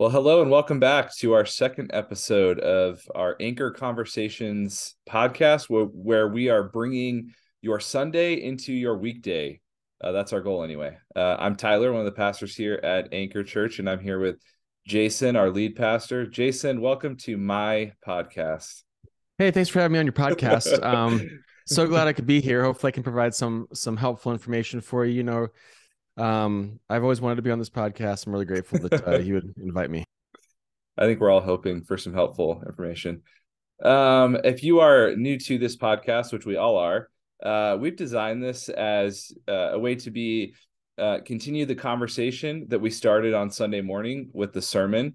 Well, 0.00 0.08
hello 0.08 0.40
and 0.40 0.50
welcome 0.50 0.80
back 0.80 1.14
to 1.16 1.34
our 1.34 1.44
second 1.44 1.90
episode 1.92 2.58
of 2.58 3.02
our 3.14 3.36
Anchor 3.38 3.70
Conversations 3.70 4.94
podcast, 5.06 5.68
where, 5.68 5.84
where 5.84 6.26
we 6.26 6.48
are 6.48 6.62
bringing 6.62 7.34
your 7.60 7.80
Sunday 7.80 8.42
into 8.42 8.72
your 8.72 8.96
weekday. 8.96 9.60
Uh, 10.02 10.12
that's 10.12 10.32
our 10.32 10.40
goal, 10.40 10.64
anyway. 10.64 10.96
Uh, 11.14 11.36
I'm 11.38 11.54
Tyler, 11.54 11.92
one 11.92 12.00
of 12.00 12.06
the 12.06 12.12
pastors 12.12 12.56
here 12.56 12.80
at 12.82 13.12
Anchor 13.12 13.44
Church, 13.44 13.78
and 13.78 13.90
I'm 13.90 14.00
here 14.00 14.18
with 14.18 14.36
Jason, 14.86 15.36
our 15.36 15.50
lead 15.50 15.76
pastor. 15.76 16.24
Jason, 16.24 16.80
welcome 16.80 17.16
to 17.18 17.36
my 17.36 17.92
podcast. 18.02 18.84
Hey, 19.36 19.50
thanks 19.50 19.68
for 19.68 19.80
having 19.80 19.92
me 19.92 19.98
on 19.98 20.06
your 20.06 20.14
podcast. 20.14 20.82
Um, 20.82 21.42
so 21.66 21.86
glad 21.86 22.08
I 22.08 22.14
could 22.14 22.26
be 22.26 22.40
here. 22.40 22.64
Hopefully, 22.64 22.88
I 22.88 22.92
can 22.92 23.02
provide 23.02 23.34
some 23.34 23.66
some 23.74 23.98
helpful 23.98 24.32
information 24.32 24.80
for 24.80 25.04
you. 25.04 25.12
You 25.12 25.24
know, 25.24 25.48
um, 26.16 26.80
I've 26.88 27.02
always 27.02 27.20
wanted 27.20 27.36
to 27.36 27.42
be 27.42 27.50
on 27.50 27.58
this 27.58 27.70
podcast. 27.70 28.26
I'm 28.26 28.32
really 28.32 28.44
grateful 28.44 28.78
that 28.80 29.06
uh, 29.06 29.18
you 29.18 29.34
would 29.34 29.54
invite 29.62 29.90
me. 29.90 30.04
I 30.98 31.04
think 31.04 31.20
we're 31.20 31.30
all 31.30 31.40
hoping 31.40 31.82
for 31.82 31.96
some 31.96 32.12
helpful 32.12 32.62
information. 32.66 33.22
Um, 33.82 34.36
if 34.44 34.62
you 34.62 34.80
are 34.80 35.16
new 35.16 35.38
to 35.38 35.58
this 35.58 35.76
podcast, 35.76 36.32
which 36.32 36.44
we 36.44 36.56
all 36.56 36.76
are, 36.76 37.08
uh, 37.42 37.78
we've 37.80 37.96
designed 37.96 38.42
this 38.42 38.68
as 38.68 39.32
uh, 39.48 39.70
a 39.72 39.78
way 39.78 39.94
to 39.96 40.10
be 40.10 40.54
uh, 40.98 41.20
continue 41.24 41.64
the 41.64 41.74
conversation 41.74 42.66
that 42.68 42.80
we 42.80 42.90
started 42.90 43.32
on 43.32 43.50
Sunday 43.50 43.80
morning 43.80 44.28
with 44.34 44.52
the 44.52 44.60
sermon. 44.60 45.14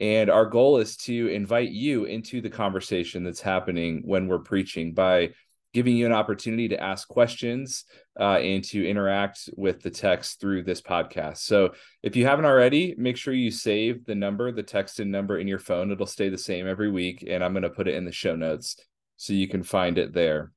And 0.00 0.30
our 0.30 0.46
goal 0.46 0.78
is 0.78 0.96
to 0.98 1.28
invite 1.28 1.70
you 1.70 2.04
into 2.04 2.40
the 2.40 2.50
conversation 2.50 3.24
that's 3.24 3.40
happening 3.40 4.02
when 4.04 4.28
we're 4.28 4.40
preaching 4.40 4.92
by 4.92 5.30
giving 5.74 5.96
you 5.96 6.06
an 6.06 6.12
opportunity 6.12 6.68
to 6.68 6.80
ask 6.80 7.08
questions 7.08 7.84
uh, 8.18 8.38
and 8.38 8.62
to 8.62 8.88
interact 8.88 9.50
with 9.56 9.82
the 9.82 9.90
text 9.90 10.40
through 10.40 10.62
this 10.62 10.80
podcast. 10.80 11.38
So 11.38 11.74
if 12.02 12.14
you 12.14 12.24
haven't 12.24 12.44
already, 12.44 12.94
make 12.96 13.16
sure 13.16 13.34
you 13.34 13.50
save 13.50 14.06
the 14.06 14.14
number, 14.14 14.52
the 14.52 14.62
text 14.62 15.00
and 15.00 15.10
number 15.10 15.36
in 15.36 15.48
your 15.48 15.58
phone. 15.58 15.90
It'll 15.90 16.06
stay 16.06 16.28
the 16.28 16.38
same 16.38 16.68
every 16.68 16.90
week. 16.90 17.26
And 17.28 17.42
I'm 17.42 17.52
going 17.52 17.64
to 17.64 17.70
put 17.70 17.88
it 17.88 17.96
in 17.96 18.04
the 18.04 18.12
show 18.12 18.36
notes 18.36 18.76
so 19.16 19.32
you 19.32 19.48
can 19.48 19.64
find 19.64 19.98
it 19.98 20.14
there. 20.14 20.52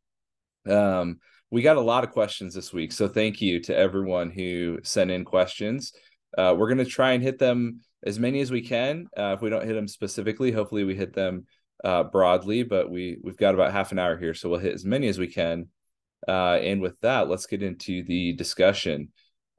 Um, 0.70 1.20
we 1.50 1.64
got 1.64 1.78
a 1.78 1.82
lot 1.82 2.04
of 2.04 2.12
questions 2.12 2.54
this 2.54 2.72
week. 2.72 2.92
So 2.92 3.08
thank 3.08 3.42
you 3.42 3.60
to 3.62 3.76
everyone 3.76 4.30
who 4.30 4.80
sent 4.84 5.10
in 5.10 5.26
questions. 5.26 5.94
Uh, 6.38 6.54
we're 6.56 6.68
going 6.68 6.78
to 6.78 6.86
try 6.86 7.14
and 7.14 7.24
hit 7.24 7.40
them 7.40 7.80
as 8.06 8.20
many 8.20 8.42
as 8.42 8.52
we 8.52 8.62
can. 8.62 9.08
Uh, 9.18 9.34
if 9.36 9.42
we 9.42 9.50
don't 9.50 9.66
hit 9.66 9.74
them 9.74 9.88
specifically, 9.88 10.52
hopefully 10.52 10.84
we 10.84 10.94
hit 10.94 11.14
them 11.14 11.48
uh, 11.84 12.04
broadly, 12.04 12.64
but 12.64 12.90
we 12.90 13.18
we've 13.22 13.38
got 13.38 13.54
about 13.54 13.72
half 13.72 13.92
an 13.92 14.00
hour 14.00 14.18
here, 14.18 14.34
so 14.34 14.50
we'll 14.50 14.60
hit 14.60 14.74
as 14.74 14.86
many 14.86 15.08
as 15.08 15.20
we 15.20 15.28
can. 15.28 15.68
Uh, 16.28 16.58
and 16.62 16.82
with 16.82 17.00
that, 17.02 17.30
let's 17.30 17.46
get 17.46 17.62
into 17.62 18.04
the 18.04 18.34
discussion. 18.34 19.10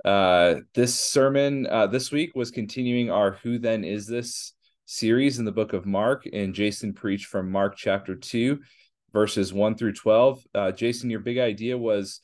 Uh, 0.05 0.57
this 0.75 0.99
sermon 0.99 1.67
uh, 1.67 1.87
this 1.87 2.11
week 2.13 2.33
was 2.35 2.51
continuing 2.51 3.11
our 3.11 3.33
"Who 3.43 3.59
Then 3.59 3.85
Is 3.85 4.07
This" 4.07 4.53
series 4.85 5.39
in 5.39 5.45
the 5.45 5.53
book 5.53 5.73
of 5.73 5.87
Mark, 5.87 6.27
and 6.33 6.55
Jason 6.55 6.95
preached 6.95 7.27
from 7.27 7.51
Mark 7.51 7.77
chapter 7.77 8.15
two, 8.17 8.61
verses 9.13 9.53
one 9.53 9.77
through 9.77 9.95
twelve. 9.95 10.43
Uh, 10.55 10.73
Jason, 10.73 11.11
your 11.11 11.21
big 11.21 11.39
idea 11.39 11.77
was 11.77 12.21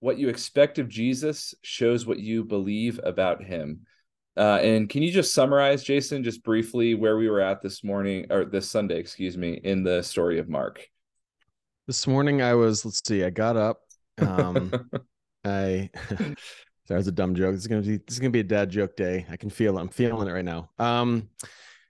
what 0.00 0.18
you 0.18 0.28
expect 0.28 0.78
of 0.78 0.88
Jesus 0.88 1.54
shows 1.62 2.06
what 2.06 2.20
you 2.20 2.44
believe 2.44 3.00
about 3.02 3.42
him. 3.42 3.80
Uh, 4.38 4.60
and 4.62 4.88
can 4.88 5.02
you 5.02 5.10
just 5.10 5.34
summarize, 5.34 5.82
Jason, 5.82 6.22
just 6.22 6.44
briefly 6.44 6.94
where 6.94 7.18
we 7.18 7.28
were 7.28 7.40
at 7.40 7.60
this 7.60 7.82
morning 7.82 8.24
or 8.30 8.44
this 8.44 8.70
Sunday, 8.70 8.98
excuse 8.98 9.36
me, 9.36 9.60
in 9.64 9.82
the 9.82 10.00
story 10.02 10.38
of 10.38 10.48
Mark? 10.48 10.86
This 11.88 12.06
morning 12.06 12.40
I 12.40 12.54
was, 12.54 12.84
let's 12.84 13.02
see, 13.04 13.24
I 13.24 13.30
got 13.30 13.56
up. 13.56 13.80
Um, 14.18 14.72
I 15.44 15.90
that 16.88 16.96
was 16.96 17.08
a 17.08 17.12
dumb 17.12 17.34
joke. 17.34 17.54
This 17.54 17.62
is 17.62 17.66
gonna 17.66 17.82
be 17.82 17.96
this 17.98 18.14
is 18.14 18.18
gonna 18.18 18.30
be 18.30 18.40
a 18.40 18.44
dad 18.44 18.70
joke 18.70 18.96
day. 18.96 19.26
I 19.30 19.36
can 19.36 19.50
feel 19.50 19.76
it. 19.76 19.80
I'm 19.80 19.88
feeling 19.88 20.28
it 20.28 20.32
right 20.32 20.44
now. 20.44 20.70
Um, 20.78 21.28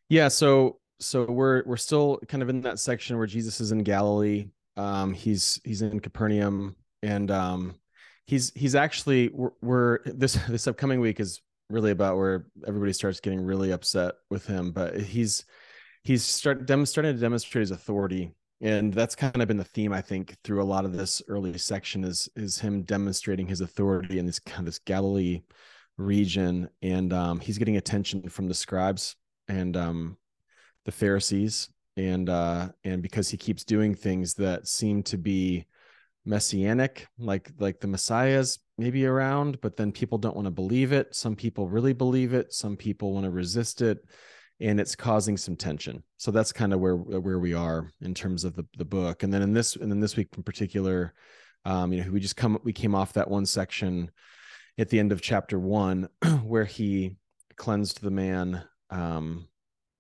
yeah. 0.09 0.29
So 0.29 0.81
so 1.01 1.25
we're 1.25 1.63
we're 1.65 1.77
still 1.77 2.19
kind 2.29 2.43
of 2.43 2.49
in 2.49 2.63
that 2.63 2.79
section 2.79 3.19
where 3.19 3.27
Jesus 3.27 3.61
is 3.61 3.73
in 3.73 3.83
Galilee. 3.83 4.49
Um, 4.77 5.13
he's 5.13 5.61
he's 5.65 5.83
in 5.83 6.01
Capernaum, 6.01 6.77
and 7.03 7.31
um, 7.31 7.75
he's 8.27 8.53
he's 8.55 8.75
actually 8.75 9.31
we're, 9.33 9.51
we're 9.61 9.99
this 10.05 10.35
this 10.49 10.67
upcoming 10.67 11.01
week 11.01 11.21
is 11.21 11.41
really 11.71 11.91
about 11.91 12.17
where 12.17 12.47
everybody 12.67 12.93
starts 12.93 13.21
getting 13.21 13.41
really 13.41 13.73
upset 13.73 14.15
with 14.31 14.47
him. 14.47 14.73
But 14.73 15.01
he's 15.01 15.45
he's 16.05 16.23
start 16.23 16.67
dem- 16.67 16.87
starting 16.87 17.15
to 17.15 17.21
demonstrate 17.21 17.61
his 17.61 17.71
authority, 17.71 18.33
and 18.61 18.93
that's 18.93 19.15
kind 19.15 19.41
of 19.41 19.49
been 19.49 19.57
the 19.57 19.65
theme 19.65 19.93
I 19.93 20.01
think 20.01 20.37
through 20.45 20.63
a 20.63 20.65
lot 20.65 20.85
of 20.85 20.93
this 20.93 21.23
early 21.29 21.57
section 21.59 22.05
is 22.05 22.29
is 22.37 22.59
him 22.59 22.83
demonstrating 22.83 23.47
his 23.47 23.61
authority 23.61 24.19
in 24.19 24.27
this 24.27 24.39
kind 24.39 24.61
of 24.61 24.67
this 24.67 24.79
Galilee 24.79 25.43
region, 25.97 26.69
and 26.83 27.13
um, 27.13 27.41
he's 27.41 27.59
getting 27.59 27.77
attention 27.77 28.29
from 28.29 28.49
the 28.49 28.55
scribes 28.55 29.17
and 29.49 29.77
um, 29.77 30.17
the 30.85 30.93
Pharisees, 30.93 31.69
and 31.97 32.29
uh, 32.29 32.69
and 32.85 33.03
because 33.03 33.29
he 33.29 33.37
keeps 33.37 33.65
doing 33.65 33.95
things 33.95 34.35
that 34.35 34.67
seem 34.69 35.03
to 35.05 35.19
be 35.19 35.67
messianic 36.25 37.07
like 37.19 37.51
like 37.59 37.81
the 37.81 37.87
messiah's 37.87 38.59
maybe 38.79 39.05
around 39.05 39.61
but 39.61 39.77
then 39.77 39.91
people 39.91 40.19
don't 40.19 40.37
want 40.37 40.47
to 40.47 40.53
believe 40.53 40.93
it. 40.93 41.15
Some 41.15 41.37
people 41.37 41.69
really 41.69 41.93
believe 41.93 42.33
it 42.33 42.53
some 42.55 42.77
people 42.77 43.13
want 43.13 43.25
to 43.25 43.31
resist 43.31 43.83
it 43.83 43.99
and 44.61 44.81
it's 44.81 44.97
causing 44.97 45.37
some 45.37 45.57
tension. 45.57 46.03
So 46.17 46.31
that's 46.31 46.53
kind 46.53 46.73
of 46.73 46.81
where 46.81 46.97
where 46.97 47.39
we 47.39 47.55
are 47.55 47.93
in 48.01 48.15
terms 48.15 48.45
of 48.45 48.57
the, 48.57 48.67
the 48.77 48.85
book. 48.85 49.23
And 49.23 49.33
then 49.33 49.43
in 49.43 49.53
this 49.53 49.77
and 49.77 49.91
then 49.91 50.01
this 50.01 50.17
week 50.17 50.29
in 50.37 50.43
particular 50.45 51.13
um 51.65 51.93
you 51.93 52.03
know 52.03 52.11
we 52.11 52.21
just 52.21 52.37
come 52.37 52.59
we 52.63 52.73
came 52.73 52.95
off 52.95 53.13
that 53.15 53.29
one 53.29 53.45
section 53.45 54.11
at 54.79 54.89
the 54.89 54.99
end 55.01 55.11
of 55.11 55.21
chapter 55.21 55.59
one 55.59 56.09
where 56.45 56.65
he 56.65 57.17
cleansed 57.57 58.01
the 58.01 58.13
man 58.13 58.63
um 58.91 59.49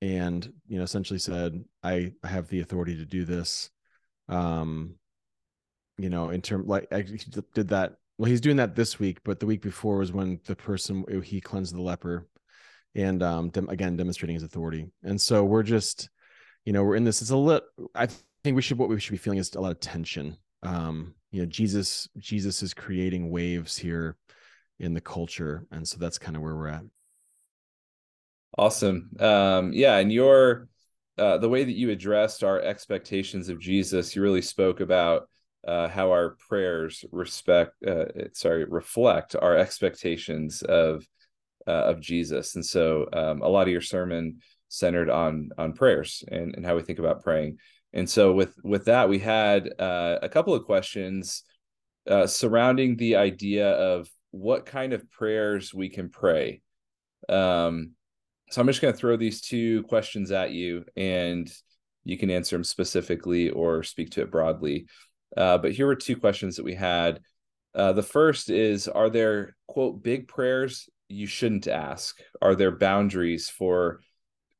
and 0.01 0.53
you 0.69 0.79
know 0.79 0.85
essentially 0.85 1.19
said 1.19 1.65
i 1.83 2.13
have 2.23 2.47
the 2.49 2.61
authority 2.61 2.97
to 2.97 3.05
do 3.05 3.25
this. 3.25 3.71
Um 4.29 4.98
you 5.99 6.09
know, 6.09 6.31
in 6.31 6.41
term 6.41 6.67
like 6.67 6.87
I 6.93 7.03
did 7.03 7.69
that. 7.69 7.97
Well, 8.17 8.31
he's 8.31 8.41
doing 8.41 8.57
that 8.57 8.75
this 8.75 8.99
week, 8.99 9.19
but 9.25 9.39
the 9.39 9.47
week 9.47 9.63
before 9.63 9.99
was 9.99 10.13
when 10.13 10.41
the 10.47 10.57
person 10.57 11.05
he 11.23 11.41
cleansed 11.41 11.75
the 11.75 11.83
leper, 11.83 12.27
and 12.95 13.23
um, 13.23 13.51
dem- 13.51 13.69
again 13.69 13.97
demonstrating 13.97 14.35
his 14.35 14.43
authority. 14.43 14.87
And 15.03 15.21
so 15.21 15.45
we're 15.45 15.63
just, 15.63 16.09
you 16.65 16.73
know, 16.73 16.83
we're 16.83 16.97
in 16.97 17.05
this. 17.05 17.21
It's 17.21 17.31
a 17.31 17.37
lit. 17.37 17.63
I 17.95 18.09
think 18.43 18.57
we 18.57 18.63
should 18.63 18.79
what 18.79 18.89
we 18.89 18.99
should 18.99 19.13
be 19.13 19.19
feeling 19.19 19.39
is 19.39 19.55
a 19.55 19.61
lot 19.61 19.73
of 19.73 19.81
tension. 19.81 20.37
Um, 20.63 21.15
you 21.31 21.43
know, 21.43 21.47
Jesus 21.47 22.09
Jesus 22.19 22.63
is 22.63 22.75
creating 22.75 23.31
waves 23.31 23.77
here 23.77 24.17
in 24.81 24.95
the 24.95 25.01
culture, 25.01 25.67
and 25.71 25.87
so 25.87 25.99
that's 25.99 26.19
kind 26.19 26.37
of 26.37 26.43
where 26.43 26.57
we're 26.57 26.69
at. 26.69 26.85
Awesome. 28.57 29.11
Um, 29.21 29.73
yeah, 29.73 29.97
and 29.99 30.13
your 30.13 30.69
uh, 31.19 31.39
the 31.39 31.49
way 31.49 31.65
that 31.65 31.77
you 31.77 31.91
addressed 31.91 32.43
our 32.45 32.61
expectations 32.61 33.49
of 33.49 33.61
Jesus, 33.61 34.15
you 34.15 34.23
really 34.23 34.43
spoke 34.43 34.81
about 34.81 35.29
uh, 35.67 35.89
how 35.89 36.11
our 36.11 36.37
prayers 36.49 37.05
respect 37.13 37.73
uh, 37.87 38.07
sorry 38.33 38.65
reflect 38.65 39.37
our 39.37 39.57
expectations 39.57 40.63
of 40.63 41.07
uh, 41.67 41.71
of 41.71 42.01
Jesus. 42.01 42.55
And 42.55 42.65
so 42.65 43.07
um, 43.13 43.43
a 43.43 43.49
lot 43.49 43.67
of 43.67 43.73
your 43.73 43.81
sermon 43.81 44.39
centered 44.69 45.11
on 45.11 45.51
on 45.59 45.73
prayers 45.73 46.25
and, 46.29 46.55
and 46.55 46.65
how 46.65 46.77
we 46.77 46.83
think 46.83 46.99
about 46.99 47.23
praying. 47.23 47.59
And 47.93 48.09
so 48.09 48.33
with 48.33 48.55
with 48.63 48.87
that 48.87 49.09
we 49.09 49.19
had 49.19 49.69
uh, 49.79 50.19
a 50.23 50.29
couple 50.29 50.55
of 50.55 50.65
questions 50.65 51.43
uh, 52.09 52.27
surrounding 52.27 52.97
the 52.97 53.17
idea 53.17 53.71
of 53.71 54.09
what 54.31 54.67
kind 54.67 54.93
of 54.93 55.11
prayers 55.11 55.75
we 55.75 55.89
can 55.89 56.09
pray. 56.09 56.63
Um, 57.29 57.93
so 58.51 58.61
i'm 58.61 58.67
just 58.67 58.81
going 58.81 58.93
to 58.93 58.99
throw 58.99 59.17
these 59.17 59.41
two 59.41 59.83
questions 59.85 60.31
at 60.31 60.53
you 60.53 60.85
and 60.97 61.51
you 62.05 62.17
can 62.17 62.31
answer 62.31 62.57
them 62.57 62.65
specifically 62.65 63.51
or 63.51 63.83
speak 63.83 64.11
to 64.11 64.23
it 64.23 64.31
broadly 64.31 64.87
uh, 65.39 65.57
but 65.57 65.73
here 65.73 65.87
were 65.87 65.95
two 65.95 66.17
questions 66.17 66.57
that 66.57 66.65
we 66.65 66.75
had. 66.75 67.21
Uh, 67.75 67.93
the 67.93 68.03
first 68.03 68.51
is 68.51 68.89
Are 68.89 69.09
there, 69.09 69.57
quote, 69.69 70.03
big 70.03 70.27
prayers 70.27 70.89
you 71.09 71.29
shouldn't 71.29 71.69
ask? 71.69 72.19
Are 72.43 72.57
there 72.57 72.77
boundaries 72.77 73.49
for, 73.49 74.01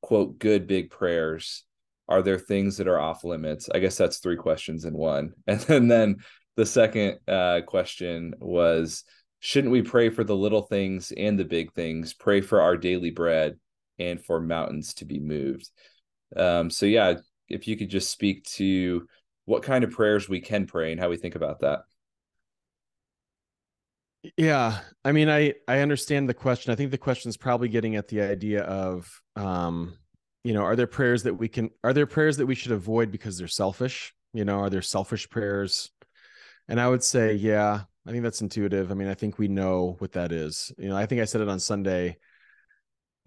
quote, 0.03 0.39
good 0.39 0.69
big 0.69 0.91
prayers? 0.91 1.65
Are 2.09 2.23
there 2.23 2.39
things 2.39 2.77
that 2.77 2.87
are 2.87 2.99
off 2.99 3.25
limits? 3.25 3.69
I 3.75 3.81
guess 3.81 3.99
that's 3.99 4.19
three 4.19 4.37
questions 4.37 4.85
in 4.85 4.95
one. 4.95 5.33
And 5.49 5.61
then, 5.61 5.89
then 5.89 6.17
the 6.55 6.65
second 6.65 7.19
uh, 7.27 7.63
question 7.67 8.35
was 8.39 9.03
Shouldn't 9.41 9.73
we 9.73 9.83
pray 9.83 10.11
for 10.11 10.23
the 10.23 10.37
little 10.37 10.63
things 10.63 11.13
and 11.13 11.37
the 11.37 11.45
big 11.45 11.73
things? 11.73 12.15
Pray 12.15 12.41
for 12.41 12.61
our 12.61 12.77
daily 12.77 13.11
bread 13.11 13.59
and 13.99 14.25
for 14.25 14.41
mountains 14.41 14.95
to 14.95 15.05
be 15.05 15.19
moved. 15.19 15.69
Um, 16.37 16.71
so, 16.71 16.87
yeah, 16.87 17.15
if 17.49 17.67
you 17.67 17.77
could 17.77 17.91
just 17.91 18.11
speak 18.11 18.45
to 18.45 19.09
what 19.49 19.63
kind 19.63 19.83
of 19.83 19.91
prayers 19.91 20.29
we 20.29 20.41
can 20.41 20.67
pray 20.67 20.93
and 20.93 21.01
how 21.01 21.09
we 21.09 21.17
think 21.17 21.35
about 21.35 21.61
that. 21.61 21.81
Yeah, 24.37 24.81
I 25.05 25.13
mean, 25.13 25.31
I 25.31 25.55
I 25.67 25.79
understand 25.81 26.29
the 26.29 26.35
question. 26.35 26.73
I 26.73 26.77
think 26.77 26.91
the 26.91 26.99
question 26.99 27.29
is 27.31 27.37
probably 27.37 27.69
getting 27.69 27.97
at 27.97 28.09
the 28.09 28.21
idea 28.21 28.63
of, 28.65 29.09
um, 29.37 29.97
you 30.45 30.53
know, 30.53 30.63
are 30.63 30.77
there 30.77 30.87
prayers 30.87 31.23
that 31.23 31.35
we 31.35 31.49
can? 31.49 31.71
Are 31.83 31.93
there 31.95 32.07
prayers 32.07 32.37
that 32.37 32.47
we 32.47 32.55
should 32.55 32.73
avoid 32.73 33.11
because 33.11 33.39
they're 33.39 33.49
selfish? 33.49 34.13
You 34.35 34.45
know, 34.45 34.59
are 34.59 34.71
there 34.71 34.83
selfish 34.83 35.31
prayers? 35.31 35.91
And 36.69 36.81
I 36.81 36.89
would 36.89 37.03
say, 37.03 37.35
yeah, 37.35 37.83
I 38.07 38.11
think 38.11 38.23
that's 38.25 38.43
intuitive. 38.43 38.91
I 38.91 38.95
mean, 38.95 39.09
I 39.09 39.15
think 39.15 39.39
we 39.39 39.49
know 39.49 39.97
what 40.01 40.13
that 40.13 40.33
is. 40.33 40.73
You 40.79 40.91
know, 40.91 40.97
I 40.97 41.07
think 41.07 41.23
I 41.23 41.25
said 41.25 41.41
it 41.41 41.49
on 41.49 41.61
Sunday. 41.61 42.19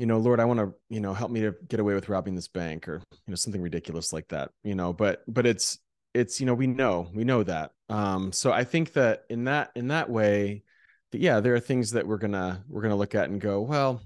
you 0.02 0.08
know, 0.08 0.18
Lord, 0.18 0.40
I 0.40 0.46
want 0.46 0.60
to, 0.60 0.74
you 0.90 1.00
know, 1.00 1.14
help 1.14 1.30
me 1.30 1.42
to 1.42 1.54
get 1.68 1.80
away 1.80 1.94
with 1.94 2.10
robbing 2.10 2.34
this 2.34 2.48
bank 2.48 2.88
or, 2.90 3.04
you 3.12 3.32
know, 3.32 3.36
something 3.36 3.62
ridiculous 3.62 4.12
like 4.12 4.28
that, 4.30 4.50
you 4.64 4.74
know, 4.74 4.94
but, 4.94 5.22
but 5.28 5.46
it's, 5.46 5.78
it's, 6.14 6.40
you 6.40 6.46
know, 6.46 6.54
we 6.54 6.68
know, 6.68 7.10
we 7.14 7.24
know 7.24 7.44
that. 7.44 7.72
Um, 7.90 8.32
so 8.32 8.52
I 8.52 8.64
think 8.64 8.94
that 8.94 9.24
in 9.30 9.46
that, 9.46 9.72
in 9.76 9.90
that 9.90 10.10
way, 10.10 10.64
that, 11.12 11.22
yeah, 11.22 11.40
there 11.40 11.56
are 11.56 11.60
things 11.60 11.92
that 11.92 12.08
we're 12.08 12.18
gonna, 12.18 12.64
we're 12.68 12.82
gonna 12.82 12.96
look 12.96 13.16
at 13.16 13.30
and 13.30 13.40
go, 13.40 13.62
well, 13.62 14.02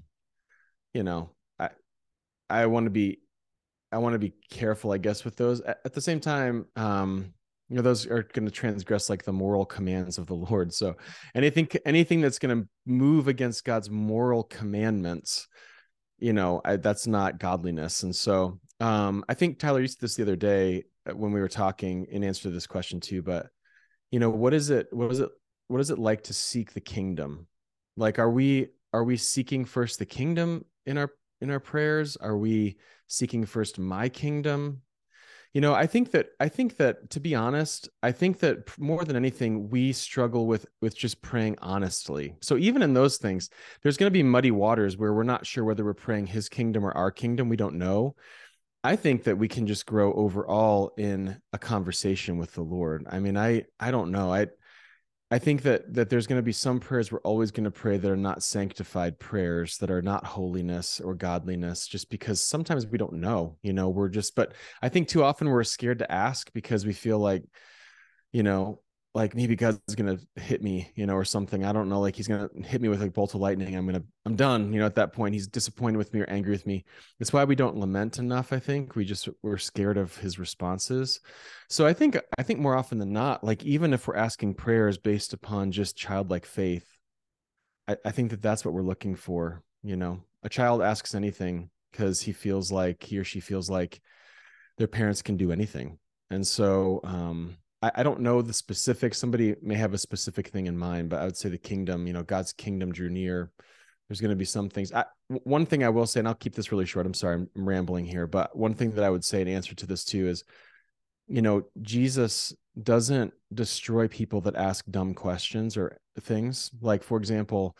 you 0.93 1.03
know, 1.03 1.31
I, 1.59 1.69
I 2.49 2.65
want 2.67 2.85
to 2.85 2.89
be, 2.89 3.19
I 3.91 3.97
want 3.99 4.13
to 4.13 4.19
be 4.19 4.33
careful, 4.49 4.91
I 4.91 4.97
guess, 4.97 5.23
with 5.23 5.35
those. 5.35 5.61
At, 5.61 5.79
at 5.85 5.93
the 5.93 6.01
same 6.01 6.19
time, 6.19 6.65
um, 6.75 7.33
you 7.69 7.75
know, 7.75 7.81
those 7.81 8.05
are 8.05 8.23
going 8.33 8.45
to 8.45 8.51
transgress 8.51 9.09
like 9.09 9.23
the 9.23 9.33
moral 9.33 9.65
commands 9.65 10.17
of 10.17 10.27
the 10.27 10.35
Lord. 10.35 10.73
So 10.73 10.95
anything, 11.33 11.67
anything 11.85 12.21
that's 12.21 12.39
going 12.39 12.61
to 12.61 12.67
move 12.85 13.27
against 13.27 13.65
God's 13.65 13.89
moral 13.89 14.43
commandments, 14.43 15.47
you 16.19 16.33
know 16.33 16.61
I, 16.63 16.77
that's 16.77 17.07
not 17.07 17.39
godliness 17.39 18.03
and 18.03 18.15
so 18.15 18.59
um 18.79 19.23
i 19.29 19.33
think 19.33 19.59
tyler 19.59 19.81
used 19.81 20.01
this 20.01 20.15
the 20.15 20.23
other 20.23 20.35
day 20.35 20.83
uh, 21.09 21.15
when 21.15 21.31
we 21.31 21.39
were 21.39 21.47
talking 21.47 22.05
in 22.09 22.23
answer 22.23 22.43
to 22.43 22.49
this 22.49 22.67
question 22.67 22.99
too 22.99 23.21
but 23.21 23.47
you 24.11 24.19
know 24.19 24.29
what 24.29 24.53
is 24.53 24.69
it 24.69 24.87
what 24.91 25.11
is 25.11 25.19
it 25.19 25.29
what 25.67 25.81
is 25.81 25.89
it 25.89 25.99
like 25.99 26.23
to 26.23 26.33
seek 26.33 26.73
the 26.73 26.81
kingdom? 26.81 27.47
Like 27.97 28.19
are 28.19 28.29
we 28.29 28.67
are 28.93 29.03
we 29.03 29.17
seeking 29.17 29.65
first 29.65 29.99
the 29.99 30.05
kingdom 30.05 30.65
in 30.85 30.97
our 30.97 31.11
in 31.41 31.49
our 31.49 31.59
prayers? 31.59 32.17
Are 32.17 32.37
we 32.37 32.77
seeking 33.07 33.45
first 33.45 33.79
my 33.79 34.09
kingdom? 34.09 34.81
You 35.53 35.61
know 35.61 35.73
i 35.73 35.87
think 35.87 36.11
that 36.11 36.27
i 36.41 36.49
think 36.49 36.75
that 36.77 37.09
to 37.11 37.21
be 37.21 37.33
honest 37.33 37.87
i 38.03 38.11
think 38.11 38.39
that 38.39 38.77
more 38.77 39.05
than 39.05 39.15
anything 39.15 39.69
we 39.69 39.93
struggle 39.93 40.47
with 40.47 40.65
with 40.81 40.97
just 40.97 41.21
praying 41.21 41.57
honestly. 41.61 42.35
So 42.41 42.57
even 42.57 42.81
in 42.81 42.93
those 42.93 43.17
things 43.17 43.49
there's 43.81 43.95
going 43.95 44.09
to 44.09 44.19
be 44.19 44.21
muddy 44.21 44.51
waters 44.51 44.97
where 44.97 45.13
we're 45.13 45.23
not 45.23 45.45
sure 45.45 45.63
whether 45.63 45.85
we're 45.85 45.93
praying 45.93 46.27
his 46.27 46.49
kingdom 46.49 46.85
or 46.85 46.91
our 46.91 47.09
kingdom 47.09 47.47
we 47.47 47.55
don't 47.55 47.77
know 47.77 48.15
i 48.85 48.95
think 48.95 49.23
that 49.23 49.37
we 49.37 49.47
can 49.47 49.67
just 49.67 49.85
grow 49.85 50.13
overall 50.13 50.93
in 50.97 51.39
a 51.53 51.57
conversation 51.57 52.37
with 52.37 52.53
the 52.53 52.61
lord. 52.61 53.05
I 53.09 53.19
mean 53.19 53.37
i 53.37 53.65
i 53.79 53.91
don't 53.91 54.11
know. 54.11 54.33
I 54.33 54.47
I 55.31 55.39
think 55.39 55.63
that 55.63 55.91
that 55.95 56.09
there's 56.09 56.27
going 56.27 56.39
to 56.39 56.43
be 56.43 56.51
some 56.51 56.79
prayers 56.79 57.11
we're 57.11 57.19
always 57.21 57.51
going 57.51 57.63
to 57.65 57.71
pray 57.71 57.97
that 57.97 58.11
are 58.11 58.15
not 58.15 58.43
sanctified 58.43 59.19
prayers 59.19 59.77
that 59.79 59.89
are 59.89 60.03
not 60.03 60.23
holiness 60.23 60.99
or 61.01 61.15
godliness 61.15 61.87
just 61.87 62.11
because 62.11 62.41
sometimes 62.41 62.85
we 62.85 62.99
don't 62.99 63.13
know, 63.13 63.57
you 63.63 63.73
know, 63.73 63.89
we're 63.89 64.07
just 64.09 64.35
but 64.35 64.53
I 64.83 64.89
think 64.89 65.07
too 65.07 65.23
often 65.23 65.49
we're 65.49 65.63
scared 65.63 65.99
to 65.99 66.11
ask 66.11 66.53
because 66.53 66.85
we 66.85 66.93
feel 66.93 67.19
like 67.19 67.43
you 68.31 68.43
know, 68.43 68.81
like 69.15 69.33
maybe 69.33 69.55
God's 69.55 69.95
gonna 69.95 70.19
hit 70.35 70.61
me, 70.61 70.91
you 70.93 71.05
know, 71.05 71.15
or 71.15 71.23
something. 71.23 71.63
I 71.63 71.71
don't 71.71 71.87
know. 71.87 72.01
Like 72.01 72.17
he's 72.17 72.27
gonna 72.27 72.49
hit 72.65 72.81
me 72.81 72.89
with 72.89 73.01
a 73.01 73.09
bolt 73.09 73.33
of 73.33 73.39
lightning. 73.39 73.73
I'm 73.73 73.85
gonna, 73.85 74.03
I'm 74.25 74.35
done. 74.35 74.73
You 74.73 74.81
know, 74.81 74.85
at 74.85 74.95
that 74.95 75.13
point, 75.13 75.33
he's 75.33 75.47
disappointed 75.47 75.97
with 75.97 76.13
me 76.13 76.19
or 76.19 76.29
angry 76.29 76.51
with 76.51 76.67
me. 76.67 76.83
It's 77.21 77.31
why 77.31 77.45
we 77.45 77.55
don't 77.55 77.77
lament 77.77 78.19
enough. 78.19 78.51
I 78.51 78.59
think 78.59 78.95
we 78.95 79.05
just 79.05 79.29
we're 79.41 79.57
scared 79.57 79.97
of 79.97 80.17
his 80.17 80.37
responses. 80.37 81.21
So 81.69 81.87
I 81.87 81.93
think 81.93 82.19
I 82.37 82.43
think 82.43 82.59
more 82.59 82.75
often 82.75 82.97
than 82.97 83.13
not, 83.13 83.41
like 83.41 83.63
even 83.63 83.93
if 83.93 84.05
we're 84.05 84.17
asking 84.17 84.55
prayers 84.55 84.97
based 84.97 85.31
upon 85.31 85.71
just 85.71 85.95
childlike 85.95 86.45
faith, 86.45 86.85
I, 87.87 87.95
I 88.03 88.11
think 88.11 88.31
that 88.31 88.41
that's 88.41 88.65
what 88.65 88.73
we're 88.73 88.81
looking 88.81 89.15
for. 89.15 89.63
You 89.81 89.95
know, 89.95 90.23
a 90.43 90.49
child 90.49 90.81
asks 90.81 91.15
anything 91.15 91.69
because 91.93 92.19
he 92.19 92.33
feels 92.33 92.69
like 92.69 93.01
he 93.01 93.17
or 93.17 93.23
she 93.23 93.39
feels 93.39 93.69
like 93.69 94.01
their 94.77 94.87
parents 94.87 95.21
can 95.21 95.37
do 95.37 95.53
anything, 95.53 95.99
and 96.29 96.45
so 96.45 96.99
um 97.05 97.55
I, 97.85 97.91
I 97.95 98.03
don't 98.03 98.21
know 98.21 98.41
the 98.41 98.53
specifics. 98.53 99.17
Somebody 99.19 99.55
may 99.61 99.75
have 99.75 99.93
a 99.93 99.97
specific 99.97 100.47
thing 100.47 100.65
in 100.65 100.77
mind, 100.77 101.09
but 101.09 101.21
I 101.21 101.25
would 101.25 101.37
say 101.37 101.49
the 101.49 101.57
kingdom, 101.57 102.07
you 102.07 102.13
know, 102.13 102.23
God's 102.23 102.51
kingdom 102.53 102.91
drew 102.91 103.09
near. 103.09 103.51
There's 104.07 104.21
going 104.21 104.31
to 104.31 104.35
be 104.35 104.45
some 104.45 104.69
things. 104.69 104.91
I, 104.91 105.05
one 105.27 105.65
thing 105.65 105.83
I 105.83 105.89
will 105.89 106.07
say, 106.07 106.19
and 106.19 106.27
I'll 106.27 106.33
keep 106.33 106.55
this 106.55 106.71
really 106.71 106.85
short. 106.85 107.05
I'm 107.05 107.13
sorry, 107.13 107.35
I'm, 107.35 107.49
I'm 107.55 107.67
rambling 107.67 108.05
here, 108.05 108.27
but 108.27 108.55
one 108.57 108.73
thing 108.73 108.91
that 108.91 109.03
I 109.03 109.09
would 109.09 109.23
say 109.23 109.41
in 109.41 109.47
answer 109.47 109.75
to 109.75 109.85
this 109.85 110.03
too 110.03 110.27
is, 110.27 110.43
you 111.27 111.41
know, 111.41 111.63
Jesus 111.81 112.53
doesn't 112.81 113.33
destroy 113.53 114.07
people 114.07 114.41
that 114.41 114.55
ask 114.55 114.85
dumb 114.89 115.13
questions 115.13 115.77
or 115.77 115.97
things. 116.21 116.71
Like, 116.81 117.03
for 117.03 117.17
example, 117.17 117.75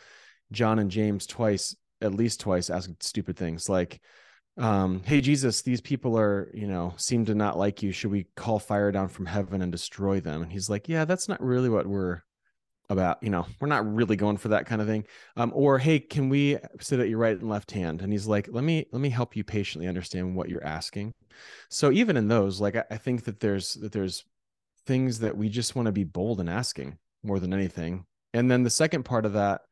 John 0.52 0.78
and 0.78 0.90
James 0.90 1.26
twice, 1.26 1.76
at 2.00 2.14
least 2.14 2.40
twice, 2.40 2.70
asked 2.70 3.02
stupid 3.02 3.36
things 3.36 3.68
like, 3.68 4.00
um, 4.58 5.02
hey 5.04 5.20
Jesus, 5.20 5.62
these 5.62 5.80
people 5.80 6.18
are, 6.18 6.50
you 6.54 6.66
know, 6.66 6.94
seem 6.96 7.24
to 7.26 7.34
not 7.34 7.58
like 7.58 7.82
you. 7.82 7.92
Should 7.92 8.10
we 8.10 8.26
call 8.36 8.58
fire 8.58 8.90
down 8.90 9.08
from 9.08 9.26
heaven 9.26 9.60
and 9.62 9.70
destroy 9.70 10.20
them? 10.20 10.42
And 10.42 10.52
he's 10.52 10.70
like, 10.70 10.88
yeah, 10.88 11.04
that's 11.04 11.28
not 11.28 11.42
really 11.42 11.68
what 11.68 11.86
we're 11.86 12.22
about. 12.88 13.22
You 13.22 13.30
know, 13.30 13.46
we're 13.60 13.68
not 13.68 13.94
really 13.94 14.16
going 14.16 14.36
for 14.36 14.48
that 14.48 14.66
kind 14.66 14.80
of 14.80 14.86
thing. 14.86 15.04
Um, 15.36 15.52
or 15.54 15.78
hey, 15.78 15.98
can 15.98 16.28
we 16.28 16.58
sit 16.80 17.00
at 17.00 17.08
your 17.08 17.18
right 17.18 17.38
and 17.38 17.48
left 17.48 17.70
hand? 17.70 18.00
And 18.00 18.12
he's 18.12 18.26
like, 18.26 18.48
let 18.50 18.64
me 18.64 18.86
let 18.92 19.00
me 19.00 19.10
help 19.10 19.36
you 19.36 19.44
patiently 19.44 19.88
understand 19.88 20.34
what 20.34 20.48
you're 20.48 20.64
asking. 20.64 21.12
So 21.68 21.90
even 21.92 22.16
in 22.16 22.28
those, 22.28 22.60
like 22.60 22.76
I, 22.76 22.84
I 22.90 22.96
think 22.96 23.24
that 23.24 23.40
there's 23.40 23.74
that 23.74 23.92
there's 23.92 24.24
things 24.86 25.18
that 25.20 25.36
we 25.36 25.48
just 25.48 25.74
want 25.74 25.86
to 25.86 25.92
be 25.92 26.04
bold 26.04 26.40
in 26.40 26.48
asking 26.48 26.96
more 27.22 27.40
than 27.40 27.52
anything. 27.52 28.04
And 28.32 28.50
then 28.50 28.62
the 28.62 28.70
second 28.70 29.04
part 29.04 29.26
of 29.26 29.32
that 29.34 29.62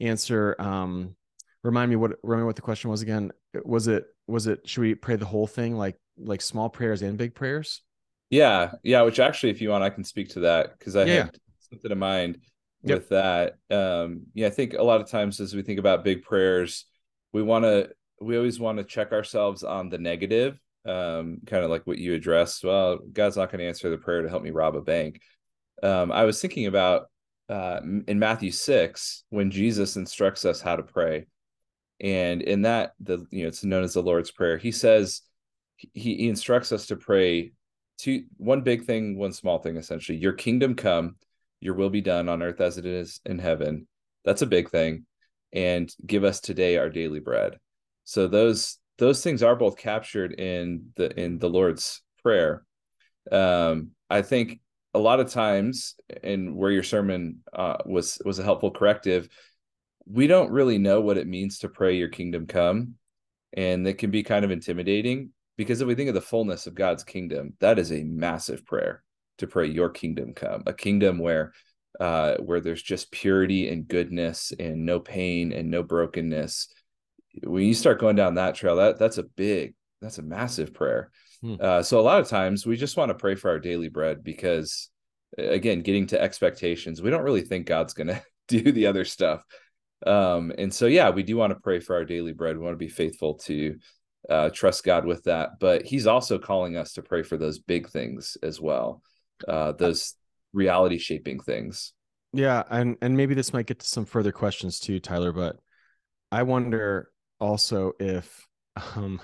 answer, 0.00 0.56
um, 0.58 1.14
remind 1.62 1.90
me 1.90 1.96
what 1.96 2.12
remind 2.22 2.42
me 2.42 2.46
what 2.46 2.56
the 2.56 2.62
question 2.62 2.90
was 2.90 3.02
again. 3.02 3.32
Was 3.64 3.86
it 3.86 4.06
was 4.26 4.46
it 4.46 4.68
should 4.68 4.80
we 4.80 4.94
pray 4.94 5.16
the 5.16 5.26
whole 5.26 5.46
thing 5.46 5.76
like 5.76 5.96
like 6.16 6.40
small 6.40 6.68
prayers 6.68 7.02
and 7.02 7.18
big 7.18 7.34
prayers? 7.34 7.82
Yeah 8.30 8.72
yeah 8.82 9.02
which 9.02 9.18
actually 9.18 9.50
if 9.50 9.60
you 9.60 9.70
want 9.70 9.84
i 9.84 9.90
can 9.90 10.04
speak 10.04 10.30
to 10.30 10.40
that 10.40 10.78
because 10.78 10.96
i 10.96 11.04
yeah. 11.04 11.14
had 11.24 11.38
something 11.70 11.90
in 11.90 11.98
mind 11.98 12.38
yep. 12.82 12.98
with 12.98 13.08
that. 13.10 13.56
Um 13.70 14.22
yeah 14.34 14.46
i 14.46 14.50
think 14.50 14.74
a 14.74 14.82
lot 14.82 15.00
of 15.00 15.10
times 15.10 15.40
as 15.40 15.54
we 15.54 15.62
think 15.62 15.78
about 15.78 16.04
big 16.04 16.22
prayers 16.22 16.86
we 17.32 17.42
want 17.42 17.64
to 17.64 17.90
we 18.20 18.36
always 18.36 18.60
want 18.60 18.78
to 18.78 18.84
check 18.84 19.12
ourselves 19.12 19.64
on 19.64 19.88
the 19.88 19.98
negative 19.98 20.58
um 20.86 21.38
kind 21.46 21.64
of 21.64 21.70
like 21.70 21.86
what 21.86 21.98
you 21.98 22.14
addressed. 22.14 22.64
Well 22.64 22.98
god's 23.12 23.36
not 23.36 23.50
going 23.50 23.60
to 23.60 23.68
answer 23.68 23.90
the 23.90 23.98
prayer 23.98 24.22
to 24.22 24.28
help 24.28 24.42
me 24.42 24.50
rob 24.50 24.76
a 24.76 24.80
bank. 24.80 25.20
Um 25.82 26.12
i 26.12 26.24
was 26.24 26.40
thinking 26.40 26.66
about 26.66 27.06
uh 27.48 27.80
in 28.06 28.18
matthew 28.18 28.52
6 28.52 29.24
when 29.30 29.50
jesus 29.50 29.96
instructs 29.96 30.44
us 30.44 30.60
how 30.60 30.76
to 30.76 30.82
pray 30.82 31.26
and 32.02 32.42
in 32.42 32.62
that 32.62 32.92
the 33.00 33.24
you 33.30 33.42
know 33.42 33.48
it's 33.48 33.64
known 33.64 33.84
as 33.84 33.94
the 33.94 34.02
lord's 34.02 34.30
prayer. 34.30 34.58
He 34.58 34.72
says 34.72 35.22
he, 35.76 35.88
he 35.94 36.28
instructs 36.28 36.72
us 36.72 36.86
to 36.86 36.96
pray 36.96 37.52
two 37.98 38.24
one 38.36 38.62
big 38.62 38.84
thing 38.84 39.16
one 39.16 39.32
small 39.32 39.58
thing 39.58 39.76
essentially. 39.76 40.18
Your 40.18 40.32
kingdom 40.32 40.74
come 40.74 41.16
your 41.60 41.74
will 41.74 41.90
be 41.90 42.00
done 42.00 42.28
on 42.28 42.42
earth 42.42 42.60
as 42.60 42.76
it 42.76 42.84
is 42.84 43.20
in 43.24 43.38
heaven. 43.38 43.86
That's 44.24 44.42
a 44.42 44.46
big 44.46 44.68
thing. 44.68 45.06
And 45.52 45.88
give 46.04 46.24
us 46.24 46.40
today 46.40 46.76
our 46.76 46.90
daily 46.90 47.20
bread. 47.20 47.58
So 48.04 48.26
those 48.26 48.78
those 48.98 49.22
things 49.22 49.42
are 49.42 49.56
both 49.56 49.76
captured 49.76 50.32
in 50.32 50.86
the 50.96 51.18
in 51.18 51.38
the 51.38 51.48
lord's 51.48 52.02
prayer. 52.22 52.64
Um 53.30 53.92
i 54.10 54.22
think 54.22 54.60
a 54.94 54.98
lot 54.98 55.20
of 55.20 55.30
times 55.30 55.94
and 56.22 56.54
where 56.54 56.70
your 56.70 56.82
sermon 56.82 57.38
uh, 57.52 57.78
was 57.86 58.20
was 58.24 58.38
a 58.38 58.42
helpful 58.42 58.70
corrective 58.70 59.28
we 60.06 60.26
don't 60.26 60.50
really 60.50 60.78
know 60.78 61.00
what 61.00 61.18
it 61.18 61.26
means 61.26 61.58
to 61.58 61.68
pray 61.68 61.96
your 61.96 62.08
kingdom 62.08 62.46
come 62.46 62.94
and 63.52 63.86
it 63.86 63.98
can 63.98 64.10
be 64.10 64.22
kind 64.22 64.44
of 64.44 64.50
intimidating 64.50 65.30
because 65.56 65.80
if 65.80 65.86
we 65.86 65.94
think 65.94 66.08
of 66.08 66.14
the 66.14 66.20
fullness 66.20 66.66
of 66.66 66.74
God's 66.74 67.04
kingdom 67.04 67.54
that 67.60 67.78
is 67.78 67.92
a 67.92 68.02
massive 68.02 68.64
prayer 68.64 69.02
to 69.38 69.46
pray 69.46 69.66
your 69.66 69.90
kingdom 69.90 70.34
come 70.34 70.62
a 70.66 70.72
kingdom 70.72 71.18
where 71.18 71.52
uh 72.00 72.36
where 72.36 72.60
there's 72.60 72.82
just 72.82 73.12
purity 73.12 73.68
and 73.68 73.86
goodness 73.86 74.52
and 74.58 74.86
no 74.86 74.98
pain 74.98 75.52
and 75.52 75.70
no 75.70 75.82
brokenness. 75.82 76.68
When 77.44 77.64
you 77.64 77.74
start 77.74 78.00
going 78.00 78.16
down 78.16 78.34
that 78.34 78.54
trail 78.54 78.76
that 78.76 78.98
that's 78.98 79.18
a 79.18 79.24
big 79.24 79.74
that's 80.00 80.18
a 80.18 80.22
massive 80.22 80.74
prayer. 80.74 81.10
Hmm. 81.40 81.56
uh 81.60 81.82
so 81.82 82.00
a 82.00 82.02
lot 82.02 82.20
of 82.20 82.28
times 82.28 82.66
we 82.66 82.76
just 82.76 82.96
want 82.96 83.10
to 83.10 83.14
pray 83.14 83.34
for 83.34 83.50
our 83.50 83.58
daily 83.58 83.88
bread 83.88 84.24
because 84.24 84.88
again 85.36 85.80
getting 85.80 86.06
to 86.08 86.20
expectations 86.20 87.00
we 87.00 87.10
don't 87.10 87.24
really 87.24 87.42
think 87.42 87.66
God's 87.66 87.94
going 87.94 88.08
to 88.08 88.22
do 88.48 88.72
the 88.72 88.86
other 88.86 89.04
stuff 89.04 89.44
um, 90.06 90.52
and 90.58 90.72
so, 90.72 90.86
yeah, 90.86 91.10
we 91.10 91.22
do 91.22 91.36
want 91.36 91.52
to 91.52 91.60
pray 91.60 91.80
for 91.80 91.94
our 91.96 92.04
daily 92.04 92.32
bread. 92.32 92.56
We 92.56 92.64
want 92.64 92.74
to 92.74 92.78
be 92.78 92.88
faithful 92.88 93.34
to 93.34 93.76
uh, 94.28 94.50
trust 94.50 94.84
God 94.84 95.04
with 95.04 95.24
that. 95.24 95.58
But 95.60 95.84
He's 95.84 96.06
also 96.06 96.38
calling 96.38 96.76
us 96.76 96.92
to 96.94 97.02
pray 97.02 97.22
for 97.22 97.36
those 97.36 97.58
big 97.58 97.88
things 97.88 98.36
as 98.42 98.60
well, 98.60 99.02
uh, 99.46 99.72
those 99.72 100.14
reality 100.52 100.98
shaping 100.98 101.40
things. 101.40 101.92
Yeah, 102.32 102.62
and 102.70 102.96
and 103.02 103.16
maybe 103.16 103.34
this 103.34 103.52
might 103.52 103.66
get 103.66 103.80
to 103.80 103.86
some 103.86 104.04
further 104.04 104.32
questions 104.32 104.80
too, 104.80 105.00
Tyler. 105.00 105.32
But 105.32 105.56
I 106.30 106.44
wonder 106.44 107.10
also 107.38 107.92
if 108.00 108.46
um, 108.96 109.20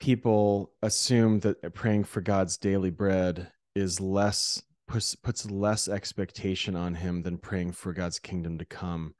people 0.00 0.72
assume 0.82 1.40
that 1.40 1.74
praying 1.74 2.04
for 2.04 2.20
God's 2.20 2.56
daily 2.56 2.90
bread 2.90 3.50
is 3.74 4.00
less 4.00 4.62
puts 4.86 5.14
puts 5.14 5.50
less 5.50 5.88
expectation 5.88 6.76
on 6.76 6.94
Him 6.94 7.22
than 7.22 7.38
praying 7.38 7.72
for 7.72 7.92
God's 7.92 8.18
kingdom 8.18 8.58
to 8.58 8.64
come 8.64 9.14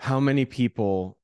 how 0.00 0.18
many 0.18 0.46
people 0.46 1.18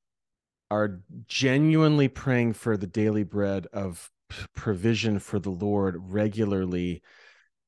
are 0.70 1.00
genuinely 1.26 2.08
praying 2.08 2.52
for 2.52 2.76
the 2.76 2.86
daily 2.86 3.22
bread 3.22 3.66
of 3.72 4.10
provision 4.54 5.18
for 5.18 5.38
the 5.38 5.50
Lord 5.50 5.96
regularly 5.98 7.02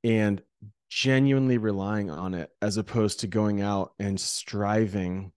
and 0.05 0.43
genuinely 0.91 1.57
relying 1.57 2.11
on 2.11 2.35
it 2.35 2.51
as 2.61 2.77
opposed 2.77 3.21
to 3.21 3.27
going 3.27 3.63
out 3.63 3.93
and 3.99 4.21
striving 4.21 5.33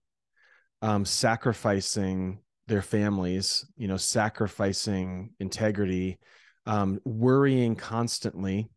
um, 0.82 1.06
sacrificing 1.06 2.40
their 2.66 2.82
families, 2.82 3.64
you 3.74 3.88
know, 3.88 3.96
sacrificing 3.96 5.30
integrity, 5.40 6.18
um, 6.66 7.00
worrying 7.06 7.76
constantly 7.76 8.68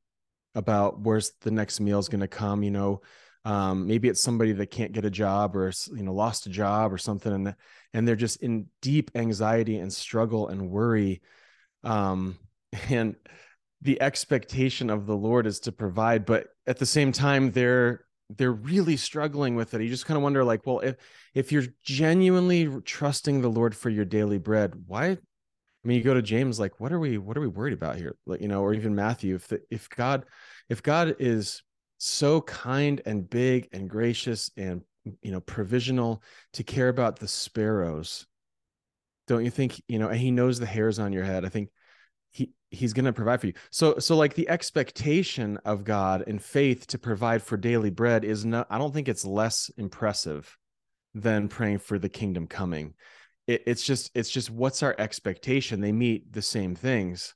about 0.53 1.01
where's 1.01 1.33
the 1.41 1.51
next 1.51 1.81
meal 1.81 1.99
is 1.99 2.07
going 2.07 2.21
to 2.21 2.27
come, 2.29 2.63
you 2.63 2.71
know, 2.71 3.01
um, 3.45 3.85
maybe 3.85 4.09
it's 4.09 4.21
somebody 4.21 4.51
that 4.53 4.71
can't 4.71 4.91
get 4.91 5.05
a 5.05 5.09
job 5.11 5.55
or 5.55 5.71
you 5.95 6.03
know 6.03 6.13
lost 6.13 6.47
a 6.47 6.49
job 6.49 6.91
or 6.91 6.97
something 6.97 7.31
and 7.31 7.55
and 7.93 8.07
they're 8.07 8.15
just 8.15 8.41
in 8.41 8.67
deep 8.81 9.11
anxiety 9.15 9.77
and 9.77 9.93
struggle 9.93 10.49
and 10.49 10.69
worry. 10.69 11.21
Um, 11.83 12.37
and 12.89 13.15
the 13.81 14.01
expectation 14.01 14.89
of 14.89 15.05
the 15.05 15.15
lord 15.15 15.45
is 15.45 15.59
to 15.59 15.71
provide 15.71 16.25
but 16.25 16.47
at 16.65 16.79
the 16.79 16.85
same 16.85 17.11
time 17.11 17.51
they're 17.51 18.05
they're 18.31 18.51
really 18.51 18.97
struggling 18.97 19.55
with 19.55 19.75
it. 19.75 19.83
You 19.83 19.89
just 19.89 20.07
kind 20.07 20.17
of 20.17 20.23
wonder 20.23 20.43
like 20.43 20.65
well 20.65 20.79
if 20.79 20.95
if 21.35 21.51
you're 21.51 21.65
genuinely 21.83 22.81
trusting 22.81 23.41
the 23.41 23.49
lord 23.49 23.75
for 23.75 23.89
your 23.89 24.05
daily 24.05 24.39
bread 24.39 24.73
why 24.87 25.05
i 25.09 25.17
mean 25.83 25.97
you 25.97 26.03
go 26.03 26.15
to 26.15 26.23
james 26.23 26.59
like 26.59 26.79
what 26.79 26.91
are 26.91 26.99
we 26.99 27.19
what 27.19 27.37
are 27.37 27.41
we 27.41 27.47
worried 27.47 27.73
about 27.73 27.97
here? 27.97 28.15
Like 28.25 28.41
you 28.41 28.47
know 28.47 28.61
or 28.61 28.73
even 28.73 28.95
matthew 28.95 29.35
if 29.35 29.47
the, 29.49 29.61
if 29.69 29.87
god 29.89 30.25
if 30.67 30.81
god 30.81 31.17
is 31.19 31.61
so 31.97 32.41
kind 32.41 33.01
and 33.05 33.29
big 33.29 33.69
and 33.71 33.89
gracious 33.89 34.51
and 34.57 34.81
you 35.21 35.31
know 35.31 35.39
provisional 35.39 36.21
to 36.53 36.63
care 36.63 36.89
about 36.89 37.19
the 37.19 37.27
sparrows. 37.27 38.25
Don't 39.27 39.45
you 39.45 39.51
think 39.51 39.81
you 39.87 39.99
know 39.99 40.09
and 40.09 40.19
he 40.19 40.31
knows 40.31 40.59
the 40.59 40.65
hairs 40.65 40.99
on 40.99 41.13
your 41.13 41.23
head. 41.23 41.45
I 41.45 41.49
think 41.49 41.69
he 42.31 42.51
he's 42.69 42.93
going 42.93 43.05
to 43.05 43.13
provide 43.13 43.41
for 43.41 43.47
you. 43.47 43.53
So 43.71 43.99
so 43.99 44.15
like 44.15 44.33
the 44.35 44.49
expectation 44.49 45.57
of 45.65 45.83
god 45.83 46.23
and 46.27 46.41
faith 46.41 46.87
to 46.87 46.97
provide 46.97 47.41
for 47.41 47.57
daily 47.57 47.89
bread 47.89 48.25
is 48.25 48.45
not 48.45 48.67
i 48.69 48.77
don't 48.77 48.93
think 48.93 49.07
it's 49.07 49.25
less 49.25 49.69
impressive 49.77 50.57
than 51.15 51.47
praying 51.47 51.79
for 51.79 51.97
the 51.97 52.09
kingdom 52.09 52.45
coming. 52.45 52.93
It, 53.47 53.63
it's 53.65 53.83
just 53.83 54.11
it's 54.13 54.29
just 54.29 54.51
what's 54.51 54.83
our 54.83 54.95
expectation? 54.99 55.81
They 55.81 55.93
meet 55.93 56.31
the 56.31 56.41
same 56.41 56.75
things 56.75 57.33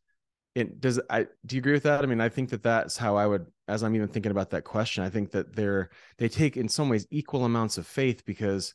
it 0.55 0.81
does 0.81 0.99
i 1.09 1.27
do 1.45 1.55
you 1.55 1.59
agree 1.59 1.73
with 1.73 1.83
that? 1.83 2.03
I 2.03 2.05
mean 2.07 2.21
i 2.21 2.29
think 2.29 2.49
that 2.49 2.63
that's 2.63 2.97
how 2.97 3.15
i 3.15 3.25
would 3.25 3.45
as 3.67 3.83
i'm 3.83 3.95
even 3.95 4.07
thinking 4.07 4.31
about 4.31 4.49
that 4.51 4.63
question 4.63 5.03
i 5.03 5.09
think 5.09 5.31
that 5.31 5.55
they're 5.55 5.89
they 6.17 6.27
take 6.27 6.57
in 6.57 6.67
some 6.67 6.89
ways 6.89 7.07
equal 7.11 7.45
amounts 7.45 7.77
of 7.77 7.85
faith 7.85 8.25
because 8.25 8.73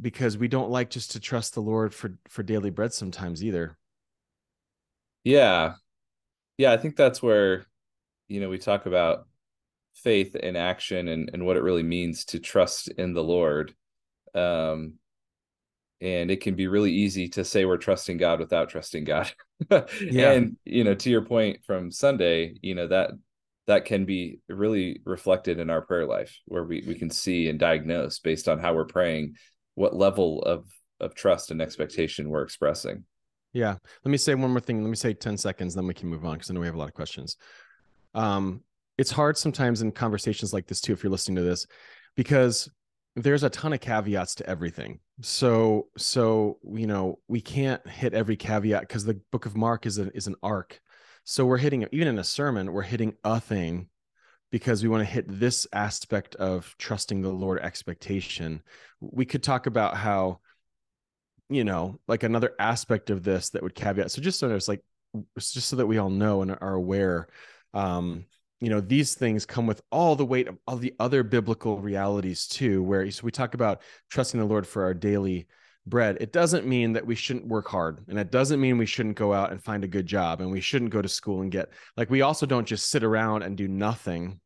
because 0.00 0.38
we 0.38 0.48
don't 0.48 0.70
like 0.70 0.90
just 0.90 1.10
to 1.12 1.20
trust 1.20 1.54
the 1.54 1.60
lord 1.62 1.92
for 1.92 2.16
for 2.28 2.42
daily 2.42 2.70
bread 2.70 2.92
sometimes 2.92 3.44
either. 3.44 3.76
Yeah. 5.24 5.74
Yeah 6.56 6.72
i 6.72 6.76
think 6.76 6.96
that's 6.96 7.22
where 7.22 7.66
you 8.28 8.40
know 8.40 8.48
we 8.48 8.58
talk 8.58 8.86
about 8.86 9.26
faith 9.94 10.36
in 10.36 10.56
action 10.56 11.08
and 11.08 11.30
and 11.32 11.44
what 11.44 11.56
it 11.56 11.62
really 11.62 11.82
means 11.82 12.24
to 12.26 12.38
trust 12.38 12.88
in 12.88 13.12
the 13.12 13.22
lord. 13.22 13.74
Um 14.34 14.94
and 16.00 16.30
it 16.30 16.40
can 16.40 16.54
be 16.54 16.68
really 16.68 16.92
easy 16.92 17.28
to 17.28 17.44
say 17.44 17.64
we're 17.64 17.76
trusting 17.76 18.16
god 18.16 18.38
without 18.38 18.68
trusting 18.68 19.04
god. 19.04 19.30
Yeah. 20.00 20.32
and 20.32 20.56
you 20.64 20.84
know 20.84 20.94
to 20.94 21.10
your 21.10 21.22
point 21.22 21.64
from 21.64 21.90
sunday 21.90 22.54
you 22.62 22.76
know 22.76 22.86
that 22.86 23.10
that 23.66 23.84
can 23.84 24.04
be 24.04 24.40
really 24.48 25.00
reflected 25.04 25.58
in 25.58 25.68
our 25.68 25.82
prayer 25.82 26.06
life 26.06 26.38
where 26.46 26.64
we, 26.64 26.84
we 26.86 26.94
can 26.94 27.10
see 27.10 27.48
and 27.48 27.58
diagnose 27.58 28.18
based 28.18 28.48
on 28.48 28.58
how 28.58 28.74
we're 28.74 28.86
praying 28.86 29.34
what 29.74 29.94
level 29.94 30.42
of 30.42 30.66
of 31.00 31.14
trust 31.14 31.50
and 31.52 31.62
expectation 31.62 32.28
we're 32.28 32.42
expressing. 32.42 33.04
Yeah. 33.52 33.76
Let 34.04 34.10
me 34.10 34.18
say 34.18 34.34
one 34.34 34.50
more 34.50 34.60
thing. 34.60 34.82
Let 34.82 34.90
me 34.90 34.96
say 34.96 35.14
10 35.14 35.36
seconds 35.36 35.74
then 35.74 35.86
we 35.86 35.94
can 35.94 36.08
move 36.08 36.24
on 36.24 36.34
because 36.34 36.50
i 36.50 36.54
know 36.54 36.60
we 36.60 36.66
have 36.66 36.74
a 36.74 36.78
lot 36.78 36.88
of 36.88 36.94
questions. 36.94 37.36
Um 38.14 38.62
it's 38.96 39.10
hard 39.10 39.36
sometimes 39.36 39.80
in 39.82 39.92
conversations 39.92 40.52
like 40.52 40.66
this 40.66 40.80
too 40.80 40.92
if 40.92 41.02
you're 41.02 41.12
listening 41.12 41.36
to 41.36 41.42
this 41.42 41.66
because 42.16 42.68
there's 43.22 43.42
a 43.42 43.50
ton 43.50 43.72
of 43.72 43.80
caveats 43.80 44.36
to 44.36 44.48
everything. 44.48 45.00
So 45.20 45.88
so 45.96 46.58
you 46.72 46.86
know 46.86 47.18
we 47.28 47.40
can't 47.40 47.86
hit 47.88 48.14
every 48.14 48.36
caveat 48.36 48.82
because 48.82 49.04
the 49.04 49.20
book 49.32 49.46
of 49.46 49.56
mark 49.56 49.86
is 49.86 49.98
a, 49.98 50.14
is 50.16 50.26
an 50.26 50.36
arc. 50.42 50.80
So 51.24 51.44
we're 51.44 51.58
hitting 51.58 51.86
even 51.92 52.08
in 52.08 52.18
a 52.18 52.24
sermon 52.24 52.72
we're 52.72 52.82
hitting 52.82 53.14
a 53.24 53.40
thing 53.40 53.88
because 54.50 54.82
we 54.82 54.88
want 54.88 55.02
to 55.02 55.12
hit 55.12 55.26
this 55.28 55.66
aspect 55.72 56.34
of 56.36 56.74
trusting 56.78 57.20
the 57.20 57.32
lord 57.32 57.60
expectation. 57.60 58.62
We 59.00 59.26
could 59.26 59.42
talk 59.42 59.66
about 59.66 59.96
how 59.96 60.40
you 61.48 61.64
know 61.64 61.98
like 62.06 62.22
another 62.22 62.54
aspect 62.58 63.10
of 63.10 63.22
this 63.24 63.50
that 63.50 63.62
would 63.62 63.74
caveat 63.74 64.10
so 64.10 64.20
just 64.20 64.38
so 64.38 64.54
it's 64.54 64.68
like 64.68 64.82
just 65.38 65.68
so 65.68 65.76
that 65.76 65.86
we 65.86 65.98
all 65.98 66.10
know 66.10 66.42
and 66.42 66.50
are 66.60 66.74
aware 66.74 67.28
um 67.74 68.26
you 68.60 68.70
know 68.70 68.80
these 68.80 69.14
things 69.14 69.46
come 69.46 69.66
with 69.66 69.82
all 69.90 70.16
the 70.16 70.24
weight 70.24 70.48
of 70.48 70.58
all 70.66 70.76
the 70.76 70.94
other 70.98 71.22
biblical 71.22 71.78
realities 71.78 72.46
too 72.46 72.82
where 72.82 73.08
so 73.10 73.24
we 73.24 73.30
talk 73.30 73.54
about 73.54 73.82
trusting 74.10 74.40
the 74.40 74.46
lord 74.46 74.66
for 74.66 74.82
our 74.82 74.94
daily 74.94 75.46
bread. 75.88 76.18
It 76.20 76.32
doesn't 76.32 76.66
mean 76.66 76.92
that 76.92 77.06
we 77.06 77.14
shouldn't 77.14 77.46
work 77.46 77.68
hard 77.68 78.04
and 78.08 78.18
it 78.18 78.30
doesn't 78.30 78.60
mean 78.60 78.78
we 78.78 78.86
shouldn't 78.86 79.16
go 79.16 79.32
out 79.32 79.50
and 79.50 79.62
find 79.62 79.84
a 79.84 79.88
good 79.88 80.06
job 80.06 80.40
and 80.40 80.50
we 80.50 80.60
shouldn't 80.60 80.90
go 80.90 81.02
to 81.02 81.08
school 81.08 81.42
and 81.42 81.50
get 81.50 81.70
like 81.96 82.10
we 82.10 82.22
also 82.22 82.46
don't 82.46 82.66
just 82.66 82.90
sit 82.90 83.02
around 83.02 83.42
and 83.42 83.56
do 83.56 83.68
nothing 83.68 84.40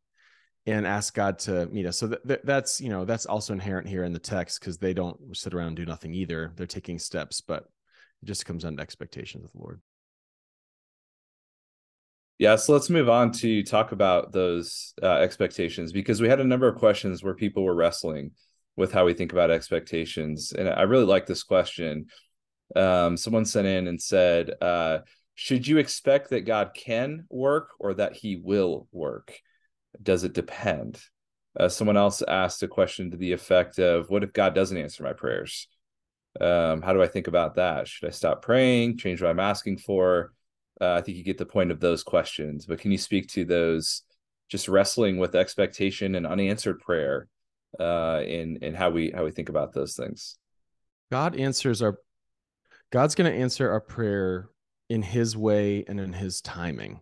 and 0.66 0.86
ask 0.86 1.14
god 1.14 1.40
to 1.40 1.66
meet 1.66 1.86
us. 1.86 1.98
So 1.98 2.08
th- 2.08 2.22
th- 2.26 2.40
that's 2.44 2.80
you 2.80 2.88
know 2.88 3.04
that's 3.04 3.26
also 3.26 3.52
inherent 3.52 3.88
here 3.88 4.04
in 4.04 4.12
the 4.12 4.18
text 4.18 4.60
because 4.60 4.78
they 4.78 4.94
don't 4.94 5.36
sit 5.36 5.54
around 5.54 5.68
and 5.68 5.76
do 5.76 5.86
nothing 5.86 6.14
either. 6.14 6.52
They're 6.56 6.66
taking 6.66 6.98
steps 6.98 7.40
but 7.40 7.64
it 8.22 8.26
just 8.26 8.46
comes 8.46 8.62
to 8.62 8.74
expectations 8.78 9.44
of 9.44 9.52
the 9.52 9.58
lord 9.58 9.80
yeah, 12.42 12.56
so 12.56 12.72
let's 12.72 12.90
move 12.90 13.08
on 13.08 13.30
to 13.30 13.62
talk 13.62 13.92
about 13.92 14.32
those 14.32 14.94
uh, 15.00 15.18
expectations 15.18 15.92
because 15.92 16.20
we 16.20 16.28
had 16.28 16.40
a 16.40 16.44
number 16.44 16.66
of 16.66 16.74
questions 16.74 17.22
where 17.22 17.34
people 17.34 17.62
were 17.62 17.72
wrestling 17.72 18.32
with 18.74 18.90
how 18.90 19.04
we 19.04 19.14
think 19.14 19.30
about 19.30 19.52
expectations. 19.52 20.50
And 20.50 20.68
I 20.68 20.82
really 20.82 21.04
like 21.04 21.24
this 21.24 21.44
question. 21.44 22.06
Um, 22.74 23.16
someone 23.16 23.44
sent 23.44 23.68
in 23.68 23.86
and 23.86 24.02
said, 24.02 24.54
uh, 24.60 24.98
Should 25.36 25.68
you 25.68 25.78
expect 25.78 26.30
that 26.30 26.40
God 26.40 26.72
can 26.74 27.26
work 27.30 27.74
or 27.78 27.94
that 27.94 28.16
he 28.16 28.34
will 28.34 28.88
work? 28.90 29.38
Does 30.02 30.24
it 30.24 30.32
depend? 30.32 31.00
Uh, 31.56 31.68
someone 31.68 31.96
else 31.96 32.22
asked 32.26 32.64
a 32.64 32.68
question 32.68 33.12
to 33.12 33.16
the 33.16 33.30
effect 33.30 33.78
of, 33.78 34.10
What 34.10 34.24
if 34.24 34.32
God 34.32 34.52
doesn't 34.52 34.76
answer 34.76 35.04
my 35.04 35.12
prayers? 35.12 35.68
Um, 36.40 36.82
how 36.82 36.92
do 36.92 37.04
I 37.04 37.06
think 37.06 37.28
about 37.28 37.54
that? 37.54 37.86
Should 37.86 38.08
I 38.08 38.10
stop 38.10 38.42
praying, 38.42 38.98
change 38.98 39.22
what 39.22 39.30
I'm 39.30 39.38
asking 39.38 39.78
for? 39.78 40.32
Uh, 40.82 40.94
I 40.94 41.00
think 41.00 41.16
you 41.16 41.24
get 41.24 41.38
the 41.38 41.46
point 41.46 41.70
of 41.70 41.78
those 41.78 42.02
questions. 42.02 42.66
But 42.66 42.80
can 42.80 42.90
you 42.90 42.98
speak 42.98 43.28
to 43.28 43.44
those 43.44 44.02
just 44.48 44.68
wrestling 44.68 45.18
with 45.18 45.36
expectation 45.36 46.16
and 46.16 46.26
unanswered 46.26 46.80
prayer 46.80 47.28
uh, 47.78 48.22
in 48.26 48.58
in 48.62 48.74
how 48.74 48.90
we 48.90 49.12
how 49.14 49.24
we 49.24 49.30
think 49.30 49.48
about 49.48 49.72
those 49.72 49.94
things? 49.94 50.38
God 51.10 51.36
answers 51.36 51.80
our 51.82 51.98
God's 52.90 53.14
going 53.14 53.32
to 53.32 53.38
answer 53.38 53.70
our 53.70 53.80
prayer 53.80 54.50
in 54.88 55.02
His 55.02 55.36
way 55.36 55.84
and 55.86 56.00
in 56.00 56.12
His 56.12 56.40
timing 56.40 57.00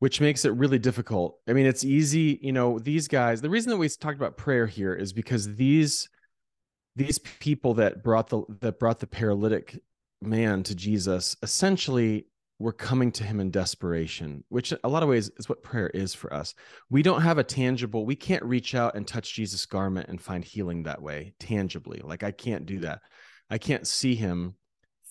which 0.00 0.18
makes 0.18 0.46
it 0.46 0.54
really 0.54 0.78
difficult. 0.78 1.38
I 1.46 1.52
mean, 1.52 1.66
it's 1.66 1.84
easy, 1.84 2.38
you 2.40 2.52
know, 2.52 2.78
these 2.78 3.06
guys, 3.06 3.42
the 3.42 3.50
reason 3.50 3.68
that 3.68 3.76
we 3.76 3.86
talked 3.86 4.16
about 4.16 4.38
prayer 4.38 4.66
here 4.66 4.94
is 4.94 5.12
because 5.12 5.54
these 5.56 6.08
these 6.96 7.18
people 7.18 7.74
that 7.74 8.02
brought 8.02 8.28
the 8.30 8.42
that 8.60 8.78
brought 8.78 8.98
the 8.98 9.06
paralytic 9.06 9.78
man 10.22 10.62
to 10.64 10.74
Jesus 10.74 11.36
essentially 11.42 12.26
we're 12.60 12.72
coming 12.72 13.10
to 13.10 13.24
him 13.24 13.40
in 13.40 13.50
desperation, 13.50 14.44
which 14.50 14.74
a 14.84 14.88
lot 14.88 15.02
of 15.02 15.08
ways 15.08 15.30
is 15.38 15.48
what 15.48 15.62
prayer 15.62 15.88
is 15.88 16.12
for 16.12 16.32
us. 16.32 16.54
We 16.90 17.02
don't 17.02 17.22
have 17.22 17.38
a 17.38 17.42
tangible, 17.42 18.04
we 18.04 18.14
can't 18.14 18.44
reach 18.44 18.74
out 18.74 18.94
and 18.94 19.08
touch 19.08 19.34
Jesus' 19.34 19.64
garment 19.64 20.10
and 20.10 20.20
find 20.20 20.44
healing 20.44 20.82
that 20.82 21.00
way, 21.00 21.32
tangibly. 21.40 22.02
Like 22.04 22.22
I 22.22 22.32
can't 22.32 22.66
do 22.66 22.80
that. 22.80 23.00
I 23.48 23.56
can't 23.56 23.86
see 23.86 24.14
him 24.14 24.56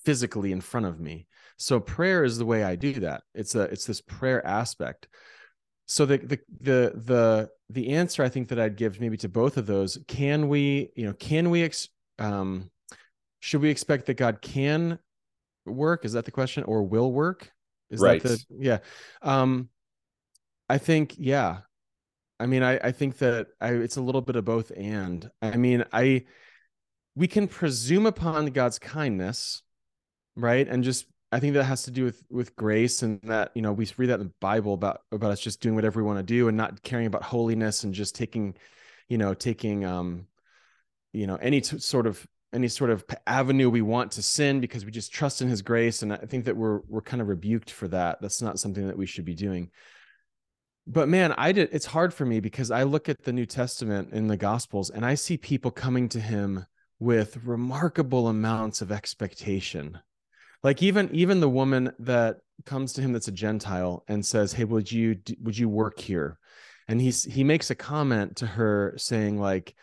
physically 0.05 0.51
in 0.51 0.61
front 0.61 0.85
of 0.85 0.99
me. 0.99 1.25
So 1.57 1.79
prayer 1.79 2.23
is 2.23 2.37
the 2.37 2.45
way 2.45 2.63
I 2.63 2.75
do 2.75 2.93
that. 2.99 3.23
It's 3.33 3.55
a 3.55 3.61
it's 3.61 3.85
this 3.85 3.99
prayer 3.99 4.45
aspect. 4.45 5.07
So 5.87 6.05
the 6.05 6.19
the 6.19 6.39
the 6.61 6.93
the 6.95 7.49
the 7.71 7.89
answer 7.93 8.23
I 8.23 8.29
think 8.29 8.49
that 8.49 8.59
I'd 8.59 8.77
give 8.77 8.99
maybe 8.99 9.17
to 9.17 9.27
both 9.27 9.57
of 9.57 9.65
those, 9.65 9.97
can 10.07 10.49
we, 10.49 10.91
you 10.95 11.07
know, 11.07 11.13
can 11.13 11.49
we 11.49 11.63
ex, 11.63 11.89
um 12.19 12.69
should 13.39 13.61
we 13.61 13.71
expect 13.71 14.05
that 14.05 14.17
God 14.17 14.39
can 14.39 14.99
work? 15.69 16.05
Is 16.05 16.13
that 16.13 16.25
the 16.25 16.31
question? 16.31 16.63
Or 16.63 16.83
will 16.83 17.11
work? 17.11 17.51
Is 17.89 17.99
right. 17.99 18.21
that 18.21 18.29
the 18.29 18.45
yeah. 18.59 18.77
Um 19.21 19.69
I 20.69 20.77
think, 20.77 21.15
yeah. 21.17 21.59
I 22.39 22.45
mean, 22.45 22.61
I, 22.61 22.77
I 22.77 22.91
think 22.91 23.17
that 23.17 23.47
I 23.59 23.69
it's 23.71 23.97
a 23.97 24.01
little 24.01 24.21
bit 24.21 24.35
of 24.35 24.45
both 24.45 24.71
and 24.75 25.29
I 25.41 25.57
mean, 25.57 25.83
I 25.91 26.25
we 27.15 27.27
can 27.27 27.47
presume 27.47 28.05
upon 28.05 28.45
God's 28.47 28.79
kindness, 28.79 29.63
right? 30.35 30.67
And 30.67 30.83
just 30.83 31.05
I 31.31 31.39
think 31.39 31.53
that 31.53 31.63
has 31.63 31.83
to 31.83 31.91
do 31.91 32.05
with 32.05 32.23
with 32.29 32.55
grace 32.55 33.03
and 33.03 33.19
that 33.23 33.51
you 33.55 33.61
know 33.61 33.73
we 33.73 33.87
read 33.97 34.07
that 34.07 34.19
in 34.19 34.27
the 34.27 34.33
Bible 34.39 34.73
about 34.73 35.01
about 35.11 35.31
us 35.31 35.39
just 35.39 35.61
doing 35.61 35.75
whatever 35.75 36.01
we 36.01 36.07
want 36.07 36.19
to 36.19 36.23
do 36.23 36.47
and 36.47 36.57
not 36.57 36.81
caring 36.81 37.07
about 37.07 37.23
holiness 37.23 37.83
and 37.83 37.93
just 37.93 38.15
taking, 38.15 38.55
you 39.09 39.17
know, 39.17 39.33
taking 39.33 39.85
um, 39.85 40.27
you 41.13 41.27
know, 41.27 41.35
any 41.35 41.61
t- 41.61 41.79
sort 41.79 42.07
of 42.07 42.25
any 42.53 42.67
sort 42.67 42.89
of 42.89 43.05
avenue 43.27 43.69
we 43.69 43.81
want 43.81 44.11
to 44.13 44.21
sin 44.21 44.59
because 44.59 44.85
we 44.85 44.91
just 44.91 45.13
trust 45.13 45.41
in 45.41 45.47
his 45.47 45.61
grace 45.61 46.01
and 46.01 46.11
i 46.11 46.17
think 46.17 46.45
that 46.45 46.57
we're 46.57 46.79
we're 46.87 47.01
kind 47.01 47.21
of 47.21 47.27
rebuked 47.27 47.71
for 47.71 47.87
that. 47.87 48.19
That's 48.21 48.41
not 48.41 48.59
something 48.59 48.87
that 48.87 48.97
we 48.97 49.05
should 49.05 49.25
be 49.25 49.35
doing. 49.35 49.69
But 50.87 51.09
man 51.09 51.33
i 51.37 51.51
did 51.51 51.69
it's 51.71 51.85
hard 51.85 52.13
for 52.13 52.25
me 52.25 52.39
because 52.39 52.71
i 52.71 52.83
look 52.83 53.09
at 53.09 53.23
the 53.23 53.33
new 53.33 53.45
testament 53.45 54.11
in 54.11 54.27
the 54.27 54.37
gospels 54.37 54.89
and 54.89 55.05
i 55.05 55.15
see 55.15 55.37
people 55.37 55.71
coming 55.71 56.09
to 56.09 56.19
him 56.19 56.65
with 56.99 57.37
remarkable 57.45 58.27
amounts 58.27 58.81
of 58.81 58.91
expectation. 58.91 59.99
Like 60.63 60.83
even 60.83 61.09
even 61.13 61.39
the 61.39 61.49
woman 61.49 61.93
that 61.99 62.37
comes 62.65 62.93
to 62.93 63.01
him 63.01 63.13
that's 63.13 63.29
a 63.29 63.31
gentile 63.31 64.03
and 64.07 64.25
says 64.25 64.53
hey 64.53 64.65
would 64.65 64.91
you 64.91 65.17
would 65.41 65.57
you 65.57 65.69
work 65.69 65.99
here? 65.99 66.37
And 66.87 66.99
he's 66.99 67.23
he 67.23 67.43
makes 67.43 67.69
a 67.69 67.75
comment 67.75 68.37
to 68.37 68.47
her 68.47 68.95
saying 68.97 69.39
like 69.39 69.75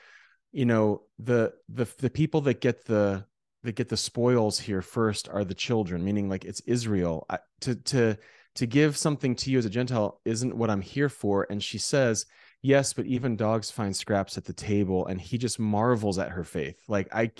you 0.52 0.64
know 0.64 1.02
the 1.18 1.52
the 1.68 1.86
the 1.98 2.10
people 2.10 2.40
that 2.42 2.60
get 2.60 2.84
the 2.84 3.24
that 3.62 3.74
get 3.74 3.88
the 3.88 3.96
spoils 3.96 4.58
here 4.58 4.82
first 4.82 5.28
are 5.28 5.44
the 5.44 5.54
children 5.54 6.04
meaning 6.04 6.28
like 6.28 6.44
it's 6.44 6.60
israel 6.66 7.26
I, 7.28 7.38
to 7.62 7.74
to 7.74 8.16
to 8.54 8.66
give 8.66 8.96
something 8.96 9.34
to 9.36 9.50
you 9.50 9.58
as 9.58 9.66
a 9.66 9.70
gentile 9.70 10.20
isn't 10.24 10.56
what 10.56 10.70
i'm 10.70 10.80
here 10.80 11.08
for 11.08 11.46
and 11.50 11.62
she 11.62 11.78
says 11.78 12.26
yes 12.62 12.92
but 12.92 13.06
even 13.06 13.36
dogs 13.36 13.70
find 13.70 13.94
scraps 13.94 14.38
at 14.38 14.44
the 14.44 14.52
table 14.52 15.06
and 15.06 15.20
he 15.20 15.36
just 15.36 15.58
marvels 15.58 16.18
at 16.18 16.30
her 16.30 16.44
faith 16.44 16.80
like 16.88 17.08
i 17.12 17.30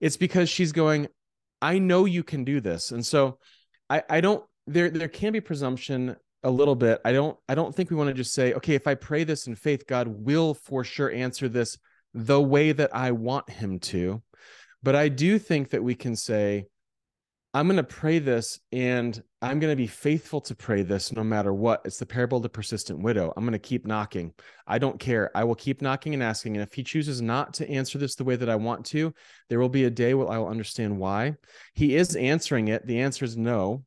it's 0.00 0.16
because 0.16 0.48
she's 0.50 0.72
going 0.72 1.08
I 1.62 1.78
know 1.78 2.04
you 2.04 2.22
can 2.22 2.44
do 2.44 2.60
this. 2.60 2.90
And 2.92 3.04
so 3.04 3.38
I, 3.88 4.02
I 4.08 4.20
don't 4.20 4.44
there 4.66 4.90
there 4.90 5.08
can 5.08 5.32
be 5.32 5.40
presumption 5.40 6.16
a 6.42 6.50
little 6.50 6.74
bit. 6.74 7.00
I 7.04 7.12
don't 7.12 7.36
I 7.48 7.54
don't 7.54 7.74
think 7.74 7.90
we 7.90 7.96
want 7.96 8.08
to 8.08 8.14
just 8.14 8.34
say, 8.34 8.52
okay, 8.54 8.74
if 8.74 8.86
I 8.86 8.94
pray 8.94 9.24
this 9.24 9.46
in 9.46 9.54
faith, 9.54 9.86
God 9.86 10.08
will 10.08 10.54
for 10.54 10.84
sure 10.84 11.10
answer 11.10 11.48
this 11.48 11.78
the 12.16 12.40
way 12.40 12.72
that 12.72 12.96
I 12.96 13.12
want 13.12 13.50
him 13.50 13.78
to. 13.78 14.22
But 14.82 14.96
I 14.96 15.08
do 15.08 15.38
think 15.38 15.70
that 15.70 15.84
we 15.84 15.94
can 15.94 16.16
say, 16.16 16.66
I'm 17.52 17.66
going 17.66 17.76
to 17.76 17.84
pray 17.84 18.18
this 18.18 18.58
and 18.72 19.22
I'm 19.40 19.60
going 19.60 19.72
to 19.72 19.76
be 19.76 19.86
faithful 19.86 20.40
to 20.42 20.54
pray 20.54 20.82
this 20.82 21.12
no 21.12 21.24
matter 21.24 21.54
what. 21.54 21.82
It's 21.84 21.98
the 21.98 22.06
parable 22.06 22.36
of 22.36 22.42
the 22.42 22.48
persistent 22.48 23.00
widow. 23.00 23.32
I'm 23.36 23.44
going 23.44 23.52
to 23.52 23.58
keep 23.58 23.86
knocking. 23.86 24.32
I 24.66 24.78
don't 24.78 25.00
care. 25.00 25.30
I 25.34 25.44
will 25.44 25.54
keep 25.54 25.80
knocking 25.80 26.12
and 26.12 26.22
asking. 26.22 26.56
And 26.56 26.62
if 26.62 26.74
he 26.74 26.82
chooses 26.82 27.22
not 27.22 27.54
to 27.54 27.70
answer 27.70 27.98
this 27.98 28.14
the 28.14 28.24
way 28.24 28.36
that 28.36 28.50
I 28.50 28.56
want 28.56 28.84
to, 28.86 29.14
there 29.48 29.58
will 29.58 29.70
be 29.70 29.84
a 29.84 29.90
day 29.90 30.12
where 30.12 30.28
I 30.28 30.38
will 30.38 30.48
understand 30.48 30.98
why. 30.98 31.36
He 31.74 31.96
is 31.96 32.14
answering 32.16 32.68
it. 32.68 32.86
The 32.86 33.00
answer 33.00 33.24
is 33.24 33.36
no. 33.36 33.84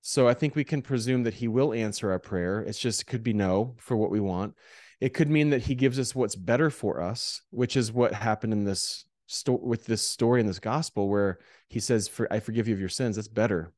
So 0.00 0.28
I 0.28 0.34
think 0.34 0.54
we 0.54 0.64
can 0.64 0.82
presume 0.82 1.24
that 1.24 1.34
he 1.34 1.48
will 1.48 1.72
answer 1.72 2.10
our 2.10 2.18
prayer. 2.18 2.60
It's 2.60 2.78
just 2.78 3.02
it 3.02 3.06
could 3.06 3.22
be 3.22 3.32
no 3.32 3.76
for 3.78 3.96
what 3.96 4.10
we 4.10 4.20
want. 4.20 4.54
It 5.00 5.10
could 5.10 5.28
mean 5.28 5.50
that 5.50 5.62
he 5.62 5.74
gives 5.74 5.98
us 5.98 6.14
what's 6.14 6.36
better 6.36 6.70
for 6.70 7.00
us, 7.00 7.42
which 7.50 7.76
is 7.76 7.92
what 7.92 8.14
happened 8.14 8.52
in 8.52 8.64
this 8.64 9.04
sto- 9.26 9.60
with 9.62 9.86
this 9.86 10.06
story 10.06 10.40
in 10.40 10.46
this 10.46 10.58
gospel 10.58 11.08
where 11.08 11.38
he 11.68 11.80
says, 11.80 12.08
"For 12.08 12.32
I 12.32 12.40
forgive 12.40 12.68
you 12.68 12.74
of 12.74 12.80
your 12.80 12.88
sins." 12.88 13.16
That's 13.16 13.28
better, 13.28 13.72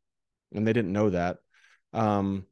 and 0.53 0.67
they 0.67 0.73
didn't 0.73 0.93
know 0.93 1.11
that. 1.11 1.39
Um, 1.93 2.47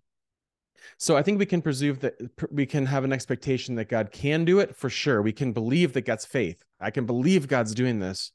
so 0.98 1.16
I 1.16 1.22
think 1.22 1.38
we 1.38 1.46
can 1.46 1.62
presume 1.62 1.98
that 2.00 2.16
we 2.50 2.66
can 2.66 2.86
have 2.86 3.04
an 3.04 3.12
expectation 3.12 3.74
that 3.76 3.88
God 3.88 4.10
can 4.12 4.44
do 4.44 4.58
it 4.60 4.76
for 4.76 4.90
sure. 4.90 5.22
We 5.22 5.32
can 5.32 5.52
believe 5.52 5.92
that 5.92 6.02
God's 6.02 6.24
faith. 6.24 6.62
I 6.80 6.90
can 6.90 7.06
believe 7.06 7.48
God's 7.48 7.74
doing 7.74 8.00
this. 8.00 8.32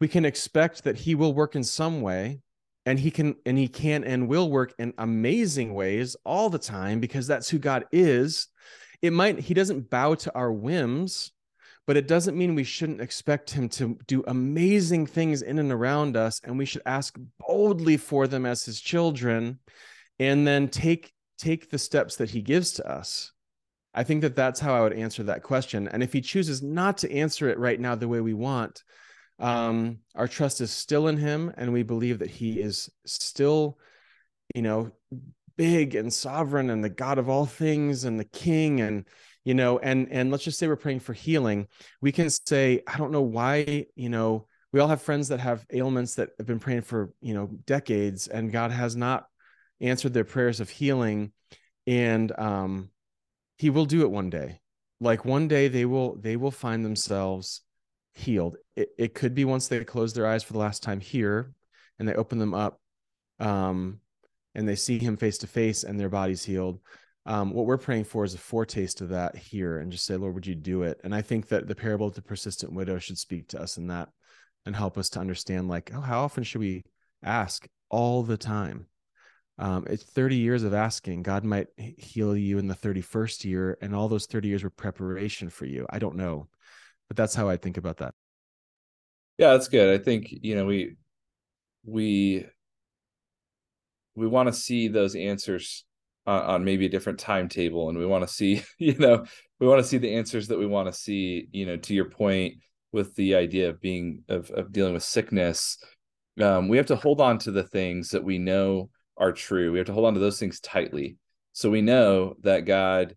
We 0.00 0.08
can 0.08 0.24
expect 0.24 0.84
that 0.84 0.96
He 0.98 1.14
will 1.14 1.34
work 1.34 1.54
in 1.54 1.64
some 1.64 2.00
way, 2.00 2.40
and 2.86 2.98
He 2.98 3.10
can 3.10 3.36
and 3.46 3.56
He 3.56 3.68
can 3.68 4.04
and 4.04 4.28
will 4.28 4.50
work 4.50 4.74
in 4.78 4.94
amazing 4.98 5.74
ways 5.74 6.16
all 6.24 6.50
the 6.50 6.58
time 6.58 7.00
because 7.00 7.26
that's 7.26 7.48
who 7.48 7.58
God 7.58 7.84
is. 7.92 8.48
It 9.02 9.12
might 9.12 9.40
He 9.40 9.54
doesn't 9.54 9.90
bow 9.90 10.14
to 10.14 10.34
our 10.34 10.50
whims 10.50 11.32
but 11.86 11.96
it 11.96 12.06
doesn't 12.06 12.36
mean 12.38 12.54
we 12.54 12.64
shouldn't 12.64 13.00
expect 13.00 13.50
him 13.50 13.68
to 13.68 13.98
do 14.06 14.22
amazing 14.26 15.06
things 15.06 15.42
in 15.42 15.58
and 15.58 15.72
around 15.72 16.16
us 16.16 16.40
and 16.44 16.56
we 16.56 16.64
should 16.64 16.82
ask 16.86 17.18
boldly 17.38 17.96
for 17.96 18.26
them 18.26 18.46
as 18.46 18.64
his 18.64 18.80
children 18.80 19.58
and 20.18 20.46
then 20.46 20.68
take 20.68 21.12
take 21.38 21.70
the 21.70 21.78
steps 21.78 22.16
that 22.16 22.30
he 22.30 22.40
gives 22.40 22.72
to 22.72 22.88
us. 22.88 23.32
I 23.94 24.04
think 24.04 24.22
that 24.22 24.36
that's 24.36 24.60
how 24.60 24.74
i 24.74 24.80
would 24.80 24.92
answer 24.92 25.24
that 25.24 25.42
question. 25.42 25.88
And 25.88 26.02
if 26.02 26.12
he 26.12 26.20
chooses 26.20 26.62
not 26.62 26.98
to 26.98 27.12
answer 27.12 27.48
it 27.48 27.58
right 27.58 27.80
now 27.80 27.94
the 27.94 28.08
way 28.08 28.20
we 28.20 28.34
want 28.34 28.82
um, 29.38 29.98
our 30.14 30.28
trust 30.28 30.60
is 30.60 30.70
still 30.70 31.08
in 31.08 31.16
him 31.16 31.52
and 31.56 31.72
we 31.72 31.82
believe 31.82 32.20
that 32.20 32.30
he 32.30 32.60
is 32.60 32.88
still 33.06 33.78
you 34.54 34.62
know 34.62 34.92
big 35.56 35.94
and 35.94 36.12
sovereign 36.12 36.70
and 36.70 36.82
the 36.82 36.88
god 36.88 37.18
of 37.18 37.28
all 37.28 37.46
things 37.46 38.04
and 38.04 38.18
the 38.18 38.24
king 38.24 38.80
and 38.80 39.06
you 39.44 39.54
know 39.54 39.78
and 39.78 40.08
and 40.10 40.30
let's 40.30 40.44
just 40.44 40.58
say 40.58 40.66
we're 40.66 40.76
praying 40.76 41.00
for 41.00 41.12
healing. 41.12 41.66
We 42.00 42.12
can 42.12 42.30
say 42.30 42.82
i 42.86 42.96
don't 42.96 43.12
know 43.12 43.22
why 43.22 43.86
you 43.94 44.08
know 44.08 44.46
we 44.72 44.80
all 44.80 44.88
have 44.88 45.02
friends 45.02 45.28
that 45.28 45.40
have 45.40 45.66
ailments 45.72 46.14
that 46.14 46.30
have 46.38 46.46
been 46.46 46.60
praying 46.60 46.82
for 46.82 47.12
you 47.20 47.34
know 47.34 47.48
decades 47.66 48.28
and 48.28 48.52
god 48.52 48.70
has 48.70 48.96
not 48.96 49.26
answered 49.80 50.14
their 50.14 50.24
prayers 50.24 50.60
of 50.60 50.70
healing 50.70 51.32
and 51.86 52.32
um 52.38 52.90
he 53.62 53.70
will 53.70 53.84
do 53.84 54.02
it 54.02 54.10
one 54.10 54.28
day. 54.28 54.60
Like 55.00 55.24
one 55.24 55.46
day 55.46 55.68
they 55.68 55.84
will 55.84 56.16
they 56.16 56.36
will 56.36 56.50
find 56.50 56.84
themselves 56.84 57.60
healed. 58.12 58.56
It, 58.74 58.88
it 58.98 59.14
could 59.14 59.36
be 59.36 59.44
once 59.44 59.68
they 59.68 59.84
close 59.84 60.12
their 60.12 60.26
eyes 60.26 60.42
for 60.42 60.52
the 60.52 60.58
last 60.58 60.82
time 60.82 60.98
here 60.98 61.52
and 61.98 62.08
they 62.08 62.14
open 62.14 62.38
them 62.38 62.54
up 62.54 62.80
um 63.38 64.00
and 64.54 64.68
they 64.68 64.74
see 64.74 64.98
him 64.98 65.16
face 65.16 65.38
to 65.38 65.46
face 65.46 65.84
and 65.84 65.98
their 65.98 66.08
body's 66.08 66.44
healed. 66.44 66.80
Um, 67.24 67.52
what 67.52 67.66
we're 67.66 67.78
praying 67.78 68.04
for 68.04 68.24
is 68.24 68.34
a 68.34 68.38
foretaste 68.38 69.00
of 69.00 69.10
that 69.10 69.36
here 69.36 69.78
and 69.78 69.92
just 69.92 70.04
say 70.04 70.16
lord 70.16 70.34
would 70.34 70.46
you 70.46 70.56
do 70.56 70.82
it? 70.82 71.00
And 71.04 71.14
i 71.14 71.22
think 71.22 71.48
that 71.48 71.68
the 71.68 71.74
parable 71.74 72.08
of 72.08 72.14
the 72.14 72.22
persistent 72.22 72.72
widow 72.72 72.98
should 72.98 73.18
speak 73.18 73.48
to 73.48 73.60
us 73.60 73.76
in 73.76 73.86
that 73.88 74.08
and 74.66 74.74
help 74.74 74.98
us 74.98 75.08
to 75.10 75.20
understand 75.20 75.68
like 75.68 75.92
oh 75.94 76.00
how 76.00 76.22
often 76.22 76.44
should 76.44 76.60
we 76.60 76.84
ask? 77.22 77.66
All 77.90 78.22
the 78.22 78.38
time. 78.38 78.86
Um, 79.58 79.86
it's 79.88 80.02
30 80.02 80.36
years 80.36 80.62
of 80.64 80.72
asking. 80.72 81.22
God 81.22 81.44
might 81.44 81.68
heal 81.76 82.34
you 82.34 82.58
in 82.58 82.68
the 82.68 82.74
31st 82.74 83.44
year 83.44 83.78
and 83.82 83.94
all 83.94 84.08
those 84.08 84.26
30 84.26 84.48
years 84.48 84.64
were 84.64 84.70
preparation 84.70 85.50
for 85.50 85.66
you. 85.66 85.86
I 85.90 85.98
don't 85.98 86.16
know 86.16 86.48
but 87.12 87.16
that's 87.18 87.34
how 87.34 87.46
i 87.46 87.58
think 87.58 87.76
about 87.76 87.98
that. 87.98 88.14
Yeah 89.36 89.52
that's 89.52 89.68
good. 89.68 90.00
I 90.00 90.02
think 90.02 90.28
you 90.30 90.54
know 90.54 90.64
we 90.64 90.96
we 91.84 92.46
we 94.14 94.26
want 94.26 94.48
to 94.48 94.52
see 94.52 94.88
those 94.88 95.14
answers 95.14 95.84
on, 96.26 96.42
on 96.42 96.64
maybe 96.64 96.86
a 96.86 96.90
different 96.90 97.18
timetable 97.18 97.88
and 97.88 97.98
we 97.98 98.06
want 98.06 98.26
to 98.26 98.32
see 98.32 98.62
you 98.78 98.96
know 98.98 99.24
we 99.60 99.66
want 99.66 99.80
to 99.80 99.88
see 99.88 99.98
the 99.98 100.14
answers 100.14 100.48
that 100.48 100.58
we 100.58 100.66
want 100.66 100.86
to 100.86 100.92
see 100.92 101.48
you 101.52 101.66
know 101.66 101.76
to 101.76 101.94
your 101.94 102.06
point 102.06 102.54
with 102.92 103.14
the 103.14 103.34
idea 103.34 103.70
of 103.70 103.80
being 103.80 104.22
of, 104.28 104.50
of 104.50 104.70
dealing 104.70 104.92
with 104.92 105.02
sickness. 105.02 105.78
Um, 106.40 106.68
we 106.68 106.76
have 106.76 106.86
to 106.86 106.96
hold 106.96 107.20
on 107.20 107.38
to 107.38 107.50
the 107.50 107.62
things 107.62 108.10
that 108.10 108.24
we 108.24 108.38
know 108.38 108.90
are 109.16 109.32
true. 109.32 109.72
We 109.72 109.78
have 109.78 109.86
to 109.86 109.92
hold 109.92 110.06
on 110.06 110.14
to 110.14 110.20
those 110.20 110.38
things 110.38 110.60
tightly. 110.60 111.16
So 111.52 111.70
we 111.70 111.82
know 111.82 112.34
that 112.42 112.60
god 112.60 113.16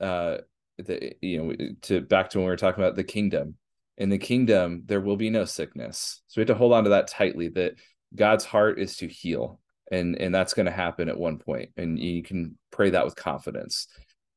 uh 0.00 0.38
the 0.78 1.12
you 1.20 1.42
know 1.42 1.74
to 1.82 2.00
back 2.00 2.30
to 2.30 2.38
when 2.38 2.46
we 2.46 2.50
were 2.50 2.56
talking 2.56 2.82
about 2.82 2.96
the 2.96 3.04
kingdom. 3.04 3.56
In 3.98 4.08
the 4.08 4.18
kingdom 4.18 4.82
there 4.86 5.00
will 5.00 5.16
be 5.16 5.30
no 5.30 5.44
sickness. 5.44 6.22
So 6.26 6.40
we 6.40 6.42
have 6.42 6.48
to 6.48 6.54
hold 6.54 6.72
on 6.72 6.84
to 6.84 6.90
that 6.90 7.08
tightly 7.08 7.48
that 7.50 7.74
god's 8.14 8.44
heart 8.44 8.78
is 8.78 8.96
to 8.98 9.08
heal 9.08 9.60
and 9.92 10.16
and 10.16 10.34
that's 10.34 10.54
going 10.54 10.66
to 10.66 10.72
happen 10.72 11.08
at 11.08 11.18
one 11.18 11.38
point 11.38 11.70
and 11.76 11.98
you 11.98 12.22
can 12.22 12.58
pray 12.70 12.90
that 12.90 13.04
with 13.04 13.14
confidence. 13.14 13.86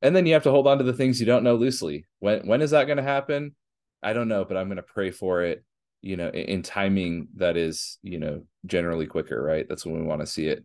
And 0.02 0.16
then 0.16 0.28
you 0.28 0.34
have 0.34 0.44
to 0.44 0.52
hold 0.52 0.68
on 0.68 0.78
to 0.78 0.84
the 0.84 0.94
things 0.94 1.20
you 1.20 1.26
don't 1.26 1.44
know 1.44 1.56
loosely. 1.56 2.06
When 2.20 2.46
when 2.48 2.62
is 2.62 2.72
that 2.72 2.86
going 2.86 2.98
to 2.98 3.04
happen? 3.04 3.56
I 4.04 4.14
don't 4.14 4.28
know 4.28 4.46
but 4.46 4.58
i'm 4.58 4.68
going 4.68 4.76
to 4.78 4.84
pray 4.84 5.10
for 5.10 5.42
it 5.42 5.64
you 6.02 6.16
know 6.16 6.28
in, 6.28 6.46
in 6.46 6.62
timing 6.62 7.30
that 7.38 7.58
is 7.58 7.98
you 8.04 8.20
know 8.20 8.44
generally 8.68 9.08
quicker 9.08 9.42
right? 9.42 9.66
That's 9.68 9.86
when 9.86 9.96
we 9.96 10.04
want 10.04 10.22
to 10.22 10.28
see 10.28 10.48
it 10.48 10.64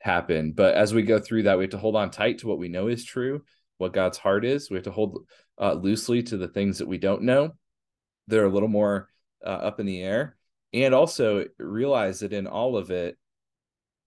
happen. 0.00 0.52
But 0.52 0.74
as 0.74 0.92
we 0.92 1.02
go 1.02 1.20
through 1.20 1.44
that 1.44 1.58
we 1.58 1.64
have 1.64 1.70
to 1.72 1.78
hold 1.78 1.94
on 1.94 2.10
tight 2.10 2.38
to 2.38 2.48
what 2.48 2.58
we 2.58 2.68
know 2.68 2.88
is 2.88 3.04
true 3.04 3.42
what 3.80 3.94
god's 3.94 4.18
heart 4.18 4.44
is. 4.44 4.70
We 4.70 4.76
have 4.76 4.84
to 4.84 4.90
hold 4.90 5.26
uh, 5.60 5.72
loosely 5.72 6.22
to 6.24 6.36
the 6.36 6.48
things 6.48 6.78
that 6.78 6.88
we 6.88 6.98
don't 6.98 7.22
know. 7.22 7.52
They're 8.28 8.44
a 8.44 8.50
little 8.50 8.68
more 8.68 9.08
uh, 9.44 9.48
up 9.48 9.80
in 9.80 9.86
the 9.86 10.02
air. 10.02 10.36
And 10.72 10.94
also 10.94 11.46
realize 11.58 12.20
that 12.20 12.32
in 12.32 12.46
all 12.46 12.76
of 12.76 12.90
it 12.90 13.18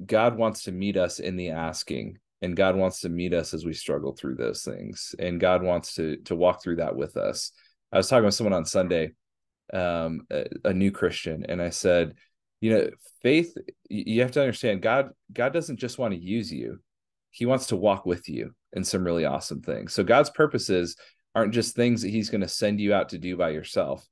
God 0.05 0.37
wants 0.37 0.63
to 0.63 0.71
meet 0.71 0.97
us 0.97 1.19
in 1.19 1.35
the 1.35 1.49
asking 1.49 2.17
and 2.41 2.57
God 2.57 2.75
wants 2.75 2.99
to 3.01 3.09
meet 3.09 3.33
us 3.33 3.53
as 3.53 3.65
we 3.65 3.73
struggle 3.73 4.13
through 4.13 4.35
those 4.35 4.63
things 4.63 5.15
and 5.17 5.39
God 5.39 5.63
wants 5.63 5.95
to 5.95 6.17
to 6.25 6.35
walk 6.35 6.61
through 6.61 6.77
that 6.77 6.95
with 6.95 7.17
us. 7.17 7.51
I 7.91 7.97
was 7.97 8.07
talking 8.07 8.25
with 8.25 8.35
someone 8.35 8.53
on 8.53 8.65
Sunday 8.65 9.11
um 9.73 10.27
a, 10.29 10.45
a 10.65 10.73
new 10.73 10.91
Christian 10.91 11.45
and 11.47 11.61
I 11.61 11.69
said, 11.69 12.15
you 12.61 12.73
know, 12.73 12.89
faith 13.21 13.55
you 13.89 14.21
have 14.21 14.31
to 14.31 14.41
understand 14.41 14.81
God 14.81 15.09
God 15.31 15.53
doesn't 15.53 15.79
just 15.79 15.97
want 15.97 16.13
to 16.13 16.19
use 16.19 16.51
you. 16.51 16.79
He 17.31 17.45
wants 17.45 17.67
to 17.67 17.75
walk 17.75 18.05
with 18.05 18.27
you 18.29 18.53
in 18.73 18.83
some 18.83 19.03
really 19.03 19.25
awesome 19.25 19.61
things. 19.61 19.93
So 19.93 20.03
God's 20.03 20.29
purposes 20.29 20.95
aren't 21.35 21.53
just 21.53 21.75
things 21.75 22.01
that 22.01 22.09
he's 22.09 22.29
going 22.29 22.41
to 22.41 22.47
send 22.47 22.79
you 22.79 22.93
out 22.93 23.09
to 23.09 23.17
do 23.17 23.37
by 23.37 23.49
yourself. 23.49 24.07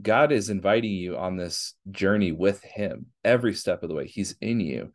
God 0.00 0.32
is 0.32 0.50
inviting 0.50 0.92
you 0.92 1.16
on 1.16 1.36
this 1.36 1.74
journey 1.90 2.32
with 2.32 2.62
him 2.62 3.06
every 3.24 3.54
step 3.54 3.82
of 3.82 3.88
the 3.88 3.94
way. 3.94 4.06
He's 4.06 4.36
in 4.40 4.60
you 4.60 4.92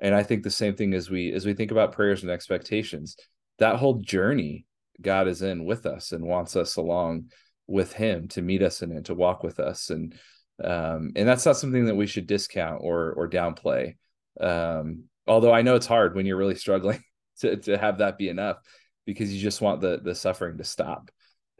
and 0.00 0.14
i 0.14 0.22
think 0.22 0.42
the 0.42 0.50
same 0.50 0.74
thing 0.74 0.94
as 0.94 1.10
we 1.10 1.32
as 1.32 1.46
we 1.46 1.54
think 1.54 1.70
about 1.70 1.92
prayers 1.92 2.22
and 2.22 2.30
expectations 2.30 3.16
that 3.58 3.76
whole 3.76 3.94
journey 3.94 4.66
god 5.00 5.28
is 5.28 5.42
in 5.42 5.64
with 5.64 5.86
us 5.86 6.12
and 6.12 6.24
wants 6.24 6.56
us 6.56 6.76
along 6.76 7.26
with 7.66 7.92
him 7.92 8.28
to 8.28 8.42
meet 8.42 8.62
us 8.62 8.82
and 8.82 9.04
to 9.06 9.14
walk 9.14 9.42
with 9.42 9.60
us. 9.60 9.90
And 9.90 10.14
um 10.62 11.12
and 11.16 11.28
that's 11.28 11.44
not 11.44 11.58
something 11.58 11.86
that 11.86 11.96
we 11.96 12.06
should 12.06 12.26
discount 12.26 12.80
or 12.82 13.12
or 13.12 13.28
downplay. 13.28 13.96
Um 14.40 15.04
although 15.26 15.52
i 15.52 15.62
know 15.62 15.74
it's 15.74 15.86
hard 15.86 16.14
when 16.14 16.24
you're 16.24 16.36
really 16.36 16.54
struggling 16.54 17.02
to 17.40 17.56
to 17.56 17.76
have 17.76 17.98
that 17.98 18.16
be 18.16 18.28
enough 18.28 18.58
because 19.04 19.32
you 19.34 19.40
just 19.40 19.60
want 19.60 19.80
the 19.80 20.00
the 20.02 20.14
suffering 20.14 20.58
to 20.58 20.64
stop. 20.64 21.10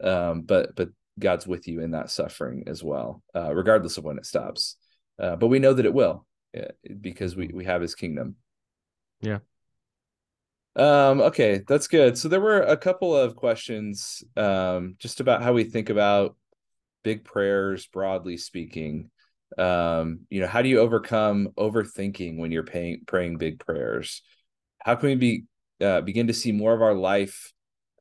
Um 0.03 0.41
but 0.41 0.75
but 0.75 0.89
God's 1.19 1.47
with 1.47 1.67
you 1.67 1.81
in 1.81 1.91
that 1.91 2.11
suffering 2.11 2.65
as 2.67 2.83
well, 2.83 3.23
uh, 3.35 3.51
regardless 3.53 3.97
of 3.97 4.03
when 4.03 4.19
it 4.19 4.25
stops. 4.27 4.75
Uh, 5.17 5.35
but 5.35 5.47
we 5.47 5.57
know 5.57 5.73
that 5.73 5.85
it 5.87 5.93
will 5.93 6.27
because 7.01 7.35
we 7.35 7.47
we 7.53 7.65
have 7.65 7.81
His 7.81 7.95
kingdom. 7.95 8.35
Yeah. 9.21 9.39
Um, 10.77 11.21
okay, 11.21 11.63
that's 11.67 11.87
good. 11.87 12.17
So 12.17 12.27
there 12.27 12.39
were 12.39 12.61
a 12.61 12.77
couple 12.77 13.15
of 13.15 13.35
questions 13.35 14.23
um, 14.35 14.95
just 14.99 15.19
about 15.19 15.41
how 15.41 15.53
we 15.53 15.63
think 15.63 15.89
about 15.89 16.35
big 17.03 17.23
prayers, 17.23 17.87
broadly 17.87 18.37
speaking. 18.37 19.09
Um, 19.57 20.21
you 20.29 20.39
know, 20.39 20.47
how 20.47 20.61
do 20.61 20.69
you 20.69 20.79
overcome 20.79 21.49
overthinking 21.57 22.37
when 22.37 22.51
you're 22.51 22.63
paying, 22.63 23.01
praying 23.07 23.37
big 23.37 23.59
prayers? 23.59 24.21
How 24.77 24.95
can 24.95 25.09
we 25.09 25.15
be 25.15 25.43
uh, 25.81 26.01
begin 26.01 26.27
to 26.27 26.33
see 26.33 26.51
more 26.51 26.73
of 26.73 26.81
our 26.83 26.93
life, 26.93 27.53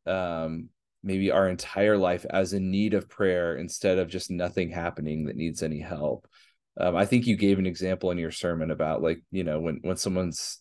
um, 0.06 0.68
maybe 1.02 1.30
our 1.30 1.48
entire 1.48 1.96
life, 1.96 2.26
as 2.28 2.52
in 2.52 2.70
need 2.70 2.92
of 2.92 3.08
prayer 3.08 3.56
instead 3.56 3.98
of 3.98 4.08
just 4.08 4.30
nothing 4.30 4.70
happening 4.70 5.26
that 5.26 5.36
needs 5.36 5.62
any 5.62 5.80
help? 5.80 6.28
Um, 6.78 6.96
I 6.96 7.06
think 7.06 7.26
you 7.26 7.36
gave 7.36 7.58
an 7.58 7.66
example 7.66 8.10
in 8.10 8.18
your 8.18 8.30
sermon 8.30 8.70
about 8.70 9.02
like 9.02 9.22
you 9.30 9.44
know 9.44 9.60
when 9.60 9.80
when 9.82 9.96
someone's 9.96 10.60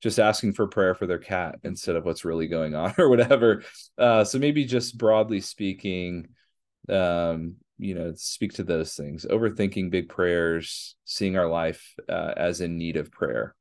just 0.00 0.20
asking 0.20 0.52
for 0.52 0.68
prayer 0.68 0.94
for 0.94 1.06
their 1.06 1.18
cat 1.18 1.56
instead 1.64 1.96
of 1.96 2.04
what's 2.04 2.24
really 2.24 2.46
going 2.46 2.74
on 2.74 2.94
or 2.98 3.08
whatever. 3.08 3.62
Uh, 3.96 4.24
so 4.24 4.38
maybe 4.38 4.64
just 4.64 4.96
broadly 4.96 5.40
speaking, 5.40 6.28
um, 6.88 7.56
you 7.78 7.94
know, 7.94 8.12
speak 8.14 8.52
to 8.54 8.62
those 8.62 8.94
things. 8.94 9.26
Overthinking 9.28 9.90
big 9.90 10.08
prayers, 10.08 10.96
seeing 11.04 11.36
our 11.36 11.48
life 11.48 11.94
uh, 12.08 12.32
as 12.36 12.60
in 12.60 12.78
need 12.78 12.96
of 12.96 13.10
prayer. 13.10 13.54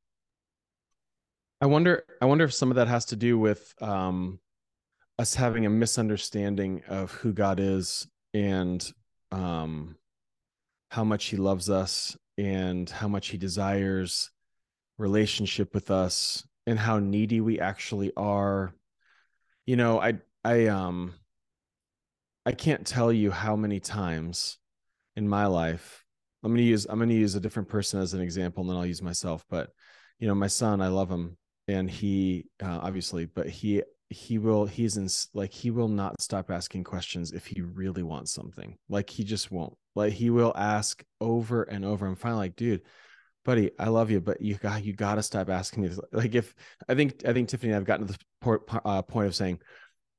I 1.60 1.66
wonder. 1.66 2.04
I 2.22 2.26
wonder 2.26 2.46
if 2.46 2.54
some 2.54 2.70
of 2.70 2.76
that 2.76 2.88
has 2.88 3.06
to 3.06 3.16
do 3.16 3.40
with 3.40 3.74
um, 3.82 4.40
us 5.18 5.34
having 5.34 5.66
a 5.66 5.72
misunderstanding 5.72 6.84
of 6.88 7.12
who 7.12 7.34
God 7.34 7.60
is 7.60 8.08
and 8.34 8.86
um, 9.32 9.96
how 10.90 11.04
much 11.04 11.26
He 11.26 11.38
loves 11.38 11.70
us 11.70 12.18
and 12.38 12.90
how 12.90 13.08
much 13.08 13.30
He 13.30 13.38
desires 13.38 14.32
relationship 14.98 15.74
with 15.74 15.92
us 15.92 16.46
and 16.66 16.78
how 16.78 17.00
needy 17.00 17.42
we 17.42 17.60
actually 17.60 18.12
are. 18.16 18.74
You 19.66 19.76
know 19.76 20.00
i 20.00 20.14
i 20.46 20.68
um 20.68 21.14
i 22.46 22.54
can't 22.54 22.88
tell 22.88 23.12
you 23.12 23.32
how 23.32 23.58
many 23.58 23.82
times 23.82 24.58
in 25.18 25.28
my 25.28 25.46
life 25.46 26.06
i'm 26.42 26.52
going 26.52 26.58
to 26.58 26.64
use 26.64 26.86
i'm 26.90 27.00
going 27.00 27.10
to 27.10 27.16
use 27.16 27.36
a 27.36 27.42
different 27.42 27.68
person 27.68 28.00
as 28.00 28.14
an 28.14 28.22
example 28.22 28.62
and 28.62 28.70
then 28.70 28.78
i'll 28.78 28.86
use 28.86 29.02
myself 29.02 29.44
but 29.50 29.72
you 30.20 30.28
know 30.28 30.36
my 30.36 30.48
son 30.48 30.80
i 30.80 30.88
love 30.88 31.12
him 31.12 31.36
and 31.68 31.92
he 31.92 32.46
uh, 32.64 32.80
obviously 32.82 33.26
but 33.26 33.50
he 33.50 33.84
he 34.10 34.38
will 34.38 34.66
he's 34.66 34.98
in 34.98 35.08
like 35.34 35.52
he 35.52 35.72
will 35.72 35.88
not 35.88 36.22
stop 36.22 36.50
asking 36.50 36.84
questions 36.84 37.34
if 37.34 37.46
he 37.46 37.62
really 37.62 38.04
wants 38.04 38.32
something. 38.32 38.78
Like 38.90 39.10
he 39.10 39.24
just 39.24 39.52
won't 39.52 39.78
like 39.98 40.14
he 40.14 40.30
will 40.30 40.54
ask 40.56 41.04
over 41.20 41.64
and 41.64 41.84
over 41.84 42.06
i'm 42.06 42.16
finally 42.16 42.40
like 42.40 42.56
dude 42.56 42.82
buddy, 43.48 43.72
I 43.80 43.88
love 43.88 44.12
you, 44.12 44.20
but 44.20 44.42
you 44.42 44.56
got 44.56 44.84
you 44.84 44.94
got 44.94 45.16
to 45.16 45.24
stop 45.24 45.50
asking 45.50 45.82
me. 45.84 45.90
This. 45.90 46.00
Like 46.12 46.36
if 46.36 46.54
I 46.88 46.94
think 46.94 47.24
I 47.26 47.34
think 47.34 47.48
Tiffany, 47.50 47.72
and 47.72 47.78
I've 47.78 47.86
gotten 47.86 48.06
to 48.06 48.14
the 48.14 48.20
point, 48.42 48.62
uh, 48.86 49.02
point 49.02 49.26
of 49.26 49.36
saying, 49.36 49.60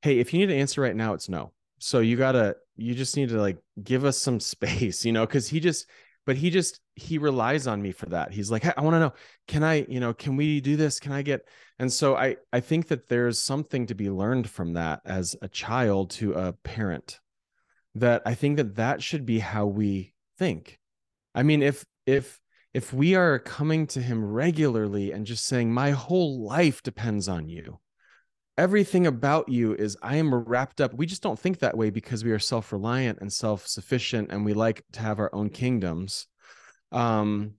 hey, 0.01 0.19
if 0.19 0.33
you 0.33 0.39
need 0.39 0.49
an 0.49 0.59
answer 0.59 0.81
right 0.81 0.95
now, 0.95 1.13
it's 1.13 1.29
no. 1.29 1.53
So 1.77 1.99
you 1.99 2.17
gotta 2.17 2.57
you 2.75 2.95
just 2.95 3.15
need 3.15 3.29
to 3.29 3.39
like 3.39 3.59
give 3.81 4.03
us 4.03 4.17
some 4.17 4.39
space, 4.53 5.05
you 5.05 5.13
know, 5.13 5.25
because 5.25 5.47
he 5.47 5.61
just 5.61 5.87
but 6.25 6.35
he 6.35 6.49
just 6.49 6.79
he 6.95 7.17
relies 7.17 7.65
on 7.65 7.81
me 7.81 7.91
for 7.91 8.05
that 8.07 8.31
he's 8.31 8.51
like 8.51 8.61
hey, 8.61 8.73
i 8.77 8.81
want 8.81 8.93
to 8.93 8.99
know 8.99 9.13
can 9.47 9.63
i 9.63 9.85
you 9.89 9.99
know 9.99 10.13
can 10.13 10.35
we 10.35 10.59
do 10.59 10.75
this 10.75 10.99
can 10.99 11.11
i 11.11 11.21
get 11.23 11.41
and 11.79 11.91
so 11.91 12.15
i 12.15 12.35
i 12.51 12.59
think 12.59 12.89
that 12.89 13.07
there's 13.07 13.41
something 13.41 13.87
to 13.87 13.95
be 13.95 14.11
learned 14.11 14.47
from 14.47 14.73
that 14.73 15.01
as 15.05 15.35
a 15.41 15.47
child 15.47 16.11
to 16.11 16.33
a 16.33 16.51
parent 16.51 17.19
that 17.95 18.21
i 18.25 18.33
think 18.33 18.57
that 18.57 18.75
that 18.75 19.01
should 19.01 19.25
be 19.25 19.39
how 19.39 19.65
we 19.65 20.13
think 20.37 20.79
i 21.33 21.43
mean 21.43 21.61
if 21.61 21.85
if 22.05 22.39
if 22.73 22.93
we 22.93 23.15
are 23.15 23.39
coming 23.39 23.87
to 23.87 24.01
him 24.01 24.23
regularly 24.23 25.11
and 25.11 25.25
just 25.25 25.45
saying, 25.45 25.73
My 25.73 25.91
whole 25.91 26.45
life 26.45 26.83
depends 26.83 27.27
on 27.27 27.49
you, 27.49 27.79
everything 28.57 29.07
about 29.07 29.49
you 29.49 29.73
is, 29.73 29.97
I 30.01 30.17
am 30.17 30.33
wrapped 30.33 30.81
up. 30.81 30.93
We 30.93 31.05
just 31.05 31.23
don't 31.23 31.39
think 31.39 31.59
that 31.59 31.77
way 31.77 31.89
because 31.89 32.23
we 32.23 32.31
are 32.31 32.39
self 32.39 32.71
reliant 32.71 33.19
and 33.21 33.31
self 33.31 33.67
sufficient 33.67 34.31
and 34.31 34.45
we 34.45 34.53
like 34.53 34.83
to 34.93 34.99
have 35.01 35.19
our 35.19 35.33
own 35.33 35.49
kingdoms. 35.49 36.27
Um, 36.91 37.55